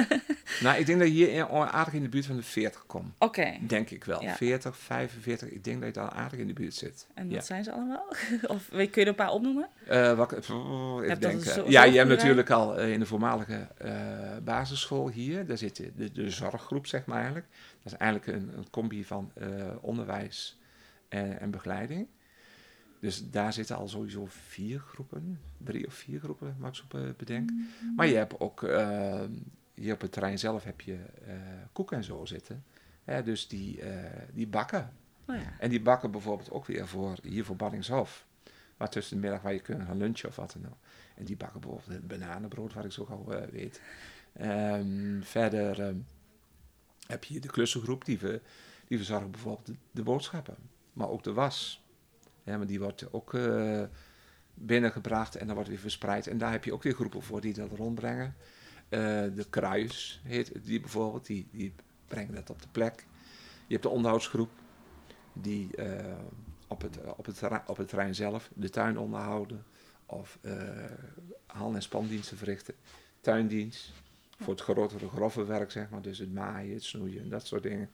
nou, 0.62 0.78
ik 0.78 0.86
denk 0.86 0.98
dat 0.98 1.08
je 1.08 1.14
hier 1.14 1.28
in- 1.32 1.46
aardig 1.48 1.94
in 1.94 2.02
de 2.02 2.08
buurt 2.08 2.26
van 2.26 2.36
de 2.36 2.42
40 2.42 2.86
komt. 2.86 3.12
Oké. 3.18 3.54
Denk 3.66 3.90
ik 3.90 4.04
wel. 4.04 4.22
Ja. 4.22 4.34
40, 4.34 4.76
45. 4.76 5.48
Ik 5.48 5.64
denk 5.64 5.78
dat 5.78 5.94
je 5.94 6.00
daar 6.00 6.10
aardig 6.10 6.38
in 6.38 6.46
de 6.46 6.52
buurt 6.52 6.74
zit. 6.74 7.06
En 7.14 7.24
wat 7.26 7.34
Ja. 7.34 7.40
zijn 7.42 7.64
ze 7.64 7.72
allemaal? 7.72 8.06
of 8.54 8.68
kun 8.68 8.78
je 8.92 9.00
er 9.00 9.06
een 9.06 9.14
paar 9.14 9.30
opnoemen? 9.32 9.68
Eh, 9.86 10.12
wat, 10.16 10.50
oh, 10.50 10.98
denken. 11.06 11.32
een 11.32 11.40
zo- 11.40 11.64
ja, 11.68 11.84
je 11.84 11.96
hebt 11.96 12.08
natuurlijk 12.08 12.50
al 12.50 12.78
eh, 12.78 12.92
in 12.92 12.98
de 13.00 13.06
voormalige 13.06 13.68
eh, 13.78 13.90
basisschool 14.44 15.08
hier, 15.08 15.46
daar 15.46 15.58
zit 15.58 15.76
de, 15.76 15.92
de, 15.96 16.12
de 16.12 16.30
zorggroep, 16.30 16.86
zeg 16.86 17.04
maar 17.06 17.16
eigenlijk. 17.16 17.46
Dat 17.82 17.92
is 17.92 17.98
eigenlijk 17.98 18.32
een, 18.38 18.50
een 18.56 18.70
combi 18.70 19.04
van 19.04 19.30
eh, 19.34 19.46
onderwijs 19.80 20.58
en, 21.08 21.40
en 21.40 21.50
begeleiding. 21.50 22.06
Dus 23.04 23.30
daar 23.30 23.52
zitten 23.52 23.76
al 23.76 23.88
sowieso 23.88 24.26
vier 24.28 24.78
groepen, 24.80 25.40
drie 25.58 25.86
of 25.86 25.94
vier 25.94 26.20
groepen, 26.20 26.56
mag 26.58 26.68
ik 26.70 26.74
zo 26.76 26.84
be- 26.88 27.14
bedenken. 27.16 27.68
Maar 27.96 28.06
je 28.06 28.14
hebt 28.16 28.40
ook, 28.40 28.62
eh, 28.62 29.24
hier 29.74 29.94
op 29.94 30.00
het 30.00 30.12
terrein 30.12 30.38
zelf 30.38 30.64
heb 30.64 30.80
je 30.80 30.94
eh 31.26 31.32
koek 31.72 31.92
en 31.92 32.04
zo 32.04 32.24
zitten. 32.24 32.64
Dus 33.24 33.48
die, 33.48 33.80
eh, 33.80 34.20
die 34.32 34.46
bakken. 34.46 34.92
Oh 35.28 35.34
ja. 35.36 35.56
En 35.58 35.70
die 35.70 35.80
bakken 35.82 36.10
bijvoorbeeld 36.10 36.50
ook 36.50 36.66
weer 36.66 36.88
voor, 36.88 37.16
hier 37.22 37.44
voor 37.44 37.56
Banningshof. 37.56 38.26
Maar 38.76 38.90
tussen 38.90 39.16
de 39.16 39.22
middag 39.22 39.42
waar 39.42 39.52
je 39.52 39.60
kunt 39.60 39.82
gaan 39.82 39.96
lunchen 39.96 40.28
of 40.28 40.36
wat 40.36 40.52
dan 40.60 40.70
ook. 40.70 40.76
En 41.14 41.24
die 41.24 41.36
bakken 41.36 41.60
bijvoorbeeld 41.60 41.92
het 41.92 42.06
bananenbrood, 42.08 42.72
wat 42.72 42.84
ik 42.84 42.92
zo 42.92 43.04
gauw 43.04 43.30
eh, 43.30 43.48
weet. 43.48 43.80
Ehm, 44.32 45.20
verder 45.22 45.80
ehm, 45.82 45.96
heb 47.06 47.24
je 47.24 47.40
de 47.40 47.48
klussengroep, 47.48 48.04
die, 48.04 48.18
we, 48.18 48.40
die 48.88 48.96
verzorgen 48.98 49.30
bijvoorbeeld 49.30 49.66
de, 49.66 49.74
de 49.90 50.02
boodschappen. 50.02 50.56
Maar 50.92 51.08
ook 51.08 51.22
de 51.22 51.32
was. 51.32 51.83
Ja, 52.44 52.56
maar 52.56 52.66
die 52.66 52.80
wordt 52.80 53.12
ook 53.12 53.34
eh, 53.34 53.82
binnengebracht 54.54 55.36
en 55.36 55.46
dan 55.46 55.54
wordt 55.54 55.70
weer 55.70 55.78
verspreid. 55.78 56.26
En 56.26 56.38
daar 56.38 56.50
heb 56.50 56.64
je 56.64 56.72
ook 56.72 56.82
weer 56.82 56.94
groepen 56.94 57.22
voor 57.22 57.40
die 57.40 57.54
dat 57.54 57.70
rondbrengen. 57.70 58.34
Eh, 58.88 59.00
de 59.34 59.46
kruis 59.50 60.20
heet 60.24 60.52
die 60.64 60.80
bijvoorbeeld, 60.80 61.26
die, 61.26 61.48
die 61.50 61.74
brengen 62.08 62.34
dat 62.34 62.50
op 62.50 62.62
de 62.62 62.68
plek. 62.72 63.06
Je 63.66 63.72
hebt 63.72 63.82
de 63.82 63.88
onderhoudsgroep 63.88 64.50
die 65.32 65.76
eh, 65.76 66.16
op, 66.68 66.82
het, 66.82 66.98
op, 67.16 67.26
het 67.26 67.42
op 67.66 67.76
het 67.76 67.88
terrein 67.88 68.14
zelf 68.14 68.50
de 68.54 68.70
tuin 68.70 68.98
onderhouden. 68.98 69.64
Of 70.06 70.38
haal- 71.46 71.74
en 71.74 71.82
spandiensten 71.82 72.36
verrichten. 72.36 72.74
Tuindienst. 73.20 73.92
Voor 74.38 74.52
het 74.52 74.62
grotere, 74.62 75.08
grove 75.08 75.44
werk, 75.44 75.70
zeg 75.70 75.90
maar. 75.90 76.02
Dus 76.02 76.18
het 76.18 76.32
maaien, 76.32 76.74
het 76.74 76.84
snoeien, 76.84 77.28
dat 77.28 77.46
soort 77.46 77.62
dingen. 77.62 77.90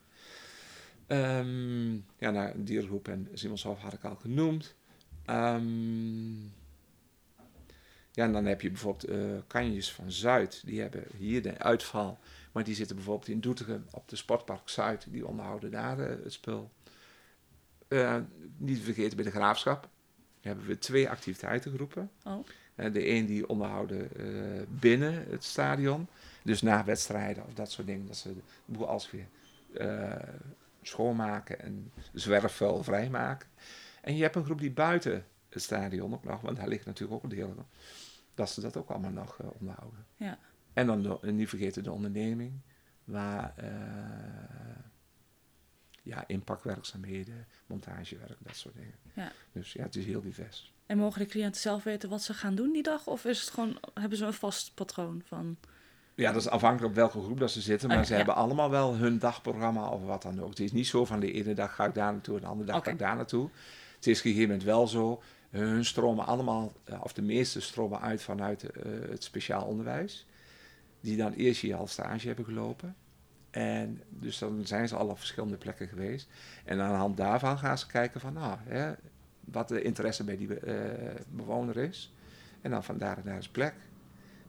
Ehm, 1.10 1.92
ja, 1.94 2.30
nou, 2.30 2.52
en 3.02 3.28
Simonshof 3.32 3.80
had 3.80 3.92
ik 3.92 4.04
al 4.04 4.14
genoemd. 4.14 4.74
Ehm, 5.24 6.42
ja, 8.10 8.24
en 8.24 8.32
dan 8.32 8.44
heb 8.44 8.60
je 8.60 8.70
bijvoorbeeld 8.70 9.04
eh 9.04 9.18
Kanjes 9.46 9.92
van 9.92 10.12
Zuid. 10.12 10.62
Die 10.64 10.80
hebben 10.80 11.04
hier 11.16 11.42
de 11.42 11.58
uitval. 11.58 12.18
Maar 12.52 12.64
die 12.64 12.74
zitten 12.74 12.96
bijvoorbeeld 12.96 13.28
in 13.28 13.40
Doetinchem 13.40 13.84
op 13.90 14.08
de 14.08 14.16
Sportpark 14.16 14.68
Zuid. 14.68 15.06
Die 15.10 15.26
onderhouden 15.26 15.70
daar 15.70 15.98
eh, 15.98 16.22
het 16.22 16.32
spul. 16.32 16.70
Eh, 17.88 18.16
niet 18.56 18.76
te 18.76 18.82
vergeten 18.82 19.16
bij 19.16 19.24
de 19.24 19.30
Graafschap. 19.30 19.88
hebben 20.40 20.66
we 20.66 20.78
twee 20.78 21.08
activiteitengroepen. 21.08 22.10
Oh. 22.24 22.44
De 22.74 23.08
een 23.08 23.26
die 23.26 23.48
onderhouden 23.48 24.10
binnen 24.68 25.26
het 25.30 25.44
stadion. 25.44 26.06
Dus 26.42 26.62
na 26.62 26.84
wedstrijden 26.84 27.46
of 27.46 27.54
dat 27.54 27.70
soort 27.70 27.86
dingen. 27.86 28.06
Dat 28.06 28.16
ze 28.16 28.34
de 28.34 28.40
boel 28.64 28.88
als 28.88 29.10
weer 29.10 29.26
schoonmaken 30.82 31.60
en 31.60 31.92
zwerfvuil 32.12 32.82
vrijmaken. 32.82 33.48
En 34.02 34.16
je 34.16 34.22
hebt 34.22 34.36
een 34.36 34.44
groep 34.44 34.60
die 34.60 34.70
buiten 34.72 35.26
het 35.48 35.62
stadion 35.62 36.14
ook 36.14 36.24
nog, 36.24 36.40
want 36.40 36.56
daar 36.56 36.68
ligt 36.68 36.86
natuurlijk 36.86 37.12
ook 37.16 37.22
een 37.30 37.36
deel 37.36 37.52
van, 37.54 37.66
dat 38.34 38.50
ze 38.50 38.60
dat 38.60 38.76
ook 38.76 38.88
allemaal 38.90 39.10
nog 39.10 39.40
eh, 39.40 39.46
onderhouden. 39.60 40.06
Ja. 40.16 40.38
En 40.72 40.86
dan 40.86 41.02
de- 41.02 41.18
en 41.22 41.36
niet 41.36 41.48
vergeten 41.48 41.82
de 41.82 41.92
onderneming, 41.92 42.60
waar 43.04 43.52
eh, 43.56 43.68
ja, 46.02 46.24
inpakwerkzaamheden, 46.26 47.46
montagewerk, 47.66 48.36
dat 48.38 48.56
soort 48.56 48.74
dingen. 48.74 48.94
Ja. 49.14 49.32
Dus 49.52 49.72
ja, 49.72 49.82
het 49.82 49.96
is 49.96 50.04
heel 50.04 50.20
divers. 50.20 50.72
En 50.86 50.98
mogen 50.98 51.20
de 51.20 51.26
cliënten 51.26 51.60
zelf 51.60 51.82
weten 51.82 52.08
wat 52.08 52.22
ze 52.22 52.34
gaan 52.34 52.54
doen 52.54 52.72
die 52.72 52.82
dag? 52.82 53.06
Of 53.06 53.24
is 53.24 53.40
het 53.40 53.50
gewoon, 53.50 53.78
hebben 53.94 54.18
ze 54.18 54.24
een 54.24 54.32
vast 54.32 54.74
patroon 54.74 55.22
van... 55.24 55.56
Ja, 56.14 56.32
dat 56.32 56.40
is 56.40 56.48
afhankelijk 56.48 56.88
op 56.88 56.94
welke 56.94 57.22
groep 57.22 57.38
dat 57.38 57.50
ze 57.50 57.60
zitten. 57.60 57.88
Maar 57.88 57.96
ja, 57.96 58.04
ze 58.04 58.10
ja. 58.10 58.16
hebben 58.16 58.34
allemaal 58.34 58.70
wel 58.70 58.96
hun 58.96 59.18
dagprogramma 59.18 59.88
of 59.88 60.04
wat 60.04 60.22
dan 60.22 60.42
ook. 60.42 60.48
Het 60.48 60.60
is 60.60 60.72
niet 60.72 60.86
zo 60.86 61.04
van 61.04 61.20
de 61.20 61.32
ene 61.32 61.54
dag 61.54 61.74
ga 61.74 61.84
ik 61.84 61.94
daar 61.94 62.12
naartoe 62.12 62.34
en 62.34 62.40
de 62.40 62.46
andere 62.46 62.70
dag 62.70 62.84
ga 62.84 62.90
ik 62.90 62.98
daar 62.98 63.16
naartoe. 63.16 63.48
Het 63.96 64.06
is 64.06 64.18
op 64.18 64.24
een 64.24 64.30
gegeven 64.30 64.48
moment 64.48 64.62
wel 64.62 64.86
zo. 64.86 65.22
Hun 65.50 65.84
stromen 65.84 66.26
allemaal, 66.26 66.72
eh, 66.84 67.00
of 67.02 67.12
de 67.12 67.22
meeste 67.22 67.60
stromen 67.60 68.00
uit 68.00 68.22
vanuit 68.22 68.70
eh, 68.70 68.82
het 69.10 69.24
speciaal 69.24 69.64
onderwijs. 69.64 70.26
Die 71.00 71.16
dan 71.16 71.32
eerst 71.32 71.60
hier 71.60 71.76
al 71.76 71.86
stage 71.86 72.26
hebben 72.26 72.44
gelopen. 72.44 72.96
En 73.50 74.02
dus 74.08 74.38
dan 74.38 74.66
zijn 74.66 74.88
ze 74.88 74.96
al 74.96 75.08
op 75.08 75.18
verschillende 75.18 75.56
plekken 75.56 75.88
geweest. 75.88 76.28
En 76.64 76.80
aan 76.80 76.92
de 76.92 76.96
hand 76.96 77.16
daarvan 77.16 77.58
gaan 77.58 77.78
ze 77.78 77.86
kijken 77.86 78.20
van, 78.20 78.32
nou, 78.32 78.56
hè, 78.64 78.92
wat 79.40 79.68
de 79.68 79.82
interesse 79.82 80.24
bij 80.24 80.36
die 80.36 80.54
eh, 80.54 81.20
bewoner 81.28 81.76
is. 81.76 82.12
En 82.60 82.70
dan 82.70 82.84
van 82.84 82.98
daar 82.98 83.18
naar 83.24 83.38
is 83.38 83.48
plek. 83.48 83.74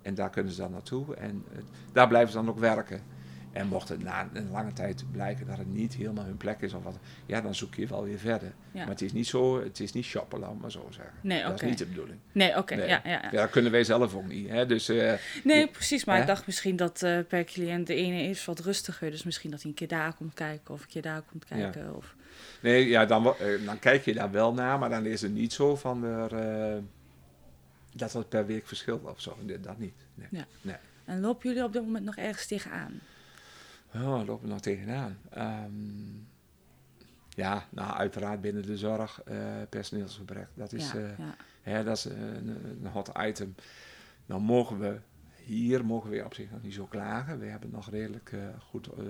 En 0.01 0.15
daar 0.15 0.29
kunnen 0.29 0.53
ze 0.53 0.61
dan 0.61 0.71
naartoe. 0.71 1.15
En 1.15 1.43
eh, 1.53 1.57
daar 1.91 2.07
blijven 2.07 2.31
ze 2.31 2.37
dan 2.37 2.49
ook 2.49 2.59
werken. 2.59 3.01
En 3.51 3.67
mocht 3.67 3.89
het 3.89 4.03
na 4.03 4.29
een 4.33 4.51
lange 4.51 4.73
tijd 4.73 5.03
blijken 5.11 5.45
dat 5.47 5.57
het 5.57 5.73
niet 5.73 5.93
helemaal 5.95 6.25
hun 6.25 6.37
plek 6.37 6.61
is 6.61 6.73
of 6.73 6.83
wat, 6.83 6.97
ja, 7.25 7.41
dan 7.41 7.55
zoek 7.55 7.75
je 7.75 7.87
wel 7.87 8.03
weer 8.03 8.17
verder. 8.19 8.53
Ja. 8.71 8.79
Maar 8.79 8.89
het 8.89 9.01
is 9.01 9.13
niet 9.13 9.27
zo, 9.27 9.63
het 9.63 9.79
is 9.79 9.91
niet 9.93 10.05
shoppen, 10.05 10.39
laat 10.39 10.59
maar 10.61 10.71
zo 10.71 10.87
zeggen. 10.89 11.13
Nee, 11.21 11.41
Dat 11.43 11.51
oké. 11.51 11.63
is 11.63 11.69
niet 11.69 11.77
de 11.77 11.85
bedoeling. 11.85 12.17
Nee, 12.31 12.57
oké, 12.57 12.75
Nee. 12.75 12.87
ja, 12.87 13.01
ja, 13.03 13.09
ja. 13.11 13.21
Ja, 13.31 13.41
dat 13.41 13.49
kunnen 13.49 13.71
wij 13.71 13.83
zelf 13.83 14.15
ook 14.15 14.27
niet. 14.27 14.49
Hè? 14.49 14.65
Dus 14.65 14.89
eh, 14.89 15.13
Nee, 15.43 15.67
precies. 15.67 16.05
Maar 16.05 16.15
Hè? 16.15 16.21
ik 16.21 16.27
dacht 16.27 16.45
misschien 16.45 16.75
dat 16.75 17.01
eh, 17.03 17.19
per 17.27 17.43
cliënt 17.43 17.87
de 17.87 17.95
ene 17.95 18.21
is 18.23 18.45
wat 18.45 18.59
rustiger. 18.59 19.11
Dus 19.11 19.23
misschien 19.23 19.51
dat 19.51 19.61
hij 19.61 19.69
een 19.69 19.75
keer 19.75 19.87
daar 19.87 20.13
komt 20.13 20.33
kijken 20.33 20.73
of 20.73 20.81
een 20.81 20.87
keer 20.89 21.01
daar 21.01 21.21
komt 21.21 21.45
kijken. 21.45 21.95
Of... 21.95 22.15
nee, 22.61 22.87
ja, 22.87 23.05
dan, 23.05 23.33
dan 23.65 23.79
kijk 23.79 24.05
je 24.05 24.13
daar 24.13 24.31
wel 24.31 24.53
naar, 24.53 24.79
maar 24.79 24.89
dan 24.89 25.05
is 25.05 25.21
het 25.21 25.33
niet 25.33 25.53
zo 25.53 25.75
van 25.75 26.03
er, 26.03 26.31
eh, 27.91 27.97
dat 27.99 28.13
het 28.13 28.29
per 28.29 28.45
week 28.45 28.67
verschilt 28.67 29.03
of 29.03 29.21
zo. 29.21 29.37
Nee, 29.41 29.59
Dat 29.59 29.77
niet. 29.77 29.93
Nee. 30.13 30.27
Ja. 30.31 30.45
nee. 30.61 30.75
En 31.05 31.19
lopen 31.19 31.49
jullie 31.49 31.63
op 31.63 31.73
dit 31.73 31.81
moment 31.81 32.05
nog 32.05 32.15
ergens 32.15 32.47
tegenaan? 32.47 32.99
Oh, 33.93 34.25
lopen 34.25 34.41
we 34.41 34.47
nog 34.47 34.61
tegenaan. 34.61 35.17
Ehm, 35.29 35.71
ja, 37.29 37.67
nou, 37.69 37.93
uiteraard 37.93 38.41
binnen 38.41 38.65
de 38.65 38.77
zorg, 38.77 39.21
eh, 39.23 39.37
personeelsgebrek. 39.69 40.47
Dat 40.53 40.73
is, 40.73 40.91
ja, 40.91 40.97
eh, 40.99 41.17
ja. 41.17 41.35
hè, 41.61 41.83
dat 41.83 41.97
is 41.97 42.05
een, 42.05 42.47
een 42.83 42.87
hot 42.91 43.11
item. 43.17 43.55
Nou 44.25 44.41
mogen 44.41 44.79
we, 44.79 44.99
hier 45.43 45.85
mogen 45.85 46.09
we 46.09 46.25
op 46.25 46.33
zich 46.33 46.51
nog 46.51 46.61
niet 46.61 46.73
zo 46.73 46.85
klagen. 46.85 47.39
We 47.39 47.45
hebben 47.45 47.69
het 47.69 47.77
nog 47.77 47.89
redelijk 47.89 48.31
eh, 48.31 48.39
goed, 48.59 48.87
eh, 48.87 49.03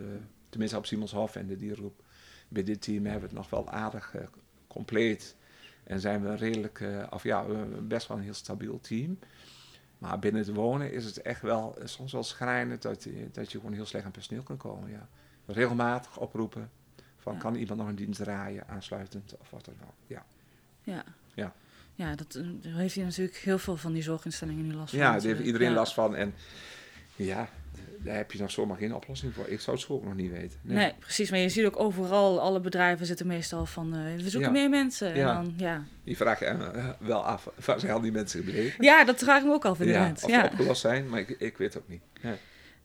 tenminste 0.49 0.77
op 0.77 0.85
Simonshof 0.85 1.35
en 1.35 1.47
de 1.47 1.55
diergroep. 1.55 2.03
Bij 2.47 2.63
dit 2.63 2.81
team 2.81 3.03
hebben 3.03 3.21
we 3.21 3.27
het 3.27 3.35
nog 3.35 3.49
wel 3.49 3.69
aardig 3.69 4.15
eh, 4.15 4.21
compleet. 4.67 5.35
En 5.83 5.99
zijn 5.99 6.21
we 6.23 6.35
redelijk, 6.35 6.79
eh, 6.79 7.03
of 7.09 7.23
ja, 7.23 7.45
best 7.81 8.07
wel 8.07 8.17
een 8.17 8.23
heel 8.23 8.33
stabiel 8.33 8.79
team. 8.81 9.19
Maar 9.97 10.19
binnen 10.19 10.41
het 10.45 10.55
wonen 10.55 10.91
is 10.93 11.05
het 11.05 11.21
echt 11.21 11.41
wel 11.41 11.77
eh, 11.77 11.87
soms 11.87 12.11
wel 12.11 12.23
schrijnend 12.23 12.81
dat, 12.81 13.03
je- 13.03 13.29
dat 13.31 13.51
je 13.51 13.57
gewoon 13.59 13.73
heel 13.73 13.85
slecht 13.85 14.05
aan 14.05 14.11
personeel 14.11 14.43
kan 14.43 14.57
komen. 14.57 14.89
Ja. 14.89 15.07
Regelmatig 15.45 16.17
oproepen 16.19 16.69
van 17.17 17.33
Ja. 17.33 17.39
kan 17.39 17.55
iemand 17.55 17.79
nog 17.79 17.89
een 17.89 17.95
dienst 17.95 18.19
draaien, 18.23 18.67
aansluitend 18.67 19.35
of 19.39 19.49
wat 19.49 19.65
dan 19.65 19.73
ook. 19.83 19.93
Ja, 20.07 20.25
Ja. 20.83 21.03
Ja. 21.33 21.53
Ja, 21.95 22.15
dat 22.15 22.35
eh, 22.35 22.43
daar 22.61 22.73
heeft 22.73 22.95
hij 22.95 23.03
natuurlijk 23.03 23.37
heel 23.37 23.57
veel 23.59 23.77
van 23.77 23.93
die 23.93 24.03
zorginstellingen 24.03 24.67
nu 24.67 24.73
last 24.73 24.89
van. 24.89 24.99
ja 24.99 25.11
daar 25.11 25.21
heeft 25.21 25.39
iedereen 25.39 25.69
Ja. 25.69 25.75
last 25.75 25.93
van. 25.93 26.15
En 26.15 26.33
ja, 27.15 27.49
daar 28.03 28.15
heb 28.15 28.31
je 28.31 28.39
nog 28.39 28.51
zomaar 28.51 28.77
geen 28.77 28.95
oplossing 28.95 29.33
voor. 29.33 29.47
Ik 29.47 29.59
zou 29.59 29.75
het 29.77 29.85
zo 29.85 29.93
ook 29.93 30.03
nog 30.03 30.15
niet 30.15 30.31
weten. 30.31 30.59
Nee. 30.61 30.93
precies. 30.99 31.29
Maar 31.29 31.39
je 31.39 31.49
ziet 31.49 31.65
ook 31.65 31.79
overal, 31.79 32.39
alle 32.41 32.59
bedrijven 32.59 33.05
zitten 33.05 33.27
meestal 33.27 33.65
van, 33.65 33.95
eh, 33.95 34.15
we 34.15 34.29
zoeken 34.29 34.39
Ja. 34.53 34.59
meer 34.59 34.69
mensen. 34.69 35.15
Ja. 35.15 35.29
En 35.37 35.43
dan, 35.43 35.53
ja. 35.57 35.83
Je 36.03 36.15
eh, 36.75 36.89
wel 36.99 37.25
af, 37.25 37.49
waar 37.65 37.79
zijn 37.79 37.91
al 37.91 38.01
die 38.01 38.11
mensen 38.11 38.43
gebleven? 38.43 38.83
ja, 38.83 39.03
dat 39.03 39.19
vraag 39.19 39.39
ik 39.41 39.47
me 39.47 39.53
ook 39.53 39.65
Ja, 39.77 39.85
inderdaad. 39.85 40.23
of 40.23 40.29
Ja, 40.29 40.43
opgelost 40.45 40.81
zijn, 40.81 41.09
maar 41.09 41.19
ik, 41.19 41.29
ik 41.29 41.57
weet 41.57 41.73
het 41.73 41.83
ook 41.83 41.89
niet. 41.89 42.01
Ja. 42.21 42.35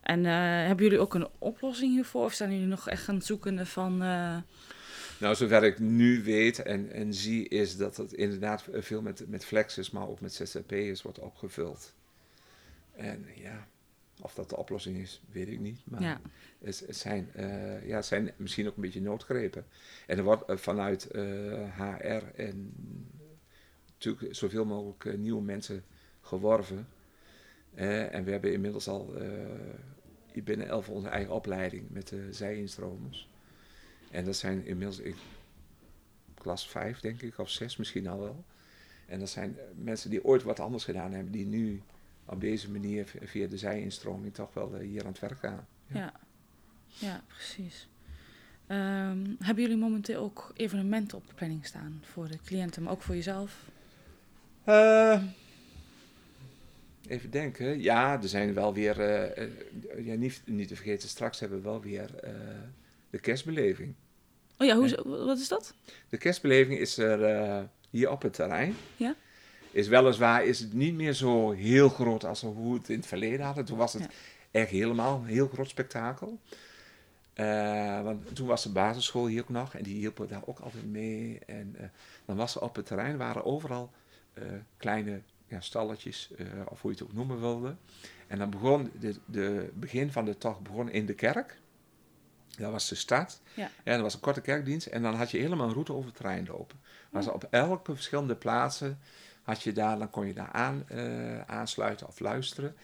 En 0.02 0.26
eh, 0.26 0.32
hebben 0.66 0.84
jullie 0.84 0.98
ook 1.00 1.14
een 1.14 1.28
oplossing 1.38 1.92
hiervoor? 1.94 2.24
Of 2.24 2.32
zijn 2.32 2.52
jullie 2.52 2.66
nog 2.66 2.88
echt 2.88 3.08
aan 3.08 3.14
het 3.14 3.24
zoeken 3.24 3.66
van... 3.66 4.02
eh, 4.02 4.36
Nou, 5.18 5.34
zover 5.34 5.64
ik 5.64 5.78
nu 5.78 6.22
weet 6.24 6.62
en, 6.62 6.92
en 6.92 7.14
zie, 7.14 7.48
is 7.48 7.76
dat 7.76 7.96
het 7.96 8.12
inderdaad 8.12 8.64
veel 8.72 9.02
met, 9.02 9.24
met 9.28 9.44
flexes, 9.44 9.90
maar 9.90 10.08
ook 10.08 10.20
met 10.20 10.34
zzp'ers 10.34 11.02
wordt 11.02 11.18
opgevuld. 11.18 11.92
En 12.96 13.26
ja, 13.34 13.66
of 14.20 14.34
dat 14.34 14.48
de 14.48 14.56
oplossing 14.56 14.96
is, 14.96 15.20
weet 15.30 15.48
ik 15.48 15.60
niet. 15.60 15.80
Maar 15.84 16.02
Ja. 16.02 16.20
het, 16.58 16.84
het 16.86 16.96
zijn, 16.96 17.30
eh, 17.34 17.86
ja, 17.88 17.96
het 17.96 18.06
zijn 18.06 18.30
misschien 18.36 18.66
ook 18.66 18.76
een 18.76 18.82
beetje 18.82 19.00
noodgrepen. 19.00 19.66
En 20.06 20.18
er 20.18 20.24
wordt 20.24 20.44
eh, 20.44 20.56
vanuit 20.56 21.06
eh, 21.10 21.22
HR 21.78 22.24
en 22.40 22.72
natuurlijk 23.98 24.34
zoveel 24.34 24.64
mogelijk 24.64 25.04
eh, 25.04 25.14
nieuwe 25.14 25.42
mensen 25.42 25.84
geworven. 26.20 26.88
Eh, 27.74 28.14
en 28.14 28.24
we 28.24 28.30
hebben 28.30 28.52
inmiddels 28.52 28.88
al 28.88 29.14
eh, 29.16 30.44
binnen 30.44 30.66
elf 30.68 30.88
onze 30.88 31.08
eigen 31.08 31.34
opleiding 31.34 31.90
met 31.90 32.08
de 32.08 32.32
zijinstromers. 32.32 33.28
En 34.10 34.24
dat 34.24 34.36
zijn 34.36 34.64
inmiddels 34.66 34.98
ik, 34.98 35.16
klas 36.34 36.68
5, 36.68 37.00
denk 37.00 37.22
ik, 37.22 37.38
of 37.38 37.50
6 37.50 37.76
misschien 37.76 38.06
al 38.06 38.20
wel. 38.20 38.44
En 39.06 39.18
dat 39.18 39.28
zijn 39.28 39.58
eh, 39.58 39.64
mensen 39.74 40.10
die 40.10 40.24
ooit 40.24 40.42
wat 40.42 40.60
anders 40.60 40.84
gedaan 40.84 41.12
hebben, 41.12 41.32
die 41.32 41.46
nu 41.46 41.82
op 42.26 42.40
deze 42.40 42.70
manier 42.70 43.12
via 43.24 43.46
de 43.46 43.58
zijinstroming 43.58 44.34
toch 44.34 44.54
wel 44.54 44.74
eh, 44.74 44.86
hier 44.86 45.00
aan 45.00 45.10
het 45.10 45.18
werk 45.18 45.38
gaan. 45.38 45.66
Ja. 45.86 45.98
ja. 45.98 46.12
ja, 46.88 47.22
precies. 47.26 47.88
Ehm, 48.66 49.24
hebben 49.38 49.62
jullie 49.62 49.78
momenteel 49.78 50.22
ook 50.22 50.52
evenementen 50.54 51.18
op 51.18 51.26
de 51.26 51.34
planning 51.34 51.66
staan 51.66 52.02
voor 52.02 52.28
de 52.28 52.38
cliënten, 52.44 52.82
maar 52.82 52.92
ook 52.92 53.02
voor 53.02 53.14
jezelf? 53.14 53.64
Eh, 54.64 55.22
even 57.08 57.30
denken. 57.30 57.82
Ja, 57.82 58.22
er 58.22 58.28
zijn 58.28 58.54
wel 58.54 58.74
weer, 58.74 59.00
eh, 59.00 59.48
ja, 60.06 60.14
niet, 60.14 60.42
niet 60.44 60.68
te 60.68 60.76
vergeten, 60.76 61.08
straks 61.08 61.40
hebben 61.40 61.58
we 61.58 61.64
wel 61.64 61.80
weer 61.80 62.10
de 63.10 63.18
kerstbeleving. 63.18 63.94
Oh 64.58 64.66
ja, 64.66 64.76
hoe, 64.76 65.02
wat 65.04 65.38
is 65.38 65.48
dat? 65.48 65.74
De 66.08 66.16
kerstbeleving 66.16 66.78
is 66.78 66.98
er 66.98 67.68
hier 67.90 68.10
op 68.10 68.22
het 68.22 68.32
terrein. 68.32 68.74
Ja. 68.96 69.14
Is 69.76 69.88
weliswaar 69.88 70.44
is 70.44 70.58
het 70.60 70.72
niet 70.72 70.94
meer 70.94 71.12
zo 71.12 71.50
heel 71.50 71.88
groot 71.88 72.24
als 72.24 72.40
hoe 72.40 72.72
we 72.72 72.78
het 72.78 72.88
in 72.88 72.96
het 72.98 73.06
verleden 73.06 73.46
hadden. 73.46 73.64
Toen 73.64 73.78
was 73.78 73.92
het 73.92 74.02
Ja. 74.02 74.08
echt 74.50 74.70
helemaal 74.70 75.18
een 75.18 75.26
heel 75.26 75.48
groot 75.48 75.68
spektakel. 75.68 76.40
Eh, 77.34 78.02
want 78.02 78.34
toen 78.36 78.46
was 78.46 78.62
de 78.62 78.72
basisschool 78.72 79.26
hier 79.26 79.42
ook 79.42 79.48
nog 79.48 79.74
en 79.74 79.82
die 79.82 79.94
hielpen 79.96 80.28
daar 80.28 80.42
ook 80.44 80.58
altijd 80.58 80.86
mee. 80.86 81.38
En 81.46 81.74
eh, 81.78 81.86
dan 82.24 82.36
was 82.36 82.54
er 82.54 82.60
op 82.62 82.76
het 82.76 82.86
terrein 82.86 83.16
waren 83.16 83.44
overal 83.44 83.90
eh, 84.34 84.42
kleine 84.76 85.20
ja, 85.46 85.60
stalletjes, 85.60 86.30
of 86.68 86.80
hoe 86.82 86.90
je 86.90 86.96
het 86.98 87.06
ook 87.06 87.14
noemen 87.14 87.40
wilde. 87.40 87.76
En 88.26 88.38
dan 88.38 88.50
begon 88.50 88.90
de, 89.00 89.14
de 89.24 89.70
begin 89.74 90.12
van 90.12 90.24
de 90.24 90.38
tocht 90.38 90.60
begon 90.60 90.90
in 90.90 91.06
de 91.06 91.14
kerk. 91.14 91.58
Dat 92.58 92.70
was 92.70 92.88
de 92.88 92.94
stad. 92.94 93.40
Ja. 93.54 93.70
En 93.84 93.92
dat 93.92 94.02
was 94.02 94.14
een 94.14 94.20
korte 94.20 94.40
kerkdienst. 94.40 94.86
En 94.86 95.02
dan 95.02 95.14
had 95.14 95.30
je 95.30 95.38
helemaal 95.38 95.66
een 95.66 95.72
route 95.72 95.92
over 95.92 96.06
het 96.06 96.16
terrein 96.16 96.46
lopen. 96.46 96.76
Maar 97.10 97.22
ze 97.22 97.32
op 97.32 97.46
elke 97.50 97.94
verschillende 97.94 98.34
plaatsen 98.36 98.98
had 99.46 99.62
je 99.62 99.72
daar, 99.72 99.98
dan 99.98 100.10
kon 100.10 100.26
je 100.26 100.32
daar 100.34 100.52
aan, 100.52 100.88
eh, 100.88 101.40
aansluiten 101.40 102.06
of 102.06 102.20
luisteren. 102.20 102.74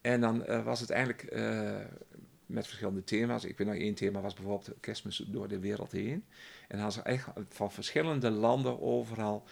En 0.00 0.20
dan 0.20 0.44
eh, 0.44 0.64
was 0.64 0.80
het 0.80 0.90
eigenlijk 0.90 1.22
eh, 1.22 1.76
met 2.46 2.66
verschillende 2.66 3.04
thema's. 3.04 3.44
Ik 3.44 3.58
weet 3.58 3.66
nog 3.66 3.76
één 3.76 3.94
thema 3.94 4.20
was 4.20 4.34
bijvoorbeeld 4.34 4.70
kerstmis 4.80 5.16
door 5.26 5.48
de 5.48 5.58
wereld 5.58 5.92
heen. 5.92 6.12
En 6.68 6.78
dan 6.78 6.78
hadden 6.78 7.02
ze 7.02 7.08
echt 7.08 7.28
van 7.48 7.72
verschillende 7.72 8.30
landen 8.30 8.80
overal. 8.80 9.44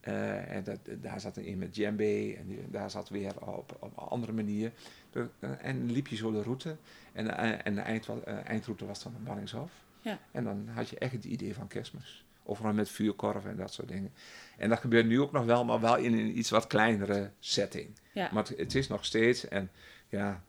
en 0.00 0.64
dat, 0.64 0.78
daar 1.00 1.20
zat 1.20 1.36
een 1.36 1.58
met 1.58 1.74
djembe 1.74 2.36
en 2.38 2.46
die- 2.46 2.70
daar 2.70 2.90
zat 2.90 3.08
weer 3.08 3.40
op, 3.40 3.76
op 3.80 3.96
een 3.98 4.04
andere 4.08 4.32
manier. 4.32 4.72
De- 5.10 5.28
eh, 5.38 5.50
en 5.62 5.90
liep 5.92 6.06
je 6.06 6.16
zo 6.16 6.30
de 6.32 6.42
route. 6.42 6.76
En, 7.12 7.36
en 7.64 7.74
de 7.74 7.80
eind, 7.80 8.08
eindroute 8.44 8.86
was 8.86 9.02
dan 9.02 9.14
Banningshof. 9.24 9.70
Ja. 10.00 10.18
En 10.32 10.44
dan 10.44 10.68
had 10.68 10.88
je 10.88 10.98
echt 10.98 11.12
het 11.12 11.24
idee 11.24 11.54
van 11.54 11.68
kerstmis. 11.68 12.24
Overal 12.50 12.72
met 12.72 12.90
vuurkorven 12.90 13.50
en 13.50 13.56
dat 13.56 13.72
soort 13.72 13.88
dingen. 13.88 14.12
En 14.58 14.68
dat 14.68 14.78
gebeurt 14.78 15.06
nu 15.06 15.20
ook 15.20 15.32
nog 15.32 15.44
wel, 15.44 15.64
maar 15.64 15.80
wel 15.80 15.96
in 15.96 16.12
een 16.12 16.38
iets 16.38 16.50
wat 16.50 16.66
kleinere 16.66 17.30
setting. 17.38 17.88
Ja. 18.12 18.28
Maar 18.32 18.42
het, 18.42 18.58
het 18.58 18.74
is 18.74 18.88
nog 18.88 19.04
steeds, 19.04 19.48
en 19.48 19.70
ja, 20.08 20.42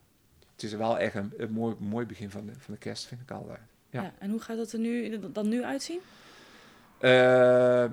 het 0.53 0.63
is 0.63 0.73
wel 0.73 0.99
echt 0.99 1.15
een, 1.15 1.33
een 1.37 1.51
mooi, 1.51 1.75
mooi 1.79 2.05
begin 2.05 2.29
van 2.29 2.45
de, 2.45 2.51
van 2.57 2.73
de 2.73 2.79
kerst, 2.79 3.05
vind 3.05 3.21
ik 3.21 3.31
altijd. 3.31 3.59
Ja. 3.89 4.01
Ja. 4.01 4.13
En 4.19 4.29
hoe 4.29 4.39
gaat 4.39 4.57
dat 4.57 4.71
er 4.71 4.79
nu, 4.79 5.19
dan 5.31 5.49
nu 5.49 5.63
uitzien? 5.63 5.99
Eh, 6.99 7.85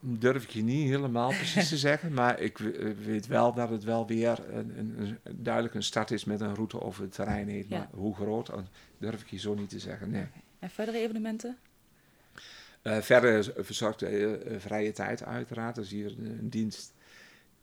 durf 0.00 0.42
ik 0.42 0.50
je 0.50 0.62
niet 0.62 0.88
helemaal 0.88 1.28
precies 1.28 1.68
te 1.68 1.76
zeggen, 1.88 2.12
maar 2.12 2.40
ik 2.40 2.58
weet 3.04 3.26
wel 3.26 3.52
dat 3.52 3.70
het 3.70 3.84
wel 3.84 4.06
weer 4.06 4.38
een, 4.50 4.78
een, 4.78 5.18
een, 5.22 5.42
duidelijk 5.42 5.74
een 5.74 5.82
start 5.82 6.10
is 6.10 6.24
met 6.24 6.40
een 6.40 6.54
route 6.54 6.80
over 6.80 7.02
het 7.02 7.12
terrein 7.12 7.48
heen. 7.48 7.66
Ja. 7.68 7.78
Maar 7.78 7.88
hoe 7.90 8.14
groot, 8.14 8.50
durf 8.98 9.20
ik 9.20 9.30
je 9.30 9.38
zo 9.38 9.54
niet 9.54 9.68
te 9.68 9.78
zeggen, 9.78 10.10
nee. 10.10 10.26
En 10.58 10.70
verdere 10.70 10.98
evenementen? 10.98 11.58
Eh, 12.82 12.98
verder 12.98 13.52
verzorgt 13.64 14.02
eh, 14.02 14.30
vrije 14.58 14.92
tijd 14.92 15.24
uiteraard. 15.24 15.74
Dus 15.74 15.90
hier 15.90 16.18
een, 16.18 16.48
dienst 16.50 16.94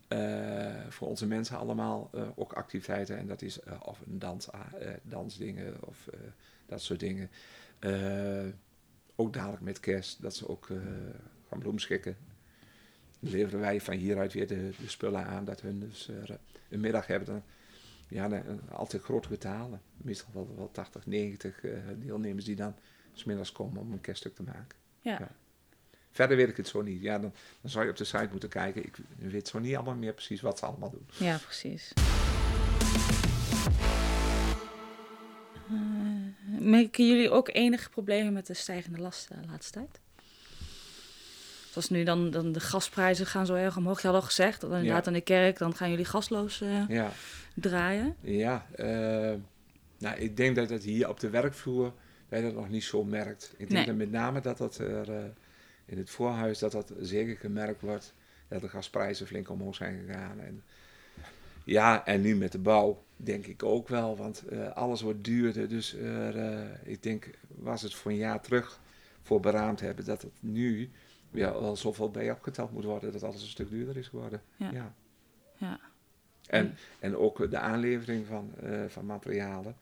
eh, 0.08 0.88
voor 0.90 1.08
onze 1.08 1.28
mensen 1.28 1.58
allemaal. 1.58 2.10
ook 2.36 2.54
activiteiten. 2.54 3.18
En 3.18 3.28
dat 3.28 3.42
is 3.42 3.60
of 3.82 4.00
een 4.00 4.20
dans, 4.20 4.50
dansdingen 5.02 5.88
of 5.88 6.10
dat 6.66 6.82
soort 6.82 7.00
dingen. 7.00 7.30
Ook 9.16 9.34
dadelijk 9.34 9.62
met 9.62 9.80
kerst. 9.80 10.22
Dat 10.22 10.36
ze 10.36 10.48
ook 10.48 10.68
gaan 11.50 11.60
bloemschikken. 11.60 12.18
Leveren 13.20 13.60
wij 13.60 13.82
van 13.82 13.94
hieruit 13.94 14.34
weer 14.34 14.48
de, 14.48 14.72
spullen 14.86 15.26
aan. 15.26 15.46
Dat 15.46 15.62
hun 15.62 15.80
dus 15.80 16.10
een 16.70 16.80
middag 16.80 17.08
hebben. 17.08 17.28
Dan, 17.28 17.44
ja, 18.10 18.44
altijd 18.70 19.04
grote 19.04 19.28
getalen. 19.28 19.82
Meestal 19.98 20.34
wel, 20.34 20.56
wel 20.56 20.72
80, 20.72 21.06
90 21.06 21.64
eh, 21.64 21.72
deelnemers 21.98 22.46
die 22.46 22.56
dan 22.56 22.76
smiddags 23.14 23.52
komen 23.52 23.82
om 23.82 23.92
een 23.92 24.02
kerststuk 24.02 24.36
te 24.36 24.44
maken. 24.44 24.78
Ja. 25.20 25.30
Verder 26.12 26.38
weet 26.38 26.50
ik 26.50 26.58
het 26.58 26.68
zo 26.68 26.82
niet. 26.82 27.02
Ja, 27.02 27.20
dan, 27.20 27.34
dan 27.62 27.72
zou 27.72 27.84
je 27.86 27.92
op 27.92 27.98
de 27.98 28.04
site 28.04 28.28
moeten 28.32 28.50
kijken. 28.50 28.86
Ik 28.86 28.96
weet 29.18 29.48
zo 29.48 29.60
niet 29.60 29.76
allemaal 29.76 29.96
meer 29.96 30.14
precies 30.14 30.42
wat 30.42 30.60
ze 30.60 30.66
allemaal 30.66 30.90
doen. 30.92 31.08
Ja, 31.18 31.38
precies. 31.46 31.94
Eh, 35.70 36.60
merken 36.60 37.08
jullie 37.08 37.30
ook 37.30 37.50
enige 37.54 37.90
problemen 37.90 38.34
met 38.34 38.48
de 38.48 38.54
stijgende 38.54 39.00
lasten 39.00 39.42
de 39.42 39.48
laatste 39.48 39.72
tijd? 39.72 40.00
Zoals 41.72 41.90
nu 41.90 42.04
dan, 42.04 42.32
dan 42.32 42.52
de 42.52 42.60
gasprijzen 42.60 43.26
gaan 43.26 43.46
zo 43.46 43.54
erg 43.54 43.78
omhoog. 43.78 44.02
Je 44.02 44.08
had 44.08 44.16
al 44.16 44.22
gezegd, 44.22 44.62
dat 44.62 44.72
inderdaad 44.72 45.08
aan 45.08 45.14
de 45.14 45.22
kerk, 45.22 45.58
dan 45.58 45.76
gaan 45.76 45.90
jullie 45.90 46.06
gasloos 46.06 46.62
eh, 46.62 46.88
Ja, 46.88 47.12
draaien. 47.54 48.16
ja 48.22 48.66
eh, 48.76 49.34
nou, 49.98 50.18
ik 50.18 50.38
denk 50.38 50.56
dat 50.56 50.70
het 50.70 50.84
hier 50.84 51.10
op 51.10 51.20
de 51.20 51.30
werkvloer 51.30 51.94
wij 52.30 52.42
dat 52.42 52.54
nog 52.54 52.70
niet 52.70 52.84
zo 52.84 53.04
merkt. 53.04 53.52
Ik 53.52 53.58
denk 53.58 53.72
Nee. 53.72 53.86
dat 53.86 53.96
met 53.96 54.12
name 54.12 54.42
dat 54.42 54.58
dat 54.58 54.78
er 54.78 55.12
eh, 55.14 55.24
in 55.86 55.98
het 55.98 56.10
voorhuis 56.10 56.60
dat 56.60 56.72
dat 56.72 56.94
zeker 57.00 57.38
gemerkt 57.38 57.82
wordt. 57.82 58.14
Dat 58.48 58.62
de 58.62 58.70
gasprijzen 58.70 59.28
flink 59.28 59.50
omhoog 59.50 59.76
zijn 59.76 60.04
gegaan. 60.06 60.40
En, 60.40 60.64
ja, 61.64 62.06
en 62.06 62.22
nu 62.22 62.36
met 62.36 62.52
de 62.52 62.58
bouw 62.58 63.04
denk 63.16 63.46
ik 63.46 63.64
ook 63.64 63.88
wel, 63.88 64.18
want 64.18 64.48
eh, 64.48 64.72
alles 64.72 65.02
wordt 65.02 65.24
duurder. 65.24 65.70
Dus 65.70 65.96
eh, 65.96 66.64
ik 66.84 67.04
denk, 67.04 67.30
was 67.48 67.82
het 67.82 67.94
voor 67.94 68.12
een 68.12 68.18
jaar 68.18 68.42
terug 68.42 68.80
voor 69.22 69.40
beraamd 69.40 69.80
hebben, 69.80 70.06
dat 70.06 70.22
het 70.22 70.34
nu 70.40 70.90
weer 71.32 71.52
al 71.52 71.76
zoveel 71.76 72.12
bij 72.12 72.32
opgeteld 72.32 72.72
moet 72.72 72.84
worden, 72.84 73.12
dat 73.12 73.24
alles 73.24 73.42
een 73.42 73.48
stuk 73.48 73.70
duurder 73.70 73.98
is 73.98 74.08
geworden. 74.08 74.42
Ja. 74.56 74.72
ja. 74.72 74.94
Ja. 75.58 75.80
En, 76.48 76.76
en 77.00 77.18
ook 77.18 77.52
de 77.52 77.58
aanlevering 77.58 78.26
van, 78.26 78.54
van 78.88 79.06
materialen, 79.06 79.76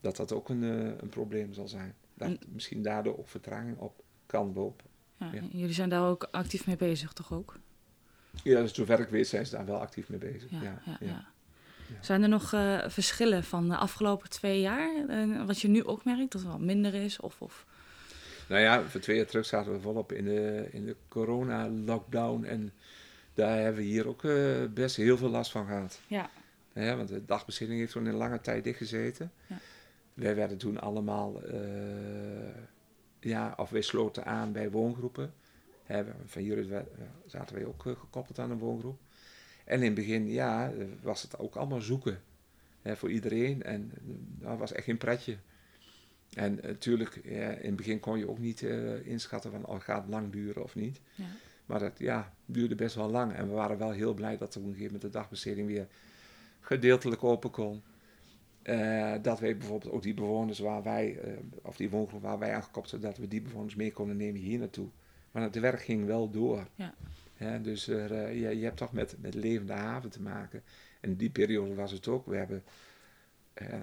dat 0.00 0.16
dat 0.16 0.32
ook 0.32 0.48
een, 0.48 0.62
eh, 0.62 1.00
een 1.00 1.08
probleem 1.08 1.52
zal 1.52 1.68
zijn. 1.68 1.94
Dat 2.14 2.28
En- 2.28 2.38
misschien 2.52 2.82
daardoor 2.82 3.18
ook 3.18 3.28
vertraging 3.28 3.78
op 3.78 4.02
kan 4.26 4.52
lopen. 4.54 4.86
Ja, 5.16 5.30
Ja. 5.32 5.40
Jullie 5.50 5.74
zijn 5.74 5.88
daar 5.88 6.08
ook 6.08 6.28
actief 6.30 6.66
mee 6.66 6.76
bezig, 6.76 7.12
toch 7.12 7.32
ook? 7.32 7.56
Ja, 8.42 8.60
dus 8.60 8.74
zover 8.74 9.00
ik 9.00 9.08
weet 9.08 9.28
zijn 9.28 9.46
ze 9.46 9.56
daar 9.56 9.66
wel 9.66 9.80
actief 9.80 10.08
mee 10.08 10.18
bezig. 10.18 10.50
Ja, 10.50 10.80
Ja. 11.00 11.26
Zijn 12.00 12.22
er 12.22 12.28
nog 12.28 12.52
eh, 12.52 12.78
verschillen 12.88 13.44
van 13.44 13.68
de 13.68 13.76
afgelopen 13.76 14.28
twee 14.30 14.60
jaar? 14.60 15.08
eh, 15.08 15.44
wat 15.46 15.60
je 15.60 15.68
nu 15.68 15.84
ook 15.84 16.04
merkt, 16.04 16.32
dat 16.32 16.40
het 16.40 16.50
wel 16.50 16.58
minder 16.58 16.94
is? 16.94 17.20
Of, 17.20 17.42
of... 17.42 17.66
Nou 18.48 18.60
ja, 18.60 18.82
voor 18.82 19.00
twee 19.00 19.16
jaar 19.16 19.26
terug 19.26 19.46
zaten 19.46 19.72
we 19.72 19.80
volop 19.80 20.12
in 20.12 20.24
de, 20.24 20.68
in 20.72 20.84
de 20.86 20.96
corona-lockdown. 21.08 22.44
En 22.44 22.72
daar 23.34 23.56
hebben 23.58 23.82
we 23.82 23.88
hier 23.88 24.08
ook 24.08 24.22
best 24.74 24.96
heel 24.96 25.16
veel 25.16 25.28
last 25.28 25.50
van 25.50 25.66
gehad. 25.66 26.00
Ja. 26.06 26.30
Ja, 26.72 26.96
want 26.96 27.08
de 27.08 27.24
dagbesteding 27.24 27.78
heeft 27.78 27.92
toen 27.92 28.06
een 28.06 28.14
lange 28.14 28.40
tijd 28.40 28.64
dichtgezeten. 28.64 29.32
Ja. 29.46 29.56
Wij 30.18 30.34
werden 30.34 30.58
toen 30.58 30.80
allemaal, 30.80 31.42
eh, 31.42 31.58
ja, 33.20 33.54
of 33.56 33.70
wij 33.70 33.80
sloten 33.82 34.24
aan 34.24 34.52
bij 34.52 34.70
woongroepen. 34.70 35.32
Van 36.26 36.44
we- 36.44 36.84
zaten 37.26 37.54
wij 37.56 37.64
ook 37.64 37.86
eh, 37.86 37.92
gekoppeld 37.96 38.38
aan 38.38 38.50
een 38.50 38.58
woongroep. 38.58 38.98
En 39.64 39.78
in 39.78 39.84
het 39.84 39.94
begin, 39.94 40.28
ja, 40.30 40.72
was 41.02 41.22
het 41.22 41.38
ook 41.38 41.54
allemaal 41.56 41.80
zoeken 41.80 42.20
hè, 42.82 42.96
voor 42.96 43.10
iedereen. 43.10 43.62
En 43.62 43.90
eh, 43.94 44.00
dat 44.48 44.58
was 44.58 44.72
echt 44.72 44.84
geen 44.84 44.98
pretje. 44.98 45.36
En 46.34 46.58
natuurlijk, 46.62 47.20
ja, 47.24 47.50
in 47.50 47.66
het 47.66 47.76
begin 47.76 48.00
kon 48.00 48.18
je 48.18 48.28
ook 48.28 48.38
niet 48.38 48.62
inschatten 49.02 49.50
van, 49.50 49.66
oh, 49.66 49.80
gaat 49.80 50.00
het 50.02 50.10
lang 50.10 50.32
duren 50.32 50.62
of 50.62 50.74
niet. 50.74 51.00
Ja. 51.14 51.24
Maar 51.66 51.78
dat 51.78 51.98
ja, 51.98 52.32
duurde 52.46 52.74
best 52.74 52.94
wel 52.94 53.10
lang. 53.10 53.32
En 53.32 53.48
we 53.48 53.54
waren 53.54 53.78
wel 53.78 53.90
heel 53.90 54.14
blij 54.14 54.36
dat 54.38 54.54
er 54.54 54.60
op 54.60 54.66
een 54.66 54.72
gegeven 54.72 54.92
moment 54.94 55.12
de 55.12 55.18
dagbesteding 55.18 55.66
weer 55.66 55.86
gedeeltelijk 56.60 57.24
open 57.24 57.50
kon. 57.50 57.82
Eh, 58.68 59.12
dat 59.22 59.40
wij 59.40 59.56
bijvoorbeeld 59.56 59.92
ook 59.92 60.02
die 60.02 60.14
bewoners 60.14 60.58
waar 60.58 60.82
wij, 60.82 61.18
eh, 61.18 61.32
of 61.62 61.76
die 61.76 61.90
woongroep 61.90 62.22
waar 62.22 62.38
wij 62.38 62.54
aangekoppeld 62.54 62.88
zijn, 62.88 63.00
dat 63.00 63.16
we 63.16 63.28
die 63.28 63.42
bewoners 63.42 63.74
mee 63.74 63.92
konden 63.92 64.16
nemen 64.16 64.40
hier 64.40 64.58
naartoe. 64.58 64.88
Maar 65.30 65.42
het 65.42 65.58
werk 65.58 65.80
ging 65.80 66.06
wel 66.06 66.30
door. 66.30 66.68
Ja. 66.74 66.94
Hè, 67.34 67.60
dus 67.60 67.88
er, 67.88 68.12
eh, 68.12 68.40
je, 68.40 68.58
je 68.58 68.64
hebt 68.64 68.76
toch 68.76 68.92
met, 68.92 69.16
met 69.20 69.34
levende 69.34 69.72
haven 69.72 70.10
te 70.10 70.22
maken. 70.22 70.62
En 71.00 71.10
in 71.10 71.16
die 71.16 71.30
periode 71.30 71.74
was 71.74 71.92
het 71.92 72.08
ook. 72.08 72.26
We 72.26 72.36
hebben, 72.36 72.62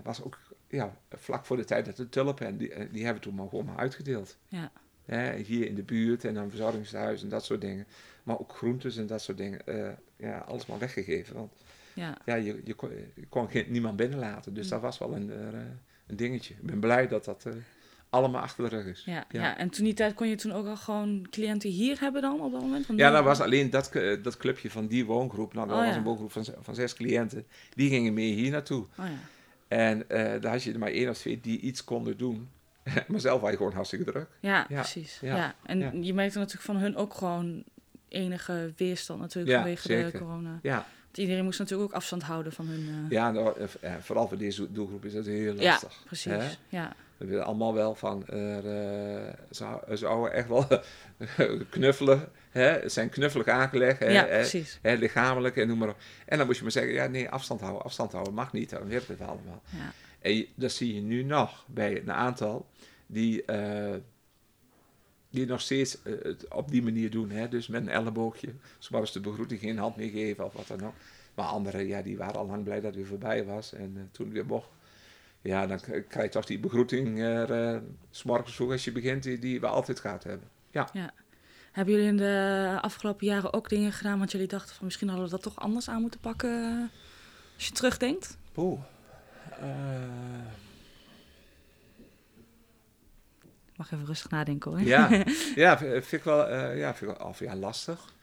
was 0.03 0.23
ook 0.23 0.39
ja, 0.67 0.97
vlak 1.09 1.45
voor 1.45 1.57
de 1.57 1.65
tijd 1.65 1.85
dat 1.85 1.95
de 1.95 2.09
tulpen, 2.09 2.47
en 2.47 2.57
die, 2.57 2.69
die 2.91 3.03
hebben 3.03 3.23
we 3.23 3.29
toen 3.29 3.35
maar 3.35 3.49
gewoon 3.49 3.65
maar 3.65 3.77
uitgedeeld. 3.77 4.37
Ja. 4.47 4.71
Hè, 5.05 5.35
hier 5.35 5.67
in 5.67 5.75
de 5.75 5.83
buurt 5.83 6.25
en 6.25 6.33
dan 6.33 6.49
verzorgingshuis 6.49 7.23
en 7.23 7.29
dat 7.29 7.45
soort 7.45 7.61
dingen. 7.61 7.87
Maar 8.23 8.39
ook 8.39 8.51
groentes 8.55 8.97
en 8.97 9.07
dat 9.07 9.21
soort 9.21 9.37
dingen. 9.37 9.61
ja, 10.17 10.37
alles 10.37 10.65
maar 10.65 10.79
weggegeven. 10.79 11.35
Want 11.35 11.53
Ja. 11.95 12.17
ja, 12.25 12.35
je, 12.35 12.61
je, 12.63 12.73
kon, 12.73 12.89
je 13.15 13.25
kon 13.29 13.49
geen, 13.49 13.65
niemand 13.67 13.95
binnenlaten. 13.95 14.53
Dus 14.53 14.63
Mm. 14.65 14.69
dat 14.71 14.81
was 14.81 14.97
wel 14.97 15.15
een, 15.15 15.31
eh, 15.31 15.59
een 16.07 16.15
dingetje. 16.15 16.53
Ik 16.53 16.61
ben 16.65 16.79
blij 16.79 17.07
dat 17.07 17.25
dat 17.25 17.45
eh, 17.45 17.53
allemaal 18.09 18.41
achter 18.41 18.69
de 18.69 18.75
rug 18.75 18.85
is. 18.85 19.03
Ja, 19.05 19.25
ja. 19.29 19.41
Ja. 19.41 19.57
en 19.57 19.69
toen 19.69 19.83
die 19.85 19.93
tijd 19.93 20.13
kon 20.13 20.27
je 20.27 20.35
toen 20.35 20.51
ook 20.51 20.65
al 20.67 20.77
gewoon 20.77 21.27
cliënten 21.29 21.69
hier 21.69 21.99
hebben 21.99 22.21
dan 22.21 22.39
op 22.41 22.51
dat 22.51 22.61
moment? 22.61 22.87
Want 22.87 22.99
Ja, 22.99 23.11
dat 23.11 23.23
was 23.23 23.39
alleen 23.41 23.69
dat, 23.69 23.91
eh, 23.95 24.23
dat 24.23 24.37
clubje 24.37 24.69
van 24.71 24.87
die 24.87 25.05
woongroep. 25.05 25.53
Nou, 25.53 25.67
dat 25.67 25.77
Oh, 25.77 25.81
was 25.83 25.91
ja. 25.91 25.97
een 25.97 26.03
woongroep 26.05 26.31
van, 26.31 26.45
van 26.61 26.75
zes 26.75 26.93
cliënten. 26.93 27.45
Die 27.73 27.89
gingen 27.89 28.13
mee 28.13 28.33
hier 28.33 28.51
naartoe. 28.51 28.85
Oh 28.99 29.05
ja. 29.05 29.11
En 29.67 30.03
daar 30.41 30.51
had 30.51 30.63
je 30.63 30.73
er 30.73 30.79
maar 30.79 30.91
één 30.91 31.09
of 31.09 31.17
twee 31.17 31.39
die 31.41 31.59
iets 31.59 31.83
konden 31.83 32.17
doen. 32.17 32.49
maar 33.07 33.19
zelf 33.19 33.41
was 33.41 33.49
je 33.51 33.57
gewoon 33.57 33.73
hartstikke 33.73 34.05
druk. 34.11 34.27
Ja, 34.39 34.65
precies. 34.69 35.19
Ja. 35.21 35.55
En 35.63 36.03
je 36.03 36.13
merkte 36.13 36.37
natuurlijk 36.37 36.65
van 36.65 36.75
hun 36.77 36.95
ook 36.95 37.13
gewoon 37.13 37.63
enige 38.07 38.73
weerstand 38.77 39.19
natuurlijk 39.19 39.55
vanwege 39.55 39.87
de 39.87 40.17
corona. 40.17 40.59
Ja, 40.61 40.85
iedereen 41.17 41.43
moest 41.43 41.59
natuurlijk 41.59 41.89
ook 41.89 41.95
afstand 41.95 42.23
houden 42.23 42.51
van 42.51 42.65
hun... 42.67 42.87
eh, 43.05 43.11
ja 43.11 43.31
nou, 43.31 43.59
eh, 43.59 43.93
eh, 43.93 43.99
vooral 44.01 44.27
voor 44.27 44.37
deze 44.37 44.71
doelgroep 44.71 45.05
is 45.05 45.13
dat 45.13 45.25
heel 45.25 45.55
ja, 45.55 45.69
lastig. 45.69 46.01
precies. 46.05 46.31
hè? 46.31 46.49
Ja, 46.69 46.95
We 47.17 47.25
willen 47.25 47.45
allemaal 47.45 47.73
wel 47.73 47.95
van, 47.95 48.27
eh, 48.27 48.37
ze, 49.51 49.79
ze 49.97 50.05
houden 50.05 50.33
echt 50.33 50.47
wel 50.47 50.67
knuffelen. 51.69 52.29
Hè? 52.49 52.63
Het 52.67 52.91
zijn 52.91 53.09
knuffelig 53.09 53.47
aangelegd. 53.47 53.99
Hè? 53.99 54.05
ja, 54.09 54.25
Hè? 54.25 54.37
precies. 54.39 54.79
Hè, 54.81 54.93
lichamelijk 54.93 55.57
en 55.57 55.67
noem 55.67 55.77
maar 55.77 55.89
op. 55.89 55.97
En 56.25 56.37
dan 56.37 56.45
moet 56.47 56.55
je 56.57 56.61
maar 56.63 56.71
zeggen, 56.71 56.93
ja 56.93 57.07
nee, 57.07 57.29
afstand 57.29 57.61
houden, 57.61 57.81
afstand 57.83 58.11
houden 58.11 58.33
mag 58.33 58.53
niet. 58.53 58.69
Dan 58.69 58.87
werkt 58.89 59.07
het 59.07 59.21
allemaal. 59.21 59.61
Ja. 59.69 59.91
En 60.19 60.35
je- 60.35 60.47
dat 60.55 60.71
zie 60.71 60.95
je 60.95 61.01
nu 61.01 61.23
nog 61.23 61.65
bij 61.67 62.01
een 62.01 62.11
aantal 62.11 62.65
die, 63.07 63.43
die 65.35 65.45
nog 65.45 65.61
steeds 65.61 66.01
eh, 66.01 66.13
het 66.21 66.53
op 66.53 66.71
die 66.71 66.83
manier 66.83 67.09
doen. 67.09 67.29
Hè? 67.29 67.47
Dus 67.47 67.67
met 67.67 67.81
een 67.81 67.89
elleboogje, 67.89 68.53
zoals 68.79 69.11
de 69.11 69.19
begroeting 69.19 69.59
geen 69.59 69.77
hand 69.77 69.95
meer 69.95 70.09
geven 70.09 70.45
of 70.45 70.53
wat 70.53 70.67
dan 70.67 70.87
ook. 70.87 70.93
Maar 71.35 71.45
anderen, 71.45 71.87
ja, 71.87 72.01
die 72.01 72.17
waren 72.17 72.35
al 72.35 72.45
lang 72.47 72.63
blij 72.63 72.75
dat 72.75 72.85
het 72.85 72.95
weer 72.95 73.05
voorbij 73.05 73.45
was. 73.45 73.73
En 73.73 73.93
eh, 73.95 74.03
toen 74.11 74.31
weer 74.31 74.45
mocht, 74.45 74.69
ja, 75.41 75.67
dan 75.67 75.79
krijg 75.79 76.23
je 76.23 76.29
toch 76.29 76.45
die 76.45 76.59
begroeting 76.59 77.19
er, 77.19 77.51
eh, 77.51 77.81
s 78.09 78.23
morgens 78.23 78.55
vroeg 78.55 78.71
als 78.71 78.83
je 78.83 78.91
begint, 78.91 79.23
die, 79.23 79.39
die 79.39 79.59
we 79.59 79.67
altijd 79.67 79.99
gehad 79.99 80.23
hebben. 80.23 80.47
Hebben 81.71 81.93
jullie 81.93 82.09
in 82.09 82.17
de 82.17 82.77
afgelopen 82.81 83.27
jaren 83.27 83.53
ook 83.53 83.69
dingen 83.69 83.91
gedaan, 83.91 84.17
want 84.17 84.31
jullie 84.31 84.47
dachten 84.47 84.75
van 84.75 84.85
misschien 84.85 85.07
hadden 85.07 85.25
we 85.25 85.31
dat 85.31 85.41
toch 85.41 85.59
anders 85.59 85.89
aan 85.89 86.01
moeten 86.01 86.19
pakken, 86.19 86.91
als 87.55 87.65
je 87.65 87.71
terugdenkt? 87.71 88.37
Oeh. 88.55 88.79
Eh, 89.59 89.65
Mag 93.75 93.91
even 93.91 94.05
rustig 94.05 94.31
nadenken 94.31 94.71
hoor. 94.71 94.81
Ja, 94.81 95.09
ja 95.55 95.77
v- 95.77 95.81
vind 95.81 96.11
ik 96.11 96.23
wel, 96.23 96.47
eh, 96.47 96.77
ja, 96.77 96.95
vind 96.95 97.11
ik 97.11 97.17
wel 97.17 97.35
ja, 97.39 97.55
lastig. 97.55 98.13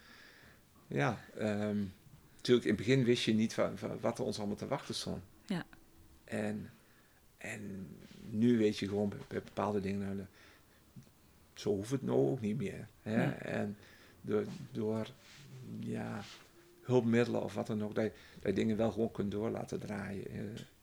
Ja, 0.86 1.18
ehm, 1.38 1.76
natuurlijk 2.36 2.66
in 2.66 2.74
het 2.74 2.76
begin 2.86 3.04
wist 3.04 3.24
je 3.24 3.34
niet 3.34 3.54
van, 3.54 3.78
van 3.78 4.00
wat 4.00 4.18
er 4.18 4.24
ons 4.24 4.38
allemaal 4.38 4.56
te 4.56 4.66
wachten 4.68 4.94
stond. 4.94 5.22
Ja. 5.46 5.64
En, 6.24 6.70
en 7.38 7.86
nu 8.30 8.58
weet 8.58 8.78
je 8.78 8.88
gewoon 8.88 9.08
bij, 9.08 9.18
bij 9.28 9.42
bepaalde 9.42 9.80
dingen, 9.80 10.00
nou, 10.00 10.16
de- 10.16 10.24
zo 11.54 11.70
hoeft 11.74 11.90
het 11.90 12.02
nou 12.02 12.18
ook 12.30 12.40
niet 12.40 12.56
meer. 12.56 12.88
Hè? 13.02 13.16
Nee. 13.16 13.34
En 13.34 13.76
door, 14.20 14.44
door 14.70 15.06
ja, 15.80 16.20
hulpmiddelen 16.82 17.42
of 17.42 17.54
wat 17.54 17.66
dan 17.66 17.84
ook, 17.84 17.94
dat 17.94 18.04
je, 18.04 18.12
dat 18.34 18.42
je 18.46 18.52
dingen 18.52 18.76
wel 18.76 18.90
gewoon 18.90 19.10
kunt 19.10 19.30
door 19.30 19.50
laten 19.50 19.80
draaien. 19.80 20.26
Eh, 20.30 20.40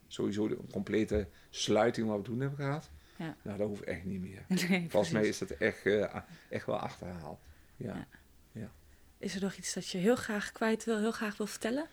sowieso 0.07 0.47
de 0.47 0.57
complete 0.71 1.27
sluiting 1.49 2.07
wat 2.07 2.17
we 2.17 2.23
toen 2.23 2.39
hebben 2.39 2.57
gehad, 2.59 2.89
Ja. 3.19 3.35
nou, 3.41 3.57
dat 3.57 3.67
hoeft 3.67 3.83
echt 3.83 4.03
niet 4.03 4.21
meer. 4.21 4.43
Nee, 4.69 4.89
Volgens 4.89 5.11
mij 5.11 5.27
is 5.27 5.37
dat 5.37 5.49
echt, 5.49 5.85
eh, 5.85 6.15
echt 6.49 6.65
wel 6.65 6.77
achterhaald. 6.77 7.39
Ja. 7.75 8.07
Ja. 8.51 8.71
is 9.17 9.35
er 9.35 9.41
nog 9.41 9.55
iets 9.55 9.73
dat 9.73 9.89
je 9.89 9.97
heel 9.97 10.15
graag 10.15 10.51
kwijt 10.51 10.83
wil, 10.83 10.97
heel 10.97 11.11
graag 11.11 11.37
wil 11.37 11.47
vertellen? 11.47 11.87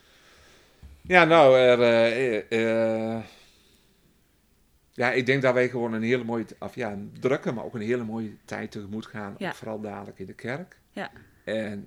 Ja, 1.01 1.25
nou, 1.25 1.59
er, 1.59 1.83
eh, 1.83 3.17
eh, 3.17 3.25
ja, 4.93 5.13
ik 5.13 5.27
denk 5.27 5.43
dat 5.43 5.55
wij 5.55 5.69
gewoon 5.69 5.93
een 5.93 6.03
hele 6.03 6.25
mooie, 6.25 6.47
of 6.59 6.75
ja, 6.75 6.93
een 6.93 7.13
drukke, 7.21 7.53
maar 7.53 7.65
ook 7.65 7.75
een 7.75 7.81
hele 7.81 8.05
mooie 8.05 8.37
tijd 8.45 8.71
tegemoet 8.71 9.07
gaan. 9.07 9.35
Ja. 9.39 9.53
Vooral 9.53 9.81
dadelijk 9.81 10.19
in 10.19 10.27
de 10.27 10.35
kerk. 10.35 10.79
Ja. 10.91 11.11
En 11.45 11.87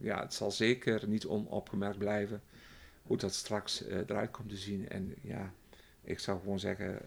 ja, 0.00 0.20
het 0.20 0.34
zal 0.34 0.50
zeker 0.50 1.08
niet 1.08 1.26
onopgemerkt 1.26 1.98
blijven 1.98 2.42
hoe 3.02 3.16
dat 3.16 3.34
straks 3.34 3.84
eruit 3.84 4.30
komt 4.30 4.48
te 4.48 4.56
zien. 4.56 4.88
En 4.88 5.14
ja, 5.22 5.52
ik 6.02 6.18
zou 6.18 6.40
gewoon 6.40 6.58
zeggen, 6.58 6.98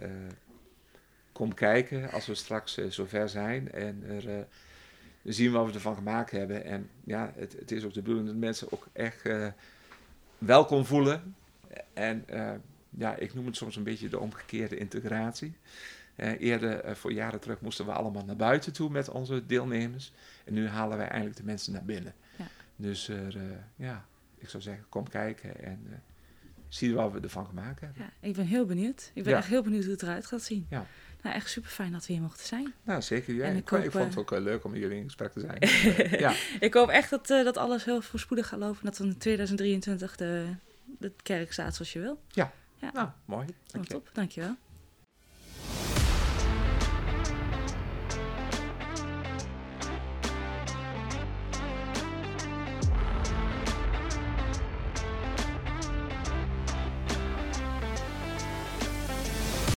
kom 1.38 1.54
kijken 1.54 2.12
als 2.12 2.26
we 2.26 2.36
straks 2.36 2.78
eh, 2.78 2.86
zover 2.90 3.30
zijn 3.30 3.72
en 3.72 4.04
er, 4.08 4.30
eh, 4.30 4.44
zien 5.24 5.52
wat 5.52 5.66
we 5.68 5.74
ervan 5.74 5.96
gemaakt 5.96 6.32
hebben. 6.32 6.64
En 6.64 6.90
ja, 7.04 7.32
het, 7.36 7.56
het 7.60 7.72
is 7.72 7.84
ook 7.84 7.94
de 7.94 8.02
bedoeling 8.02 8.28
dat 8.28 8.36
mensen 8.36 8.72
ook 8.72 8.88
echt 8.94 9.22
eh, 9.26 9.48
welkom 10.38 10.86
voelen. 10.86 11.36
En 11.94 12.26
ja, 12.90 13.16
ik 13.16 13.34
noem 13.34 13.46
het 13.46 13.56
soms 13.56 13.76
een 13.76 13.84
beetje 13.84 14.10
de 14.10 14.20
omgekeerde 14.20 14.78
integratie. 14.78 15.54
Eerder, 16.16 16.96
voor 16.96 17.12
jaren 17.14 17.40
terug, 17.40 17.62
moesten 17.62 17.86
we 17.86 17.92
allemaal 17.92 18.26
naar 18.26 18.36
buiten 18.36 18.74
toe 18.74 18.90
met 18.90 19.10
onze 19.10 19.46
deelnemers. 19.46 20.14
En 20.46 20.54
nu 20.54 20.68
halen 20.68 20.98
wij 20.98 21.08
eigenlijk 21.08 21.38
de 21.40 21.46
mensen 21.46 21.74
naar 21.74 21.86
binnen. 21.86 22.14
Ja. 22.38 22.46
Dus 22.76 23.12
ja, 23.76 24.06
ik 24.38 24.50
zou 24.50 24.64
zeggen, 24.64 24.86
kom 24.90 25.10
kijken 25.10 25.64
en 25.64 26.04
zie 26.68 26.94
wat 26.94 27.12
we 27.12 27.20
ervan 27.20 27.46
gemaakt 27.46 27.80
hebben. 27.80 28.02
Ja, 28.02 28.28
ik 28.28 28.36
ben 28.36 28.46
heel 28.46 28.66
benieuwd. 28.66 29.12
Ik 29.14 29.24
ben 29.24 29.34
Ja. 29.34 29.38
echt 29.40 29.48
heel 29.48 29.64
benieuwd 29.64 29.84
hoe 29.84 29.92
het 29.94 30.02
eruit 30.02 30.26
gaat 30.26 30.42
zien. 30.42 30.66
Ja. 30.70 30.86
Nou, 31.28 31.40
echt 31.40 31.50
super 31.50 31.70
fijn 31.70 31.92
dat 31.92 32.06
we 32.06 32.14
hier 32.14 32.22
mochten 32.22 32.46
zijn. 32.46 32.74
Nou, 32.84 33.02
zeker. 33.02 33.34
Ja. 33.34 33.46
En 33.46 33.56
Ik, 33.56 33.62
ik 33.62 33.70
hoop, 33.70 33.84
ik 33.84 33.92
vond 33.92 34.04
het 34.04 34.14
eh, 34.14 34.20
ook 34.20 34.30
wel 34.30 34.40
leuk 34.40 34.64
om 34.64 34.72
met 34.72 34.80
jullie 34.80 34.98
in 34.98 35.04
gesprek 35.04 35.32
te 35.32 35.40
zijn. 35.40 35.60
ja. 36.26 36.34
Ik 36.60 36.74
hoop 36.74 36.90
echt 36.90 37.10
dat, 37.10 37.30
eh, 37.30 37.44
dat 37.44 37.58
alles 37.58 37.86
heel 37.86 38.02
voorspoedig 38.02 38.48
gaat 38.48 38.60
lopen. 38.60 38.86
Dat 38.86 38.98
dan 38.98 39.08
in 39.08 39.18
2023 39.18 40.16
de, 40.16 40.46
de 41.00 41.12
kerk 41.24 41.54
staat 41.54 41.76
zoals 41.76 41.94
je 41.94 42.00
wil. 42.00 42.20
Nou, 42.94 43.10
mooi. 43.26 43.48
Dank 43.68 43.88
je. 43.88 43.94
top, 43.94 44.10
dankjewel. 44.14 44.56